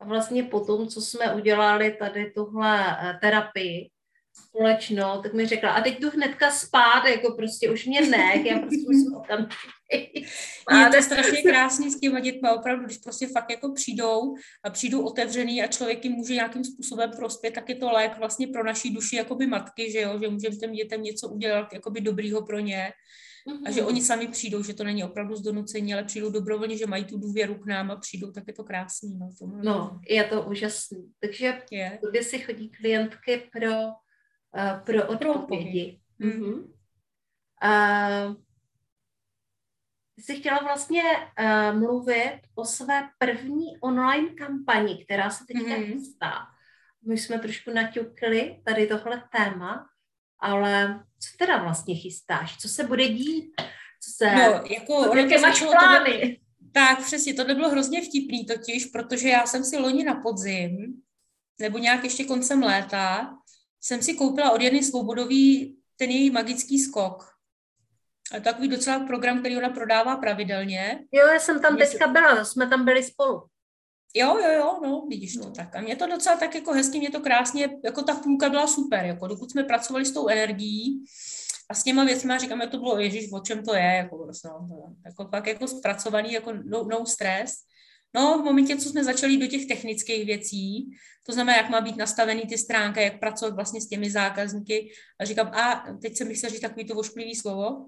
a 0.00 0.04
vlastně 0.04 0.42
potom, 0.42 0.88
co 0.88 1.00
jsme 1.00 1.34
udělali 1.34 1.96
tady 2.00 2.30
tuhle 2.30 2.86
uh, 2.86 3.20
terapii, 3.20 3.90
společnou, 4.32 5.22
tak 5.22 5.34
mi 5.34 5.46
řekla, 5.46 5.70
a 5.70 5.80
teď 5.80 6.00
jdu 6.00 6.10
hnedka 6.10 6.50
spát, 6.50 7.04
jako 7.04 7.34
prostě 7.36 7.70
už 7.70 7.86
mě 7.86 8.00
ne, 8.00 8.48
já 8.48 8.58
prostě 8.58 8.86
musím 8.88 9.14
okamžitě 9.16 9.79
Je 10.78 10.90
to 10.96 11.02
strašně 11.02 11.42
krásný 11.42 11.90
s 11.90 12.00
těma 12.00 12.20
dětma, 12.20 12.52
opravdu, 12.52 12.84
když 12.84 12.98
prostě 12.98 13.26
fakt 13.26 13.50
jako 13.50 13.72
přijdou 13.72 14.34
a 14.64 14.70
přijdou 14.70 15.02
otevřený 15.02 15.62
a 15.62 15.66
člověk 15.66 16.04
jim 16.04 16.12
může 16.12 16.34
nějakým 16.34 16.64
způsobem 16.64 17.10
prospět, 17.16 17.54
tak 17.54 17.68
je 17.68 17.74
to 17.74 17.90
lék 17.90 18.18
vlastně 18.18 18.46
pro 18.46 18.64
naší 18.64 18.94
duši 18.94 19.16
jakoby 19.16 19.46
matky, 19.46 19.92
že 19.92 20.00
jo, 20.00 20.18
že 20.22 20.28
můžeme 20.28 20.56
těm 20.56 20.72
dětem 20.72 21.02
něco 21.02 21.28
udělat 21.28 21.72
jakoby 21.72 22.00
dobrýho 22.00 22.42
pro 22.42 22.58
ně. 22.58 22.92
Mm-hmm. 23.48 23.62
A 23.66 23.70
že 23.70 23.82
oni 23.82 24.02
sami 24.02 24.28
přijdou, 24.28 24.62
že 24.62 24.74
to 24.74 24.84
není 24.84 25.04
opravdu 25.04 25.36
z 25.36 25.42
donucení, 25.42 25.94
ale 25.94 26.04
přijdou 26.04 26.30
dobrovolně, 26.30 26.76
že 26.76 26.86
mají 26.86 27.04
tu 27.04 27.18
důvěru 27.18 27.54
k 27.54 27.66
nám 27.66 27.90
a 27.90 27.96
přijdou, 27.96 28.32
tak 28.32 28.44
je 28.46 28.52
to 28.52 28.64
krásný. 28.64 29.18
No, 29.18 29.30
to 29.38 29.46
no 29.46 30.00
je 30.08 30.24
to 30.24 30.42
úžasný. 30.42 31.12
Takže 31.20 31.62
je. 31.70 31.98
kde 32.10 32.22
si 32.22 32.38
chodí 32.38 32.68
klientky 32.68 33.50
pro 33.52 33.70
uh, 33.70 34.84
pro 34.84 35.06
odpovědi. 35.08 36.00
Mm-hmm. 36.20 36.64
Uh, 37.64 38.36
jsi 40.22 40.36
chtěla 40.36 40.58
vlastně 40.58 41.02
uh, 41.02 41.78
mluvit 41.78 42.40
o 42.54 42.64
své 42.64 43.08
první 43.18 43.78
online 43.80 44.28
kampani, 44.28 45.04
která 45.04 45.30
se 45.30 45.44
teďka 45.46 45.70
mm-hmm. 45.70 45.92
chystá. 45.92 46.32
My 47.06 47.18
jsme 47.18 47.38
trošku 47.38 47.70
naťukli 47.70 48.60
tady 48.64 48.86
tohle 48.86 49.22
téma, 49.32 49.86
ale 50.38 51.04
co 51.18 51.36
teda 51.38 51.62
vlastně 51.62 51.94
chystáš? 51.94 52.56
Co 52.56 52.68
se 52.68 52.84
bude 52.84 53.08
dít? 53.08 53.52
Co 54.02 54.10
se, 54.16 54.34
no, 54.34 54.62
jako, 54.70 55.16
jaké 55.16 55.40
máš 55.40 55.62
plány? 55.62 56.10
Tohle, 56.10 56.36
tak 56.72 57.04
přesně, 57.04 57.34
tohle 57.34 57.54
bylo 57.54 57.70
hrozně 57.70 58.02
vtipný 58.02 58.46
totiž, 58.46 58.84
protože 58.86 59.28
já 59.28 59.46
jsem 59.46 59.64
si 59.64 59.78
loni 59.78 60.04
na 60.04 60.14
podzim, 60.14 61.02
nebo 61.60 61.78
nějak 61.78 62.04
ještě 62.04 62.24
koncem 62.24 62.62
léta, 62.62 63.34
jsem 63.80 64.02
si 64.02 64.14
koupila 64.14 64.50
od 64.50 64.60
jedné 64.60 64.82
Svobodový 64.82 65.76
ten 65.96 66.10
její 66.10 66.30
magický 66.30 66.78
skok. 66.78 67.29
A 68.32 68.40
takový 68.40 68.68
docela 68.68 69.00
program, 69.06 69.40
který 69.40 69.56
ona 69.56 69.68
prodává 69.68 70.16
pravidelně. 70.16 70.98
Jo, 71.12 71.26
já 71.26 71.40
jsem 71.40 71.60
tam 71.62 71.74
mě 71.74 71.86
teďka 71.86 72.06
se... 72.06 72.12
byla, 72.12 72.44
jsme 72.44 72.68
tam 72.68 72.84
byli 72.84 73.02
spolu. 73.02 73.42
Jo, 74.14 74.38
jo, 74.38 74.52
jo, 74.52 74.80
no, 74.82 75.06
vidíš 75.08 75.34
to 75.34 75.50
tak. 75.50 75.76
A 75.76 75.80
mě 75.80 75.96
to 75.96 76.06
docela 76.06 76.36
tak 76.36 76.54
jako 76.54 76.72
hezky, 76.72 76.98
mě 76.98 77.10
to 77.10 77.20
krásně, 77.20 77.68
jako 77.84 78.02
ta 78.02 78.14
půlka 78.14 78.48
byla 78.48 78.66
super, 78.66 79.04
jako 79.04 79.26
dokud 79.26 79.50
jsme 79.50 79.64
pracovali 79.64 80.04
s 80.04 80.12
tou 80.12 80.28
energií 80.28 81.04
a 81.70 81.74
s 81.74 81.82
těma 81.82 82.04
věcmi, 82.04 82.38
říkáme, 82.38 82.66
to 82.66 82.78
bylo, 82.78 82.98
ježíš, 82.98 83.32
o 83.32 83.40
čem 83.40 83.64
to 83.64 83.74
je, 83.74 83.82
jako, 83.96 84.18
prostě, 84.18 84.48
no, 84.48 84.94
jako 85.06 85.24
pak 85.24 85.46
jako 85.46 85.68
zpracovaný, 85.68 86.32
jako 86.32 86.52
no, 86.52 86.84
no 86.90 87.06
stress. 87.06 87.52
No, 88.14 88.38
v 88.38 88.44
momentě, 88.44 88.76
co 88.76 88.88
jsme 88.88 89.04
začali 89.04 89.36
do 89.36 89.46
těch 89.46 89.66
technických 89.66 90.26
věcí, 90.26 90.90
to 91.26 91.32
znamená, 91.32 91.56
jak 91.56 91.70
má 91.70 91.80
být 91.80 91.96
nastavený 91.96 92.42
ty 92.42 92.58
stránky, 92.58 93.02
jak 93.02 93.20
pracovat 93.20 93.54
vlastně 93.54 93.80
s 93.80 93.88
těmi 93.88 94.10
zákazníky, 94.10 94.90
a 95.20 95.24
říkám, 95.24 95.46
a 95.46 95.86
teď 96.02 96.16
jsem 96.16 96.34
chtěla 96.34 96.50
říct 96.50 96.60
takový 96.60 96.84
to 96.84 96.94
vošklivý 96.94 97.34
slovo, 97.34 97.86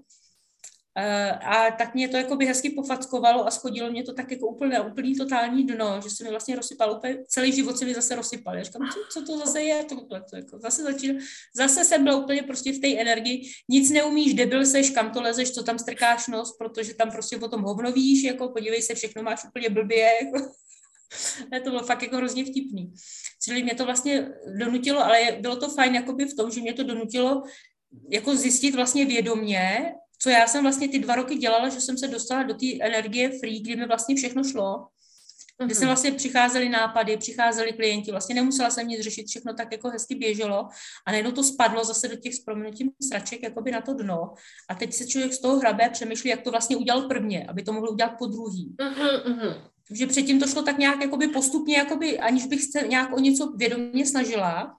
a 0.95 1.71
tak 1.71 1.93
mě 1.93 2.07
to 2.07 2.17
jako 2.17 2.35
by 2.35 2.45
hezky 2.45 2.69
pofackovalo 2.69 3.47
a 3.47 3.51
schodilo 3.51 3.91
mě 3.91 4.03
to 4.03 4.13
tak 4.13 4.31
jako 4.31 4.47
úplně 4.47 4.81
úplný 4.81 5.15
totální 5.15 5.67
dno, 5.67 6.01
že 6.03 6.09
se 6.09 6.23
mi 6.23 6.29
vlastně 6.29 6.55
rozsypalo 6.55 6.97
úplně, 6.97 7.17
celý 7.27 7.51
život 7.51 7.77
se 7.77 7.85
mi 7.85 7.93
zase 7.93 8.15
rozsypal. 8.15 8.55
Já 8.55 8.63
říkám, 8.63 8.89
co, 8.93 8.99
co 9.09 9.25
to 9.25 9.37
zase 9.37 9.61
je, 9.61 9.83
to, 9.83 9.95
to, 9.95 10.15
to 10.29 10.35
jako 10.35 10.59
zase 10.59 10.83
začíná, 10.83 11.19
zase 11.55 11.85
jsem 11.85 12.03
byla 12.03 12.15
úplně 12.15 12.43
prostě 12.43 12.73
v 12.73 12.79
té 12.79 12.87
energii, 12.87 13.51
nic 13.69 13.91
neumíš, 13.91 14.33
debil 14.33 14.65
seš, 14.65 14.89
kam 14.89 15.11
to 15.11 15.21
lezeš, 15.21 15.51
co 15.51 15.63
tam 15.63 15.79
strkáš 15.79 16.27
nos, 16.27 16.57
protože 16.57 16.93
tam 16.93 17.11
prostě 17.11 17.37
potom 17.37 17.61
hovno 17.61 17.91
víš, 17.91 18.23
jako 18.23 18.49
podívej 18.49 18.81
se, 18.81 18.95
všechno 18.95 19.23
máš 19.23 19.45
úplně 19.45 19.69
blbě, 19.69 20.09
jako. 20.21 20.51
to 21.63 21.69
bylo 21.69 21.83
fakt 21.83 22.01
jako 22.01 22.17
hrozně 22.17 22.45
vtipný. 22.45 22.93
Čili 23.43 23.63
mě 23.63 23.75
to 23.75 23.85
vlastně 23.85 24.29
donutilo, 24.59 25.05
ale 25.05 25.37
bylo 25.39 25.55
to 25.55 25.69
fajn 25.69 25.95
jakoby 25.95 26.25
v 26.25 26.35
tom, 26.35 26.51
že 26.51 26.61
mě 26.61 26.73
to 26.73 26.83
donutilo 26.83 27.43
jako 28.09 28.35
zjistit 28.35 28.75
vlastně 28.75 29.05
vědomě, 29.05 29.93
co 30.23 30.29
já 30.29 30.47
jsem 30.47 30.63
vlastně 30.63 30.87
ty 30.87 30.99
dva 30.99 31.15
roky 31.15 31.35
dělala, 31.35 31.69
že 31.69 31.81
jsem 31.81 31.97
se 31.97 32.07
dostala 32.07 32.43
do 32.43 32.53
té 32.53 32.65
energie 32.81 33.39
free, 33.39 33.59
kdy 33.59 33.75
mi 33.75 33.85
vlastně 33.85 34.15
všechno 34.15 34.43
šlo. 34.43 34.87
Kdy 35.65 35.75
jsem 35.75 35.83
mhm. 35.83 35.87
vlastně 35.87 36.11
přicházely 36.11 36.69
nápady, 36.69 37.17
přicházeli 37.17 37.73
klienti, 37.73 38.11
vlastně 38.11 38.35
nemusela 38.35 38.69
jsem 38.69 38.87
nic 38.87 39.01
řešit, 39.01 39.27
všechno 39.27 39.53
tak 39.53 39.71
jako 39.71 39.89
hezky 39.89 40.15
běželo 40.15 40.67
a 41.07 41.11
najednou 41.11 41.31
to 41.31 41.43
spadlo 41.43 41.83
zase 41.83 42.07
do 42.07 42.15
těch 42.15 42.35
s 42.35 42.39
proměnutím 42.39 42.89
sraček 43.07 43.43
jakoby 43.43 43.71
na 43.71 43.81
to 43.81 43.93
dno 43.93 44.33
a 44.69 44.75
teď 44.75 44.93
se 44.93 45.07
člověk 45.07 45.33
z 45.33 45.41
toho 45.41 45.59
hrabe 45.59 45.89
přemýšlí, 45.89 46.29
jak 46.29 46.41
to 46.41 46.51
vlastně 46.51 46.77
udělal 46.77 47.01
prvně, 47.01 47.45
aby 47.49 47.63
to 47.63 47.73
mohl 47.73 47.89
udělat 47.89 48.15
po 48.19 48.25
druhý. 48.25 48.75
Uh-huh, 48.79 49.55
Takže 49.87 50.07
předtím 50.07 50.39
to 50.39 50.47
šlo 50.47 50.61
tak 50.61 50.77
nějak 50.77 51.01
jakoby 51.01 51.27
postupně, 51.27 51.77
jakoby, 51.77 52.19
aniž 52.19 52.45
bych 52.45 52.63
se 52.63 52.87
nějak 52.87 53.13
o 53.13 53.19
něco 53.19 53.51
vědomě 53.57 54.05
snažila, 54.05 54.77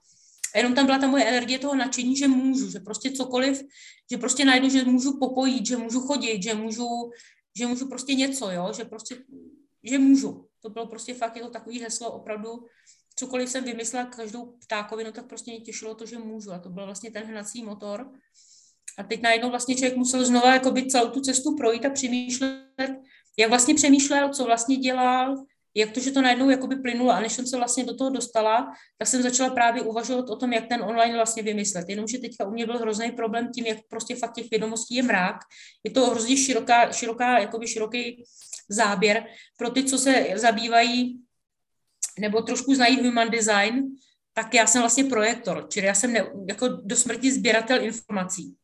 a 0.55 0.57
jenom 0.57 0.75
tam 0.75 0.85
byla 0.85 0.99
ta 0.99 1.07
moje 1.07 1.25
energie 1.25 1.59
toho 1.59 1.75
nadšení, 1.75 2.15
že 2.15 2.27
můžu, 2.27 2.71
že 2.71 2.79
prostě 2.79 3.11
cokoliv, 3.11 3.61
že 4.11 4.17
prostě 4.17 4.45
najdu, 4.45 4.69
že 4.69 4.83
můžu 4.83 5.19
popojit, 5.19 5.65
že 5.65 5.77
můžu 5.77 5.99
chodit, 5.99 6.43
že 6.43 6.53
můžu, 6.53 6.87
že 7.57 7.67
můžu 7.67 7.87
prostě 7.87 8.15
něco, 8.15 8.51
jo, 8.51 8.73
že 8.77 8.85
prostě, 8.85 9.17
že 9.83 9.99
můžu. 9.99 10.47
To 10.61 10.69
bylo 10.69 10.87
prostě 10.87 11.13
fakt 11.13 11.35
jako 11.35 11.49
takový 11.49 11.79
heslo, 11.79 12.11
opravdu 12.11 12.65
cokoliv 13.15 13.49
jsem 13.49 13.63
vymyslela, 13.63 14.05
každou 14.05 14.45
ptákovinu, 14.45 15.11
tak 15.11 15.27
prostě 15.27 15.51
mě 15.51 15.59
těšilo 15.59 15.95
to, 15.95 16.05
že 16.05 16.17
můžu. 16.17 16.51
A 16.51 16.59
to 16.59 16.69
byl 16.69 16.85
vlastně 16.85 17.11
ten 17.11 17.23
hnací 17.23 17.63
motor. 17.63 18.11
A 18.97 19.03
teď 19.03 19.21
najednou 19.21 19.49
vlastně 19.49 19.75
člověk 19.75 19.97
musel 19.97 20.25
znova 20.25 20.53
jakoby 20.53 20.87
celou 20.87 21.09
tu 21.09 21.21
cestu 21.21 21.55
projít 21.55 21.85
a 21.85 21.89
přemýšlet, 21.89 22.91
jak 23.37 23.49
vlastně 23.49 23.75
přemýšlel, 23.75 24.29
co 24.29 24.45
vlastně 24.45 24.75
dělal, 24.75 25.45
jak 25.75 25.91
to, 25.91 25.99
že 25.99 26.11
to 26.11 26.21
najednou 26.21 26.49
jakoby 26.49 26.75
plynulo 26.75 27.11
a 27.11 27.19
než 27.19 27.33
jsem 27.33 27.47
se 27.47 27.57
vlastně 27.57 27.83
do 27.83 27.95
toho 27.95 28.09
dostala, 28.09 28.73
tak 28.97 29.07
jsem 29.07 29.21
začala 29.21 29.49
právě 29.49 29.81
uvažovat 29.81 30.29
o 30.29 30.35
tom, 30.35 30.53
jak 30.53 30.67
ten 30.67 30.81
online 30.81 31.15
vlastně 31.15 31.43
vymyslet. 31.43 31.89
Jenomže 31.89 32.17
teďka 32.17 32.47
u 32.47 32.51
mě 32.51 32.65
byl 32.65 32.77
hrozný 32.77 33.11
problém 33.11 33.51
tím, 33.55 33.65
jak 33.65 33.77
prostě 33.89 34.15
fakt 34.15 34.33
těch 34.33 34.49
vědomostí 34.49 34.95
je 34.95 35.03
mrák. 35.03 35.35
Je 35.83 35.91
to 35.91 36.05
hrozně 36.05 36.37
široká, 36.37 36.91
široká 36.91 37.39
jakoby 37.39 37.67
široký 37.67 38.23
záběr 38.69 39.25
pro 39.57 39.69
ty, 39.69 39.83
co 39.83 39.97
se 39.97 40.27
zabývají 40.35 41.21
nebo 42.19 42.41
trošku 42.41 42.75
znají 42.75 43.07
human 43.07 43.29
design, 43.29 43.83
tak 44.33 44.53
já 44.53 44.67
jsem 44.67 44.81
vlastně 44.81 45.03
projektor, 45.03 45.67
čili 45.69 45.85
já 45.85 45.93
jsem 45.93 46.13
ne, 46.13 46.25
jako 46.49 46.67
do 46.67 46.95
smrti 46.95 47.31
sběratel 47.31 47.83
informací. 47.83 48.55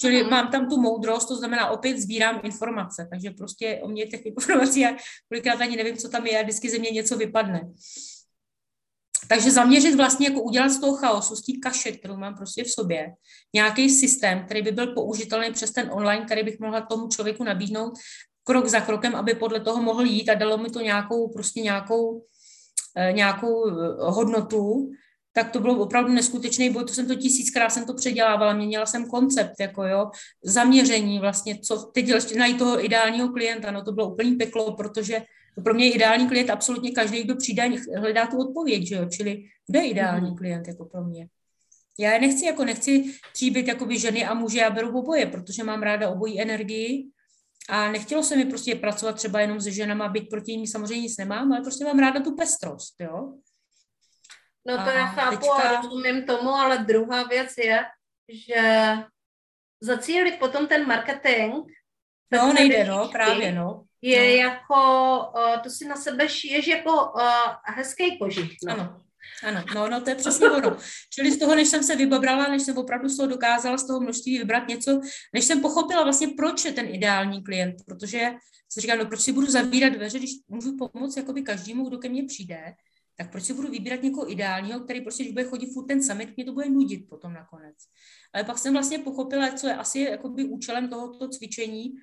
Čili 0.00 0.24
mm. 0.24 0.30
mám 0.30 0.50
tam 0.50 0.68
tu 0.68 0.80
moudrost, 0.80 1.28
to 1.28 1.36
znamená, 1.36 1.70
opět 1.70 1.98
sbírám 1.98 2.40
informace, 2.42 3.08
takže 3.10 3.30
prostě 3.30 3.80
o 3.82 3.88
mě 3.88 4.06
těch 4.06 4.26
informací, 4.26 4.80
já 4.80 4.96
kolikrát 5.28 5.60
ani 5.60 5.76
nevím, 5.76 5.96
co 5.96 6.08
tam 6.08 6.26
je, 6.26 6.38
a 6.38 6.42
vždycky 6.42 6.70
ze 6.70 6.78
mě 6.78 6.90
něco 6.90 7.16
vypadne. 7.16 7.72
Takže 9.28 9.50
zaměřit 9.50 9.94
vlastně, 9.94 10.28
jako 10.28 10.42
udělat 10.42 10.68
z 10.68 10.80
toho 10.80 10.96
chaosu, 10.96 11.36
z 11.36 11.42
té 11.42 11.52
kaše, 11.62 11.92
kterou 11.92 12.16
mám 12.16 12.34
prostě 12.34 12.64
v 12.64 12.70
sobě, 12.70 13.12
nějaký 13.54 13.90
systém, 13.90 14.44
který 14.44 14.62
by 14.62 14.72
byl 14.72 14.94
použitelný 14.94 15.52
přes 15.52 15.72
ten 15.72 15.90
online, 15.92 16.24
který 16.24 16.42
bych 16.42 16.60
mohla 16.60 16.80
tomu 16.80 17.08
člověku 17.08 17.44
nabídnout 17.44 17.92
krok 18.44 18.66
za 18.66 18.80
krokem, 18.80 19.14
aby 19.14 19.34
podle 19.34 19.60
toho 19.60 19.82
mohl 19.82 20.04
jít 20.04 20.28
a 20.28 20.34
dalo 20.34 20.58
mi 20.58 20.70
to 20.70 20.80
nějakou, 20.80 21.28
prostě 21.28 21.60
nějakou, 21.60 22.24
eh, 22.96 23.12
nějakou 23.12 23.68
eh, 23.68 23.72
hodnotu, 23.98 24.90
tak 25.36 25.50
to 25.50 25.60
bylo 25.60 25.78
opravdu 25.78 26.12
neskutečný 26.12 26.70
boj, 26.70 26.84
to 26.84 26.94
jsem 26.94 27.06
to 27.06 27.14
tisíckrát 27.14 27.72
jsem 27.72 27.86
to 27.86 27.94
předělávala, 27.94 28.52
měnila 28.52 28.86
jsem 28.86 29.06
koncept, 29.06 29.54
jako 29.60 29.84
jo, 29.84 30.10
zaměření 30.44 31.18
vlastně, 31.18 31.58
co 31.58 31.76
teď 31.94 32.36
najít 32.36 32.58
toho 32.58 32.84
ideálního 32.84 33.28
klienta, 33.28 33.70
no 33.70 33.82
to 33.82 33.92
bylo 33.92 34.10
úplný 34.10 34.36
peklo, 34.36 34.76
protože 34.76 35.22
to 35.54 35.62
pro 35.62 35.74
mě 35.74 35.84
je 35.86 35.92
ideální 35.92 36.28
klient 36.28 36.50
absolutně 36.50 36.90
každý, 36.90 37.22
kdo 37.22 37.36
přijde 37.36 37.70
hledá 37.96 38.26
tu 38.26 38.38
odpověď, 38.38 38.86
že 38.86 38.94
jo? 38.94 39.04
čili 39.08 39.44
kdo 39.66 39.78
je 39.78 39.88
ideální 39.88 40.30
mm. 40.30 40.36
klient 40.36 40.68
jako 40.68 40.84
pro 40.84 41.04
mě. 41.04 41.28
Já 41.98 42.12
je 42.12 42.20
nechci, 42.20 42.46
jako 42.46 42.64
nechci 42.64 43.04
tříbit 43.32 43.68
jakoby 43.68 43.98
ženy 43.98 44.24
a 44.24 44.34
muže, 44.34 44.58
já 44.58 44.70
beru 44.70 44.98
oboje, 44.98 45.26
protože 45.26 45.64
mám 45.64 45.82
ráda 45.82 46.10
obojí 46.10 46.40
energii 46.40 47.06
a 47.68 47.90
nechtělo 47.90 48.22
se 48.22 48.36
mi 48.36 48.44
prostě 48.44 48.74
pracovat 48.74 49.16
třeba 49.16 49.40
jenom 49.40 49.60
se 49.60 49.70
ženama, 49.70 50.08
byť 50.08 50.30
proti 50.30 50.56
ní 50.56 50.66
samozřejmě 50.66 51.02
nic 51.02 51.16
nemám, 51.16 51.52
ale 51.52 51.62
prostě 51.62 51.84
mám 51.84 51.98
ráda 51.98 52.20
tu 52.20 52.36
pestrost, 52.36 52.94
jo. 53.00 53.32
No 54.66 54.76
to 54.76 54.90
a 54.90 54.92
já 54.92 55.06
chápu 55.06 55.36
teďka... 55.36 55.52
a 55.52 55.82
rozumím 55.82 56.26
tomu, 56.26 56.50
ale 56.50 56.78
druhá 56.78 57.22
věc 57.22 57.52
je, 57.58 57.84
že 58.28 58.92
zacílit 59.80 60.38
potom 60.38 60.66
ten 60.66 60.86
marketing. 60.86 61.54
No 62.32 62.52
nejde, 62.52 62.84
no, 62.84 63.08
právě, 63.08 63.52
no 63.52 63.84
je 64.04 64.20
no. 64.20 64.50
jako, 64.50 65.18
uh, 65.36 65.62
to 65.62 65.70
si 65.70 65.88
na 65.88 65.96
sebe 65.96 66.28
šiješ 66.28 66.66
jako 66.66 67.12
uh, 67.12 67.74
hezký 67.76 68.18
kožich. 68.18 68.52
No. 68.66 68.72
Ano, 68.72 69.02
ano, 69.42 69.64
no, 69.74 69.88
no 69.88 70.00
to 70.00 70.10
je 70.10 70.16
přesně 70.16 70.50
ono. 70.50 70.76
Čili 71.14 71.32
z 71.32 71.38
toho, 71.38 71.54
než 71.54 71.68
jsem 71.68 71.82
se 71.82 71.96
vybabrala, 71.96 72.48
než 72.48 72.62
jsem 72.62 72.78
opravdu 72.78 73.08
z 73.08 73.16
toho 73.16 73.28
dokázala 73.28 73.78
z 73.78 73.86
toho 73.86 74.00
množství 74.00 74.38
vybrat 74.38 74.68
něco, 74.68 75.00
než 75.32 75.44
jsem 75.44 75.60
pochopila 75.60 76.02
vlastně, 76.02 76.28
proč 76.28 76.64
je 76.64 76.72
ten 76.72 76.86
ideální 76.88 77.44
klient, 77.44 77.76
protože 77.86 78.30
si 78.68 78.80
říkám, 78.80 78.98
no 78.98 79.06
proč 79.06 79.20
si 79.20 79.32
budu 79.32 79.46
zavírat 79.46 79.92
dveře, 79.92 80.18
když 80.18 80.30
můžu 80.48 80.76
pomoct 80.76 81.16
jakoby 81.16 81.42
každému, 81.42 81.88
kdo 81.88 81.98
ke 81.98 82.08
mně 82.08 82.24
přijde, 82.24 82.74
tak 83.16 83.30
proč 83.30 83.44
si 83.44 83.54
budu 83.54 83.70
vybírat 83.70 84.02
někoho 84.02 84.32
ideálního, 84.32 84.80
který 84.80 85.00
prostě, 85.00 85.22
když 85.22 85.32
bude 85.32 85.44
chodit 85.44 85.72
furt 85.72 85.86
ten 85.86 86.02
samý, 86.02 86.26
mě 86.36 86.44
to 86.44 86.52
bude 86.52 86.68
nudit 86.68 87.08
potom 87.08 87.32
nakonec. 87.32 87.76
Ale 88.34 88.44
pak 88.44 88.58
jsem 88.58 88.72
vlastně 88.72 88.98
pochopila, 88.98 89.52
co 89.52 89.66
je 89.66 89.74
asi 89.74 90.00
jakoby 90.00 90.44
účelem 90.44 90.88
tohoto 90.88 91.28
cvičení, 91.28 91.94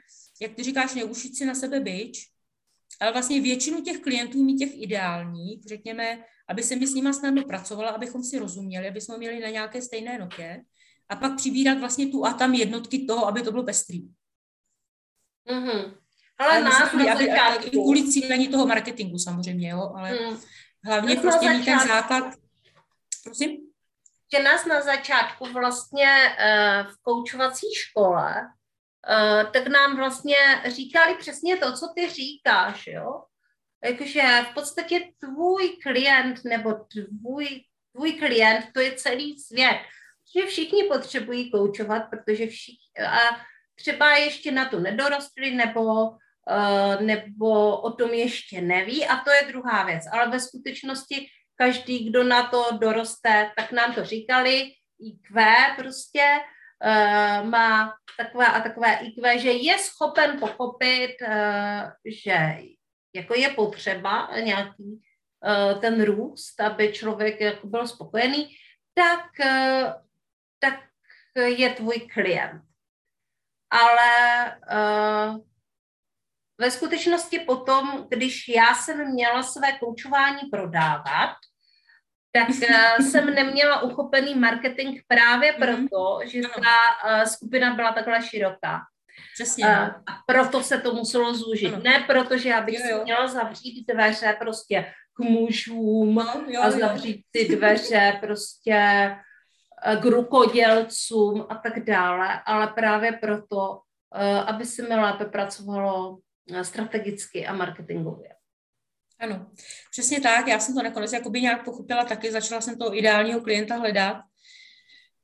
jak 0.42 0.54
ty 0.54 0.64
říkáš, 0.64 0.96
neušit 0.96 1.38
si 1.38 1.46
na 1.46 1.56
sebe 1.56 1.80
byč, 1.80 2.28
ale 3.02 3.12
vlastně 3.12 3.42
většinu 3.42 3.82
těch 3.82 4.00
klientů 4.00 4.44
mít 4.44 4.58
těch 4.58 4.82
ideálních, 4.82 5.64
řekněme, 5.68 6.24
aby 6.50 6.64
se 6.64 6.76
mi 6.76 6.88
s 6.88 6.94
nima 6.94 7.14
snadno 7.14 7.44
pracovala, 7.44 7.90
abychom 7.90 8.24
si 8.24 8.40
rozuměli, 8.40 8.88
aby 8.88 9.02
jsme 9.02 9.18
měli 9.18 9.40
na 9.40 9.50
nějaké 9.50 9.82
stejné 9.82 10.20
notě 10.20 10.62
a 11.10 11.16
pak 11.16 11.36
přibírat 11.36 11.80
vlastně 11.80 12.08
tu 12.08 12.26
a 12.26 12.34
tam 12.34 12.54
jednotky 12.54 13.06
toho, 13.06 13.28
aby 13.28 13.42
to 13.42 13.52
bylo 13.52 13.64
pestrý. 13.64 14.08
Mm-hmm. 15.50 15.98
Ale 16.38 16.64
nás 16.64 16.94
na 16.94 17.14
aby, 17.14 17.26
začátku... 17.26 17.68
I 17.68 17.70
kvůli 17.70 18.12
cílení 18.12 18.48
toho 18.48 18.68
marketingu 18.68 19.18
samozřejmě, 19.18 19.70
jo, 19.70 19.94
ale 19.96 20.12
mm. 20.12 20.38
Hlavně 20.86 21.16
nás 21.16 21.22
prostě 21.22 21.50
mít 21.50 21.66
ten 21.66 21.80
základ. 21.80 22.34
Prosím? 23.24 23.58
Že 24.36 24.44
nás 24.44 24.66
na 24.66 24.82
začátku 24.82 25.46
vlastně 25.54 26.08
uh, 26.30 26.92
v 26.92 27.02
koučovací 27.02 27.68
škole 27.76 28.52
Eh, 29.10 29.46
tak 29.54 29.68
nám 29.68 29.98
vlastně 29.98 30.36
říkali 30.66 31.16
přesně 31.16 31.58
to, 31.58 31.74
co 31.74 31.88
ty 31.96 32.10
říkáš, 32.10 32.88
jo. 32.88 33.24
Jakože 33.84 34.22
v 34.52 34.54
podstatě 34.54 35.00
tvůj 35.20 35.78
klient 35.84 36.44
nebo 36.44 36.74
tvůj, 36.74 37.48
tvůj 37.96 38.14
klient, 38.14 38.66
to 38.74 38.80
je 38.80 38.96
celý 38.96 39.40
svět. 39.40 39.78
Že 40.36 40.46
všichni 40.46 40.84
potřebují 40.84 41.52
koučovat, 41.52 42.04
protože 42.10 42.48
všichni, 42.48 43.06
a 43.08 43.20
třeba 43.76 44.16
ještě 44.16 44.52
na 44.52 44.70
to 44.70 44.80
nedorostli 44.80 45.52
nebo, 45.52 45.82
uh, 45.84 46.18
nebo 47.00 47.78
o 47.78 47.92
tom 47.92 48.10
ještě 48.10 48.62
neví 48.62 49.06
a 49.08 49.16
to 49.16 49.32
je 49.32 49.48
druhá 49.48 49.84
věc. 49.84 50.04
Ale 50.12 50.30
ve 50.30 50.40
skutečnosti 50.40 51.28
každý, 51.56 52.10
kdo 52.10 52.24
na 52.24 52.48
to 52.48 52.78
doroste, 52.82 53.52
tak 53.56 53.72
nám 53.72 53.94
to 53.94 54.06
říkali, 54.06 54.72
IQ 55.00 55.46
prostě, 55.76 56.40
uh, 56.86 57.50
má 57.50 57.94
takové 58.18 58.48
a 58.48 58.62
takové 58.62 58.94
IQ, 58.94 59.40
že 59.40 59.52
je 59.52 59.78
schopen 59.80 60.40
pochopit, 60.40 61.16
uh, 61.22 61.90
že 62.06 62.58
jako 63.16 63.34
je 63.36 63.50
potřeba 63.50 64.30
nějaký 64.42 65.02
ten 65.82 66.04
růst, 66.04 66.62
aby 66.62 66.94
člověk 66.94 67.42
jako 67.42 67.68
byl 67.68 67.88
spokojený, 67.88 68.56
tak, 68.94 69.26
tak 70.60 70.80
je 71.36 71.70
tvůj 71.70 72.00
klient. 72.14 72.62
Ale 73.70 74.12
ve 76.62 76.72
skutečnosti 76.72 77.40
potom, 77.40 78.08
když 78.10 78.48
já 78.48 78.76
jsem 78.76 79.12
měla 79.12 79.44
své 79.44 79.72
koučování 79.72 80.42
prodávat, 80.52 81.36
tak 82.32 82.50
uh, 82.50 83.06
jsem 83.10 83.36
neměla 83.36 83.82
uchopený 83.82 84.36
marketing 84.36 85.00
právě 85.08 85.52
mhm. 85.52 85.60
proto, 85.62 86.20
že 86.26 86.42
ta 86.42 87.20
uh, 87.20 87.24
skupina 87.24 87.76
byla 87.76 87.92
takhle 87.92 88.22
široká. 88.22 88.80
Přesně. 89.34 89.66
Uh, 89.66 89.72
a 89.72 90.24
proto 90.28 90.64
se 90.64 90.78
to 90.78 90.94
muselo 90.94 91.34
zúžit. 91.34 91.74
Ano. 91.74 91.84
Ne 91.84 92.04
proto, 92.08 92.38
že 92.38 92.50
já 92.50 92.62
bych 92.62 92.80
jo, 92.80 92.86
jo. 92.90 92.98
si 92.98 93.04
měla 93.04 93.28
zavřít 93.28 93.86
dveře 93.94 94.38
prostě 94.40 94.94
k 95.14 95.20
mužům 95.20 96.16
no, 96.16 96.44
jo, 96.48 96.62
a 96.62 96.72
zavřít 96.72 97.16
jo. 97.16 97.24
ty 97.32 97.56
dveře 97.56 98.18
prostě 98.22 99.12
k 100.02 100.06
rukodělcům 100.06 101.46
a 101.50 101.56
tak 101.56 101.86
dále, 101.86 102.42
ale 102.46 102.68
právě 102.68 103.12
proto, 103.12 103.80
aby 104.46 104.66
se 104.66 104.82
mi 104.82 104.96
lépe 104.96 105.26
pracovalo 105.26 106.18
strategicky 106.62 107.46
a 107.46 107.54
marketingově. 107.54 108.30
Ano, 109.22 109.46
přesně 109.92 110.22
tak. 110.22 110.48
Já 110.48 110.60
jsem 110.60 110.76
to 110.76 110.84
nakonec 110.84 111.14
jakoby 111.14 111.42
nějak 111.42 111.66
pochopila 111.66 112.06
taky, 112.06 112.32
začala 112.32 112.62
jsem 112.62 112.78
toho 112.78 112.98
ideálního 112.98 113.42
klienta 113.42 113.76
hledat. 113.76 114.18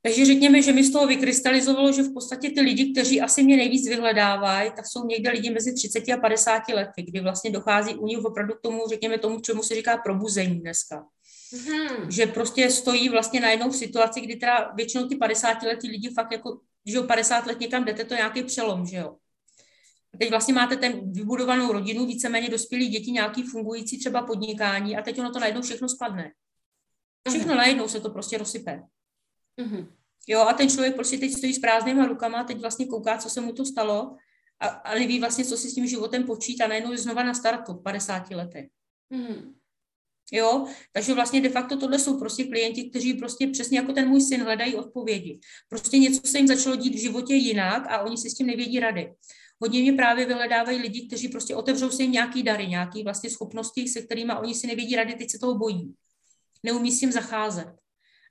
Takže 0.02 0.26
řekněme, 0.26 0.62
že 0.62 0.72
mi 0.72 0.84
z 0.84 0.92
toho 0.92 1.06
vykrystalizovalo, 1.06 1.92
že 1.92 2.02
v 2.02 2.12
podstatě 2.12 2.50
ty 2.50 2.60
lidi, 2.60 2.92
kteří 2.92 3.20
asi 3.20 3.42
mě 3.42 3.56
nejvíc 3.56 3.88
vyhledávají, 3.88 4.70
tak 4.76 4.86
jsou 4.86 5.06
někde 5.06 5.30
lidi 5.30 5.50
mezi 5.50 5.74
30 5.74 6.08
a 6.08 6.16
50 6.16 6.62
lety, 6.68 7.02
kdy 7.02 7.20
vlastně 7.20 7.50
dochází 7.50 7.94
u 7.94 8.06
nich 8.06 8.18
opravdu 8.18 8.54
k 8.54 8.60
tomu, 8.60 8.82
řekněme 8.88 9.18
tomu, 9.18 9.40
čemu 9.40 9.62
se 9.62 9.74
říká 9.74 9.96
probuzení 9.96 10.60
dneska. 10.60 11.06
Hmm. 11.52 12.10
Že 12.10 12.26
prostě 12.26 12.70
stojí 12.70 13.08
vlastně 13.08 13.40
na 13.40 13.50
jednou 13.50 13.72
situaci, 13.72 14.20
kdy 14.20 14.36
teda 14.36 14.72
většinou 14.76 15.08
ty 15.08 15.16
50 15.16 15.62
letí 15.62 15.90
lidi 15.90 16.10
fakt 16.10 16.32
jako, 16.32 16.60
že 16.86 17.00
o 17.00 17.02
50 17.02 17.46
let 17.46 17.60
někam 17.60 17.84
jdete, 17.84 18.04
to 18.04 18.14
je 18.14 18.18
nějaký 18.18 18.42
přelom, 18.42 18.86
že 18.86 18.96
jo 18.96 19.16
teď 20.18 20.30
vlastně 20.30 20.54
máte 20.54 20.76
ten 20.76 21.12
vybudovanou 21.12 21.72
rodinu, 21.72 22.06
víceméně 22.06 22.48
dospělí 22.48 22.88
děti, 22.88 23.10
nějaký 23.10 23.42
fungující 23.42 23.98
třeba 23.98 24.22
podnikání 24.22 24.96
a 24.96 25.02
teď 25.02 25.18
ono 25.18 25.32
to 25.32 25.38
najednou 25.38 25.62
všechno 25.62 25.88
spadne. 25.88 26.32
Všechno 27.28 27.54
uh-huh. 27.54 27.56
najednou 27.56 27.88
se 27.88 28.00
to 28.00 28.10
prostě 28.10 28.38
rozsype. 28.38 28.82
Uh-huh. 29.60 29.88
Jo, 30.26 30.40
a 30.40 30.52
ten 30.52 30.70
člověk 30.70 30.94
prostě 30.94 31.18
teď 31.18 31.32
stojí 31.32 31.54
s 31.54 31.58
prázdnýma 31.58 32.06
rukama, 32.06 32.44
teď 32.44 32.60
vlastně 32.60 32.86
kouká, 32.86 33.18
co 33.18 33.30
se 33.30 33.40
mu 33.40 33.52
to 33.52 33.64
stalo 33.64 34.16
a, 34.60 34.66
a 34.66 34.94
neví 34.94 35.20
vlastně, 35.20 35.44
co 35.44 35.56
si 35.56 35.70
s 35.70 35.74
tím 35.74 35.86
životem 35.86 36.24
počít 36.24 36.60
a 36.60 36.66
najednou 36.66 36.92
je 36.92 36.98
znova 36.98 37.22
na 37.22 37.34
startu 37.34 37.72
v 37.72 37.82
50 37.82 38.30
letech. 38.30 38.66
Uh-huh. 39.12 39.54
Jo, 40.32 40.66
takže 40.92 41.14
vlastně 41.14 41.40
de 41.40 41.48
facto 41.48 41.76
tohle 41.76 41.98
jsou 41.98 42.18
prostě 42.18 42.44
klienti, 42.44 42.90
kteří 42.90 43.14
prostě 43.14 43.46
přesně 43.46 43.78
jako 43.78 43.92
ten 43.92 44.08
můj 44.08 44.20
syn 44.20 44.42
hledají 44.42 44.74
odpovědi. 44.74 45.40
Prostě 45.68 45.98
něco 45.98 46.20
se 46.26 46.38
jim 46.38 46.46
začalo 46.46 46.76
dít 46.76 46.94
v 46.94 47.00
životě 47.00 47.34
jinak 47.34 47.86
a 47.88 48.00
oni 48.00 48.16
si 48.16 48.30
s 48.30 48.34
tím 48.34 48.46
nevědí 48.46 48.80
rady. 48.80 49.12
Hodně 49.60 49.82
mě 49.82 49.92
právě 49.92 50.26
vyhledávají 50.26 50.78
lidi, 50.78 51.06
kteří 51.06 51.28
prostě 51.28 51.54
otevřou 51.54 51.90
si 51.90 52.08
nějaký 52.08 52.42
dary, 52.42 52.66
nějaké 52.66 53.02
vlastně 53.04 53.30
schopnosti, 53.30 53.88
se 53.88 54.02
kterými 54.02 54.32
oni 54.40 54.54
si 54.54 54.66
nevědí 54.66 54.96
rady, 54.96 55.14
teď 55.14 55.30
se 55.30 55.38
toho 55.38 55.54
bojí. 55.54 55.94
Neumí 56.62 56.92
s 56.92 57.00
tím 57.00 57.12
zacházet. 57.12 57.68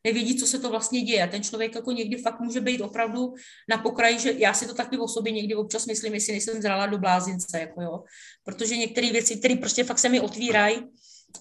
Nevědí, 0.03 0.35
co 0.39 0.47
se 0.47 0.59
to 0.59 0.69
vlastně 0.69 1.01
děje. 1.01 1.27
Ten 1.27 1.43
člověk 1.43 1.75
jako 1.75 1.91
někdy 1.91 2.17
fakt 2.17 2.39
může 2.39 2.61
být 2.61 2.81
opravdu 2.81 3.33
na 3.69 3.77
pokraji, 3.77 4.19
že 4.19 4.33
já 4.37 4.53
si 4.53 4.67
to 4.67 4.73
taky 4.73 4.97
o 4.97 5.07
sobě 5.07 5.31
někdy 5.31 5.55
občas 5.55 5.85
myslím, 5.85 6.13
jestli 6.13 6.33
nejsem 6.33 6.61
zrala 6.61 6.85
do 6.85 6.97
blázince, 6.97 7.59
jako 7.59 7.81
jo. 7.81 8.03
Protože 8.43 8.77
některé 8.77 9.11
věci, 9.11 9.37
které 9.37 9.55
prostě 9.55 9.83
fakt 9.83 9.99
se 9.99 10.09
mi 10.09 10.19
otvírají, 10.19 10.79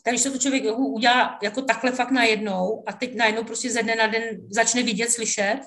takže 0.02 0.22
se 0.22 0.30
to 0.30 0.38
člověk 0.38 0.64
udělá 0.78 1.38
jako 1.42 1.62
takhle 1.62 1.92
fakt 1.92 2.10
najednou 2.10 2.84
a 2.86 2.92
teď 2.92 3.14
najednou 3.14 3.44
prostě 3.44 3.70
ze 3.70 3.82
dne 3.82 3.94
na 3.94 4.06
den 4.06 4.22
začne 4.50 4.82
vidět, 4.82 5.10
slyšet 5.10 5.60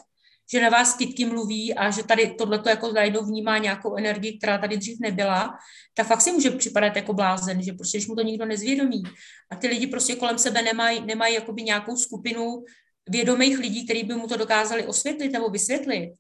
že 0.52 0.62
na 0.62 0.70
vás 0.70 0.94
kytky 0.94 1.26
mluví 1.26 1.74
a 1.74 1.92
že 1.92 2.04
tady 2.04 2.36
tohleto 2.36 2.70
jako 2.70 2.92
najednou 2.92 3.26
vnímá 3.26 3.58
nějakou 3.58 3.96
energii, 3.96 4.38
která 4.38 4.58
tady 4.58 4.78
dřív 4.78 5.00
nebyla, 5.00 5.58
tak 5.94 6.08
fakt 6.08 6.22
si 6.22 6.32
může 6.32 6.52
připadat 6.52 6.96
jako 6.96 7.14
blázen, 7.14 7.64
že 7.64 7.74
prostě, 7.74 7.98
když 7.98 8.08
mu 8.08 8.16
to 8.16 8.22
nikdo 8.22 8.46
nezvědomí. 8.46 9.04
A 9.52 9.56
ty 9.56 9.68
lidi 9.68 9.88
prostě 9.88 10.16
kolem 10.16 10.38
sebe 10.38 10.62
nemají, 10.62 11.06
nemají 11.06 11.36
jakoby 11.36 11.64
nějakou 11.64 11.98
skupinu 11.98 12.64
vědomých 13.10 13.60
lidí, 13.60 13.86
kteří 13.86 14.04
by 14.04 14.16
mu 14.16 14.28
to 14.28 14.38
dokázali 14.38 14.86
osvětlit 14.86 15.32
nebo 15.32 15.50
vysvětlit, 15.50 16.14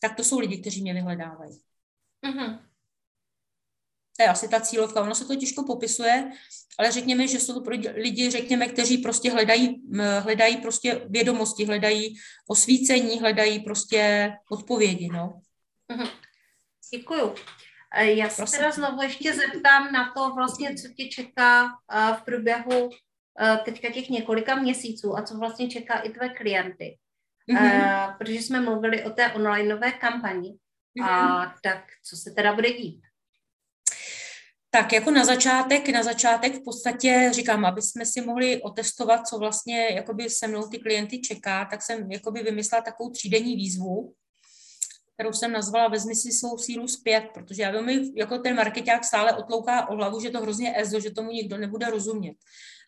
tak 0.00 0.16
to 0.16 0.24
jsou 0.24 0.38
lidi, 0.38 0.58
kteří 0.58 0.82
mě 0.82 0.94
vyhledávají. 0.94 1.60
Mm-hmm. 2.26 2.71
Je 4.22 4.28
asi 4.28 4.48
ta 4.48 4.60
cílovka. 4.60 5.02
Ono 5.02 5.14
se 5.14 5.24
to 5.24 5.36
těžko 5.36 5.64
popisuje, 5.64 6.30
ale 6.78 6.92
řekněme, 6.92 7.28
že 7.28 7.40
jsou 7.40 7.54
to 7.54 7.60
pro 7.60 7.76
lidi, 7.94 8.30
řekněme, 8.30 8.66
kteří 8.66 8.98
prostě 8.98 9.30
hledají, 9.30 9.82
hledají 10.18 10.56
prostě 10.56 11.02
vědomosti, 11.08 11.64
hledají 11.64 12.14
osvícení, 12.48 13.20
hledají 13.20 13.60
prostě 13.60 14.32
odpovědi, 14.50 15.08
no. 15.12 15.40
Mm-hmm. 15.92 16.10
Děkuju. 16.94 17.34
Já 18.00 18.28
se 18.28 18.36
Prosím. 18.36 18.58
teda 18.58 18.70
znovu 18.70 19.02
ještě 19.02 19.34
zeptám 19.34 19.92
na 19.92 20.12
to 20.16 20.30
vlastně, 20.34 20.74
co 20.74 20.88
tě 20.88 21.08
čeká 21.08 21.68
v 22.18 22.22
průběhu 22.24 22.90
teďka 23.64 23.90
těch 23.90 24.08
několika 24.08 24.54
měsíců 24.54 25.16
a 25.16 25.22
co 25.22 25.38
vlastně 25.38 25.68
čeká 25.68 25.98
i 25.98 26.10
tvé 26.10 26.28
klienty. 26.28 26.98
Mm-hmm. 27.52 28.16
Protože 28.18 28.34
jsme 28.34 28.60
mluvili 28.60 29.04
o 29.04 29.10
té 29.10 29.32
onlineové 29.32 29.92
kampani. 29.92 30.54
Mm-hmm. 30.98 31.08
A 31.08 31.54
tak 31.62 31.84
co 32.04 32.16
se 32.16 32.30
teda 32.30 32.52
bude 32.52 32.72
dít? 32.72 33.02
Tak 34.74 34.92
jako 34.92 35.10
na 35.10 35.24
začátek, 35.24 35.88
na 35.88 36.02
začátek 36.02 36.54
v 36.54 36.64
podstatě 36.64 37.30
říkám, 37.32 37.64
aby 37.64 37.82
jsme 37.82 38.06
si 38.06 38.20
mohli 38.20 38.62
otestovat, 38.62 39.26
co 39.26 39.38
vlastně 39.38 39.88
jakoby 39.90 40.30
se 40.30 40.48
mnou 40.48 40.62
ty 40.62 40.78
klienty 40.78 41.20
čeká, 41.20 41.64
tak 41.64 41.82
jsem 41.82 42.12
jakoby 42.12 42.42
vymyslela 42.42 42.82
takovou 42.82 43.10
třídenní 43.10 43.56
výzvu, 43.56 44.14
kterou 45.14 45.32
jsem 45.32 45.52
nazvala 45.52 45.88
Vezmi 45.88 46.16
si 46.16 46.32
svou 46.32 46.58
sílu 46.58 46.88
zpět, 46.88 47.24
protože 47.34 47.62
já 47.62 47.80
vím, 47.80 48.12
jako 48.16 48.38
ten 48.38 48.56
marketák 48.56 49.04
stále 49.04 49.36
otlouká 49.36 49.88
o 49.88 49.96
hlavu, 49.96 50.20
že 50.20 50.30
to 50.30 50.40
hrozně 50.40 50.80
ezo, 50.80 51.00
že 51.00 51.10
tomu 51.10 51.30
nikdo 51.30 51.58
nebude 51.58 51.90
rozumět. 51.90 52.36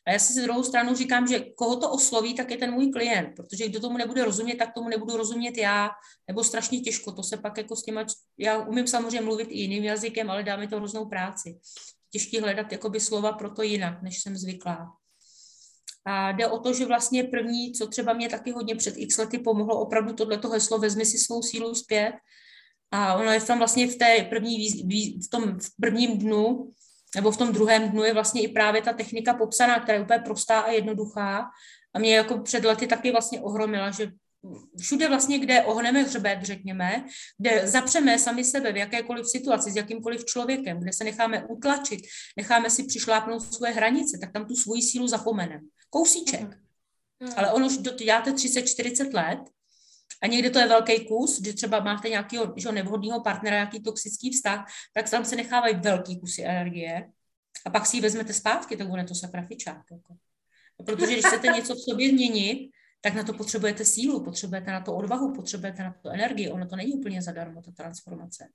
A 0.06 0.12
já 0.12 0.18
si 0.18 0.32
z 0.32 0.42
druhou 0.42 0.62
stranu 0.62 0.94
říkám, 0.94 1.26
že 1.26 1.40
koho 1.40 1.76
to 1.76 1.90
osloví, 1.90 2.34
tak 2.34 2.50
je 2.50 2.56
ten 2.56 2.70
můj 2.70 2.90
klient, 2.92 3.32
protože 3.36 3.68
kdo 3.68 3.80
tomu 3.80 3.98
nebude 3.98 4.24
rozumět, 4.24 4.56
tak 4.56 4.74
tomu 4.74 4.88
nebudu 4.88 5.16
rozumět 5.16 5.58
já, 5.58 5.90
nebo 6.28 6.44
strašně 6.44 6.80
těžko. 6.80 7.12
To 7.12 7.22
se 7.22 7.36
pak 7.36 7.58
jako 7.58 7.76
s 7.76 7.82
těma, 7.82 8.06
já 8.38 8.58
umím 8.58 8.86
samozřejmě 8.86 9.20
mluvit 9.20 9.48
i 9.50 9.58
jiným 9.58 9.84
jazykem, 9.84 10.30
ale 10.30 10.42
dá 10.42 10.56
mi 10.56 10.68
to 10.68 10.76
hroznou 10.76 11.06
práci. 11.06 11.58
Těžký 12.10 12.40
hledat 12.40 12.72
jakoby 12.72 13.00
slova 13.00 13.32
pro 13.32 13.50
to 13.50 13.62
jinak, 13.62 14.02
než 14.02 14.22
jsem 14.22 14.36
zvyklá. 14.36 14.92
A 16.06 16.32
jde 16.32 16.46
o 16.46 16.58
to, 16.58 16.72
že 16.72 16.86
vlastně 16.86 17.24
první, 17.24 17.72
co 17.72 17.86
třeba 17.86 18.12
mě 18.12 18.28
taky 18.28 18.50
hodně 18.50 18.74
před 18.74 18.94
x 18.96 19.18
lety 19.18 19.38
pomohlo, 19.38 19.80
opravdu 19.80 20.12
tohleto 20.12 20.48
heslo 20.48 20.78
vezmi 20.78 21.06
si 21.06 21.18
svou 21.18 21.42
sílu 21.42 21.74
zpět. 21.74 22.14
A 22.90 23.14
ono 23.14 23.32
je 23.32 23.40
tam 23.40 23.58
vlastně 23.58 23.86
v 23.86 23.96
té 23.96 24.26
první, 24.30 24.68
v 25.26 25.30
tom 25.30 25.58
v 25.58 25.68
prvním 25.80 26.18
dnu, 26.18 26.70
nebo 27.16 27.30
v 27.30 27.36
tom 27.36 27.52
druhém 27.52 27.90
dnu 27.90 28.04
je 28.04 28.14
vlastně 28.14 28.42
i 28.42 28.48
právě 28.48 28.82
ta 28.82 28.92
technika 28.92 29.34
popsaná, 29.34 29.80
která 29.80 29.98
je 29.98 30.04
úplně 30.04 30.18
prostá 30.18 30.60
a 30.60 30.70
jednoduchá. 30.70 31.50
A 31.94 31.98
mě 31.98 32.16
jako 32.16 32.38
před 32.38 32.64
lety 32.64 32.86
taky 32.86 33.12
vlastně 33.12 33.40
ohromila, 33.40 33.90
že 33.90 34.12
všude 34.80 35.08
vlastně, 35.08 35.38
kde 35.38 35.62
ohneme 35.62 36.02
hřbet, 36.02 36.38
řekněme, 36.42 37.04
kde 37.38 37.68
zapřeme 37.68 38.18
sami 38.18 38.44
sebe 38.44 38.72
v 38.72 38.76
jakékoliv 38.76 39.26
situaci 39.28 39.70
s 39.70 39.76
jakýmkoliv 39.76 40.24
člověkem, 40.24 40.80
kde 40.80 40.92
se 40.92 41.04
necháme 41.04 41.44
utlačit, 41.44 42.00
necháme 42.36 42.70
si 42.70 42.84
přišlápnout 42.84 43.54
svoje 43.54 43.72
hranice, 43.72 44.18
tak 44.20 44.32
tam 44.32 44.46
tu 44.46 44.56
svoji 44.56 44.82
sílu 44.82 45.08
zapomeneme. 45.08 45.60
Kousíček. 45.90 46.40
Mm. 47.20 47.30
Ale 47.36 47.52
ono 47.52 47.66
už 47.66 47.78
děláte 47.78 48.32
30-40 48.32 49.14
let 49.14 49.38
a 50.24 50.26
někde 50.26 50.50
to 50.50 50.58
je 50.58 50.68
velký 50.68 51.06
kus, 51.06 51.40
že 51.44 51.52
třeba 51.52 51.80
máte 51.80 52.08
nějakého 52.08 52.54
že 52.56 52.72
nevhodného 52.72 53.20
partnera, 53.20 53.56
nějaký 53.56 53.82
toxický 53.82 54.30
vztah, 54.30 54.66
tak 54.94 55.10
tam 55.10 55.24
se 55.24 55.36
nechávají 55.36 55.74
velký 55.74 56.20
kusy 56.20 56.44
energie 56.44 57.10
a 57.66 57.70
pak 57.70 57.86
si 57.86 57.96
ji 57.96 58.00
vezmete 58.00 58.32
zpátky, 58.32 58.76
tak 58.76 58.88
je 58.96 59.04
to 59.04 59.14
sakra 59.14 59.42
fičák. 59.42 59.82
Jako. 59.92 60.16
Protože 60.86 61.12
když 61.12 61.26
chcete 61.26 61.46
něco 61.46 61.74
v 61.74 61.78
sobě 61.78 62.08
změnit, 62.08 62.70
tak 63.00 63.14
na 63.14 63.22
to 63.22 63.32
potřebujete 63.32 63.84
sílu, 63.84 64.24
potřebujete 64.24 64.70
na 64.70 64.80
to 64.80 64.94
odvahu, 64.94 65.34
potřebujete 65.34 65.82
na 65.82 65.94
to 66.02 66.10
energii. 66.10 66.50
Ono 66.50 66.66
to 66.66 66.76
není 66.76 66.92
úplně 66.92 67.22
zadarmo, 67.22 67.62
ta 67.62 67.70
transformace. 67.70 68.48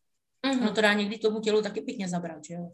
Mm-hmm. 0.46 0.62
Ono 0.62 0.74
to 0.74 0.82
dá 0.82 0.94
někdy 0.94 1.18
tomu 1.18 1.40
tělu 1.40 1.62
taky 1.62 1.82
pěkně 1.82 2.08
zabrat, 2.08 2.46
že 2.46 2.54
jo? 2.54 2.72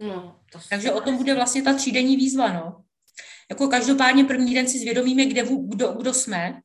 No, 0.00 0.40
to 0.52 0.58
Takže 0.70 0.92
o 0.92 1.00
tom 1.00 1.16
bude 1.16 1.34
vlastně 1.34 1.62
ta 1.62 1.74
třídenní 1.74 2.16
výzva, 2.16 2.52
no. 2.52 2.84
Jako 3.50 3.68
každopádně 3.68 4.24
první 4.24 4.54
den 4.54 4.68
si 4.68 4.78
zvědomíme, 4.78 5.24
kde, 5.24 5.42
kdo, 5.42 5.92
kdo 5.92 6.14
jsme, 6.14 6.60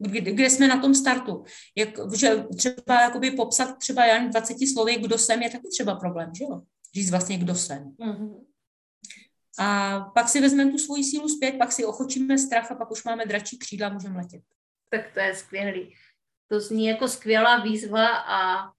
kde, 0.00 0.32
kde 0.32 0.50
jsme 0.50 0.68
na 0.68 0.80
tom 0.80 0.94
startu. 0.94 1.44
Jak, 1.76 1.88
že 2.16 2.44
třeba 2.56 3.02
jakoby 3.02 3.30
popsat 3.30 3.78
třeba 3.78 4.04
jen 4.04 4.30
20 4.30 4.56
slovy, 4.72 4.96
kdo 4.96 5.18
jsem, 5.18 5.42
je 5.42 5.50
taky 5.50 5.68
třeba 5.68 5.94
problém, 5.94 6.34
že 6.34 6.44
jo? 6.44 6.62
Říct 6.94 7.10
vlastně, 7.10 7.38
kdo 7.38 7.54
jsem. 7.54 7.90
Mm-hmm. 7.90 8.44
A 9.58 10.00
pak 10.00 10.28
si 10.28 10.40
vezmeme 10.40 10.70
tu 10.70 10.78
svoji 10.78 11.04
sílu 11.04 11.28
zpět, 11.28 11.52
pak 11.58 11.72
si 11.72 11.84
ochočíme 11.84 12.38
strach 12.38 12.70
a 12.70 12.74
pak 12.74 12.90
už 12.90 13.04
máme 13.04 13.26
dračí 13.26 13.58
křídla 13.58 13.86
a 13.86 13.92
můžeme 13.92 14.16
letět. 14.16 14.42
Tak 14.88 15.14
to 15.14 15.20
je 15.20 15.34
skvělý. 15.34 15.94
To 16.48 16.60
zní 16.60 16.86
jako 16.86 17.08
skvělá 17.08 17.58
výzva 17.58 18.08
a 18.16 18.70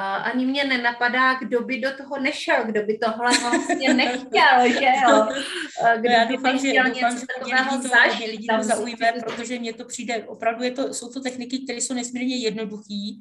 ani 0.00 0.46
mě 0.46 0.64
nenapadá, 0.64 1.34
kdo 1.34 1.60
by 1.60 1.80
do 1.80 1.96
toho 1.96 2.20
nešel, 2.20 2.64
kdo 2.64 2.82
by 2.82 2.98
tohle 2.98 3.30
vlastně 3.38 3.94
nechtěl, 3.94 4.68
že 4.68 4.92
jo? 5.08 5.28
Kdo 6.00 6.10
Já 6.10 6.26
by 6.26 6.36
doufám, 6.36 6.58
že, 6.58 6.72
doufám, 6.72 7.18
že 7.18 7.26
takového 7.26 7.82
zažít. 7.82 8.26
Lidi 8.26 8.46
to 8.58 8.62
zaujme, 8.62 9.12
protože 9.24 9.58
mně 9.58 9.72
to 9.72 9.84
přijde, 9.84 10.24
opravdu 10.24 10.64
je 10.64 10.70
to, 10.70 10.94
jsou 10.94 11.08
to 11.08 11.20
techniky, 11.20 11.58
které 11.58 11.78
jsou 11.78 11.94
nesmírně 11.94 12.36
jednoduché, 12.36 13.18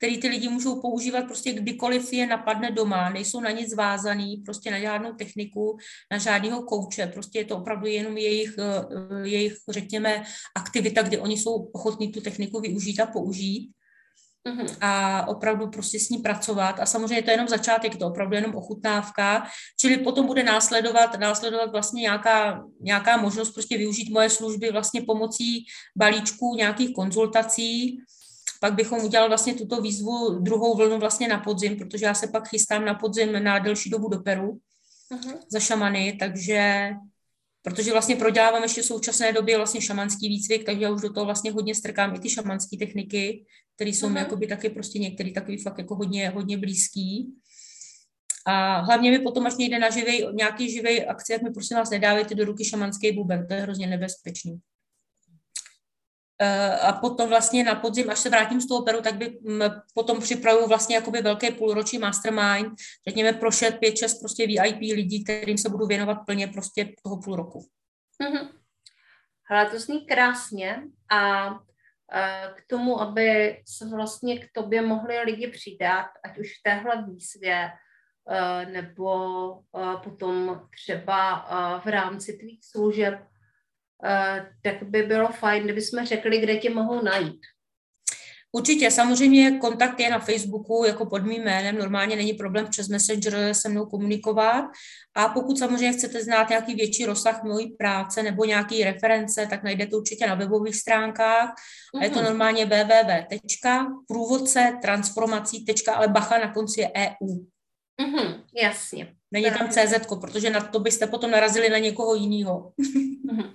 které 0.00 0.18
ty 0.18 0.28
lidi 0.28 0.48
můžou 0.48 0.80
používat 0.80 1.24
prostě 1.24 1.52
kdykoliv 1.52 2.12
je 2.12 2.26
napadne 2.26 2.70
doma, 2.70 3.10
nejsou 3.10 3.40
na 3.40 3.50
nic 3.50 3.74
vázaný, 3.74 4.36
prostě 4.36 4.70
na 4.70 4.78
žádnou 4.78 5.12
techniku, 5.12 5.76
na 6.12 6.18
žádného 6.18 6.62
kouče, 6.62 7.06
prostě 7.06 7.38
je 7.38 7.44
to 7.44 7.56
opravdu 7.56 7.86
jenom 7.86 8.16
jejich, 8.16 8.56
eh, 8.58 9.28
jejich, 9.28 9.56
řekněme, 9.68 10.22
aktivita, 10.56 11.02
kdy 11.02 11.18
oni 11.18 11.38
jsou 11.38 11.54
ochotní 11.54 12.12
tu 12.12 12.20
techniku 12.20 12.60
využít 12.60 13.00
a 13.00 13.06
použít. 13.06 13.70
Mm-hmm. 14.48 14.76
a 14.80 15.26
opravdu 15.28 15.68
prostě 15.68 16.00
s 16.00 16.08
ní 16.08 16.18
pracovat. 16.18 16.80
A 16.80 16.86
samozřejmě 16.86 17.22
to 17.22 17.30
je 17.30 17.34
jenom 17.34 17.48
začátek, 17.48 17.96
to 17.96 18.06
opravdu 18.06 18.34
jenom 18.34 18.54
ochutnávka, 18.54 19.46
čili 19.80 19.96
potom 19.96 20.26
bude 20.26 20.42
následovat, 20.42 21.18
následovat 21.18 21.70
vlastně 21.70 22.02
nějaká, 22.02 22.64
nějaká 22.80 23.16
možnost 23.16 23.50
prostě 23.50 23.78
využít 23.78 24.12
moje 24.12 24.30
služby 24.30 24.70
vlastně 24.70 25.02
pomocí 25.02 25.66
balíčků 25.96 26.54
nějakých 26.56 26.94
konzultací, 26.94 27.98
pak 28.60 28.74
bychom 28.74 29.04
udělali 29.04 29.28
vlastně 29.28 29.54
tuto 29.54 29.80
výzvu, 29.80 30.38
druhou 30.38 30.76
vlnu 30.76 30.98
vlastně 30.98 31.28
na 31.28 31.38
podzim, 31.38 31.76
protože 31.76 32.06
já 32.06 32.14
se 32.14 32.28
pak 32.28 32.48
chystám 32.48 32.84
na 32.84 32.94
podzim 32.94 33.44
na 33.44 33.58
delší 33.58 33.90
dobu 33.90 34.08
do 34.08 34.18
Peru 34.18 34.58
uh-huh. 35.12 35.38
za 35.48 35.60
šamany, 35.60 36.16
takže 36.20 36.90
protože 37.62 37.92
vlastně 37.92 38.16
prodělávám 38.16 38.62
ještě 38.62 38.82
v 38.82 38.84
současné 38.84 39.32
době 39.32 39.56
vlastně 39.56 39.80
šamanský 39.80 40.28
výcvik, 40.28 40.64
takže 40.64 40.84
já 40.84 40.90
už 40.90 41.00
do 41.00 41.12
toho 41.12 41.26
vlastně 41.26 41.52
hodně 41.52 41.74
strkám 41.74 42.14
i 42.14 42.18
ty 42.18 42.30
šamanské 42.30 42.76
techniky, 42.76 43.44
které 43.80 43.90
jsou 43.90 44.06
uh-huh. 44.06 44.12
mi 44.12 44.18
jakoby 44.20 44.46
taky 44.46 44.70
prostě 44.70 44.98
některý 44.98 45.32
takový 45.32 45.58
fakt 45.62 45.78
jako 45.78 45.94
hodně, 45.94 46.30
hodně 46.30 46.58
blízký. 46.58 47.34
A 48.46 48.80
hlavně 48.80 49.10
mi 49.10 49.18
potom, 49.18 49.46
až 49.46 49.56
někde 49.56 49.78
na 49.78 49.90
živej, 49.90 50.28
nějaký 50.32 50.70
živý 50.70 51.04
akce, 51.06 51.32
jak 51.32 51.42
mi 51.42 51.50
prosím 51.50 51.76
vás 51.76 51.90
nedávejte 51.90 52.34
do 52.34 52.44
ruky 52.44 52.64
šamanský 52.64 53.12
buben, 53.12 53.46
to 53.46 53.54
je 53.54 53.60
hrozně 53.60 53.86
nebezpečný. 53.86 54.60
Eh, 56.42 56.76
a 56.76 56.92
potom 56.92 57.28
vlastně 57.28 57.64
na 57.64 57.74
podzim, 57.74 58.10
až 58.10 58.18
se 58.18 58.30
vrátím 58.30 58.60
z 58.60 58.68
toho 58.68 58.82
Peru, 58.82 59.02
tak 59.02 59.14
by 59.14 59.38
potom 59.94 60.20
připravuju 60.20 60.68
vlastně 60.68 60.96
jakoby 60.96 61.22
velké 61.22 61.50
půlročí 61.50 61.98
mastermind, 61.98 62.72
řekněme 63.08 63.32
pro 63.32 63.50
6, 63.50 63.78
5, 63.78 63.96
6 63.96 64.20
prostě 64.20 64.46
VIP 64.46 64.80
lidí, 64.80 65.24
kterým 65.24 65.58
se 65.58 65.68
budu 65.68 65.86
věnovat 65.86 66.14
plně 66.26 66.46
prostě 66.46 66.92
toho 67.04 67.16
půl 67.16 67.36
roku. 67.36 67.66
Mm-hmm. 68.22 68.48
Ale 69.50 69.70
to 69.70 69.80
zní 69.80 70.06
krásně 70.06 70.82
a 71.10 71.50
k 72.56 72.66
tomu, 72.66 73.00
aby 73.00 73.60
se 73.66 73.88
vlastně 73.88 74.38
k 74.38 74.48
tobě 74.52 74.82
mohli 74.82 75.20
lidi 75.20 75.46
přidat, 75.46 76.06
ať 76.24 76.38
už 76.38 76.48
v 76.48 76.62
téhle 76.62 77.04
výzvě, 77.06 77.70
eh, 78.30 78.66
nebo 78.66 79.10
potom 80.04 80.68
třeba 80.74 81.46
v 81.84 81.86
rámci 81.86 82.32
tvých 82.32 82.64
služeb, 82.64 83.30
Eh, 84.04 84.52
tak 84.62 84.82
by 84.82 85.02
bylo 85.02 85.28
fajn, 85.28 85.64
kdybychom 85.64 86.06
řekli, 86.06 86.40
kde 86.40 86.56
tě 86.56 86.70
mohou 86.70 87.02
najít. 87.02 87.40
Určitě, 88.52 88.90
samozřejmě 88.90 89.50
kontakt 89.50 90.00
je 90.00 90.10
na 90.10 90.18
Facebooku 90.18 90.84
jako 90.86 91.06
pod 91.06 91.24
mým 91.24 91.42
jménem, 91.42 91.78
normálně 91.78 92.16
není 92.16 92.32
problém 92.32 92.66
přes 92.70 92.88
Messenger 92.88 93.54
se 93.54 93.68
mnou 93.68 93.86
komunikovat 93.86 94.64
a 95.14 95.28
pokud 95.28 95.58
samozřejmě 95.58 95.92
chcete 95.92 96.24
znát 96.24 96.48
nějaký 96.48 96.74
větší 96.74 97.06
rozsah 97.06 97.42
mojí 97.42 97.70
práce 97.70 98.22
nebo 98.22 98.44
nějaký 98.44 98.84
reference, 98.84 99.46
tak 99.50 99.62
najdete 99.62 99.96
určitě 99.96 100.26
na 100.26 100.34
webových 100.34 100.76
stránkách 100.76 101.48
mm-hmm. 101.48 102.00
a 102.00 102.04
je 102.04 102.10
to 102.10 102.18
mhm. 102.18 102.24
normálně 102.24 102.66
www.průvodce 102.66 104.78
transformací, 104.82 105.64
ale 105.94 106.08
bacha 106.08 106.38
na 106.38 106.52
konci 106.52 106.80
je 106.80 106.92
EU. 106.96 107.36
Mm-hmm, 108.02 108.42
jasně. 108.62 109.14
Není 109.32 109.50
tam 109.50 109.68
CZ, 109.68 110.06
protože 110.20 110.50
na 110.50 110.60
to 110.60 110.80
byste 110.80 111.06
potom 111.06 111.30
narazili 111.30 111.68
na 111.68 111.78
někoho 111.78 112.14
jiného. 112.14 112.72
Mm-hmm. 112.78 113.50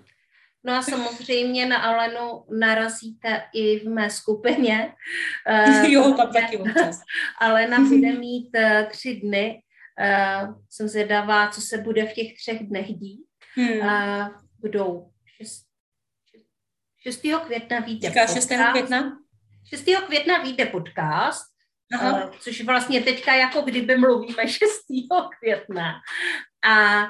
No 0.65 0.73
a 0.73 0.81
samozřejmě 0.81 1.65
na 1.65 1.77
Alenu 1.77 2.45
narazíte 2.59 3.43
i 3.53 3.79
v 3.79 3.89
mé 3.89 4.09
skupině. 4.09 4.93
jo, 5.87 6.13
tam 6.17 6.33
taky 6.33 6.57
občas. 6.57 7.01
Alena 7.39 7.79
bude 7.89 8.13
mít 8.13 8.49
uh, 8.57 8.89
tři 8.89 9.15
dny. 9.15 9.61
Uh, 9.99 10.55
jsem 10.69 10.87
zvědavá, 10.87 11.49
co 11.49 11.61
se 11.61 11.77
bude 11.77 12.05
v 12.05 12.13
těch 12.13 12.35
třech 12.35 12.67
dnech 12.67 12.87
dít. 12.87 13.25
Hmm. 13.55 14.29
Budou 14.59 15.11
6. 15.41 15.65
6. 16.99 17.21
května 17.45 17.79
víte 17.79 18.07
Říká 18.07 18.27
6. 18.27 18.51
května? 18.71 19.17
6. 19.69 19.85
května 20.07 20.37
vyjde 20.37 20.65
podcast, 20.65 21.55
Aha. 21.93 22.31
Což 22.39 22.61
vlastně 22.61 23.01
teďka 23.01 23.35
jako 23.35 23.61
kdyby 23.61 23.97
mluvíme 23.97 24.47
6. 24.47 24.61
května. 25.39 25.93
A 26.67 27.05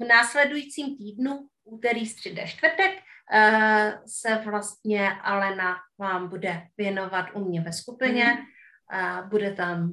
v 0.00 0.04
následujícím 0.08 0.96
týdnu, 0.96 1.48
úterý, 1.70 2.06
středa, 2.06 2.46
čtvrtek, 2.46 2.90
uh, 2.90 4.04
se 4.06 4.42
vlastně 4.44 5.12
Alena 5.12 5.76
vám 5.98 6.28
bude 6.28 6.62
věnovat 6.76 7.26
u 7.34 7.44
mě 7.44 7.60
ve 7.60 7.72
skupině. 7.72 8.24
Mm. 8.24 9.20
Uh, 9.20 9.28
bude 9.28 9.52
tam 9.52 9.92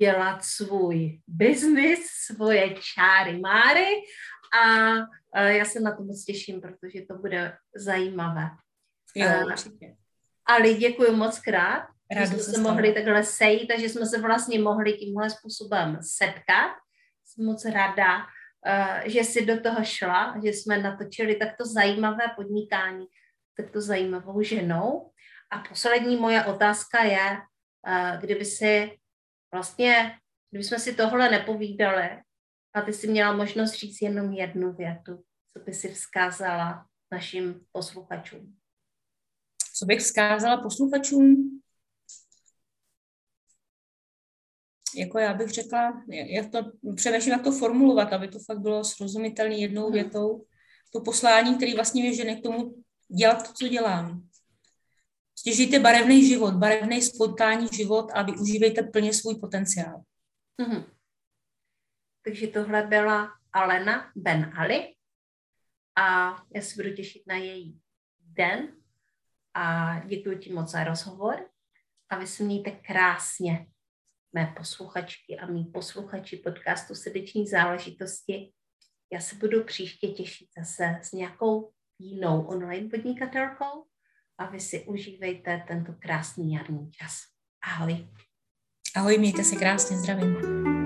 dělat 0.00 0.44
svůj 0.44 1.20
biznis, 1.26 2.06
svoje 2.26 2.74
čáry 2.94 3.38
máry 3.38 3.86
a 4.62 4.92
uh, 4.94 5.46
já 5.46 5.64
se 5.64 5.80
na 5.80 5.96
to 5.96 6.02
moc 6.02 6.24
těším, 6.24 6.60
protože 6.60 7.02
to 7.10 7.18
bude 7.18 7.56
zajímavé. 7.76 8.48
Jo, 9.14 9.28
určitě. 9.46 9.96
Ali, 10.46 10.74
děkuji 10.74 11.12
moc 11.12 11.38
krát, 11.38 11.88
že 12.18 12.26
jsme 12.26 12.38
se 12.38 12.60
mohli 12.60 12.92
takhle 12.92 13.24
sejít, 13.24 13.68
takže 13.68 13.88
jsme 13.88 14.06
se 14.06 14.20
vlastně 14.20 14.58
mohli 14.58 14.92
tímhle 14.92 15.30
způsobem 15.30 15.98
setkat. 16.00 16.72
Jsem 17.24 17.46
moc 17.46 17.64
ráda, 17.64 18.26
že 19.04 19.20
jsi 19.20 19.46
do 19.46 19.60
toho 19.60 19.84
šla, 19.84 20.40
že 20.44 20.48
jsme 20.48 20.78
natočili 20.78 21.36
takto 21.36 21.64
zajímavé 21.64 22.24
podnikání, 22.36 23.06
takto 23.56 23.80
zajímavou 23.80 24.42
ženou. 24.42 25.10
A 25.50 25.58
poslední 25.58 26.16
moje 26.16 26.44
otázka 26.44 27.02
je, 27.02 27.36
uh, 27.36 28.20
kdyby 28.20 28.44
si 28.44 28.98
vlastně, 29.54 30.18
kdyby 30.50 30.64
jsme 30.64 30.78
si 30.78 30.94
tohle 30.94 31.30
nepovídali 31.30 32.08
a 32.74 32.82
ty 32.82 32.92
si 32.92 33.08
měla 33.08 33.32
možnost 33.32 33.72
říct 33.72 34.02
jenom 34.02 34.32
jednu 34.32 34.72
větu, 34.72 35.22
co 35.52 35.64
by 35.64 35.74
si 35.74 35.88
vzkázala 35.88 36.86
našim 37.12 37.60
posluchačům 37.72 38.56
co 39.78 39.86
bych 39.86 40.00
vzkázala 40.00 40.56
posluchačům? 40.56 41.60
Jako 44.96 45.18
já 45.18 45.34
bych 45.34 45.50
řekla, 45.50 46.04
jak 46.08 46.50
to, 46.50 46.58
přemýšlím, 46.94 47.32
jak 47.32 47.44
to 47.44 47.52
formulovat, 47.52 48.12
aby 48.12 48.28
to 48.28 48.38
fakt 48.38 48.60
bylo 48.60 48.84
srozumitelné 48.84 49.54
jednou 49.54 49.84
hmm. 49.84 49.92
větou. 49.92 50.44
To 50.92 51.00
poslání, 51.00 51.56
který 51.56 51.74
vlastně 51.74 52.02
mě 52.02 52.14
žene 52.14 52.36
k 52.36 52.42
tomu 52.42 52.74
dělat 53.08 53.46
to, 53.46 53.52
co 53.52 53.68
dělám. 53.68 54.28
Prostě 55.32 55.52
žijte 55.52 55.78
barevný 55.78 56.28
život, 56.28 56.54
barevný 56.54 57.02
spontánní 57.02 57.68
život 57.72 58.10
a 58.14 58.22
využívejte 58.22 58.82
plně 58.82 59.12
svůj 59.12 59.34
potenciál. 59.34 60.02
Mm-hmm. 60.62 60.84
Takže 62.24 62.46
tohle 62.46 62.82
byla 62.82 63.32
Alena 63.52 64.12
Ben 64.16 64.52
Ali 64.56 64.94
a 65.96 66.36
já 66.54 66.62
se 66.62 66.82
budu 66.82 66.94
těšit 66.94 67.22
na 67.26 67.36
její 67.36 67.80
den 68.20 68.72
a 69.54 69.98
děkuji 70.06 70.38
ti 70.38 70.52
moc 70.52 70.70
za 70.70 70.84
rozhovor 70.84 71.48
a 72.08 72.18
vy 72.18 72.26
se 72.26 72.44
mějte 72.44 72.70
krásně, 72.70 73.66
mé 74.32 74.54
posluchačky 74.56 75.38
a 75.38 75.46
mý 75.46 75.64
posluchači 75.64 76.36
podcastu 76.36 76.94
Srdeční 76.94 77.46
záležitosti. 77.46 78.52
Já 79.12 79.20
se 79.20 79.36
budu 79.36 79.64
příště 79.64 80.08
těšit 80.08 80.48
zase 80.58 80.98
s 81.02 81.12
nějakou 81.12 81.70
jinou 81.98 82.42
online 82.42 82.88
podnikatelkou 82.88 83.84
a 84.38 84.50
vy 84.50 84.60
si 84.60 84.84
užívejte 84.84 85.64
tento 85.68 85.92
krásný 85.98 86.52
jarní 86.52 86.90
čas. 86.90 87.20
Ahoj. 87.62 88.08
Ahoj, 88.96 89.18
mějte 89.18 89.44
se 89.44 89.56
krásně, 89.56 89.96
zdravím. 89.96 90.85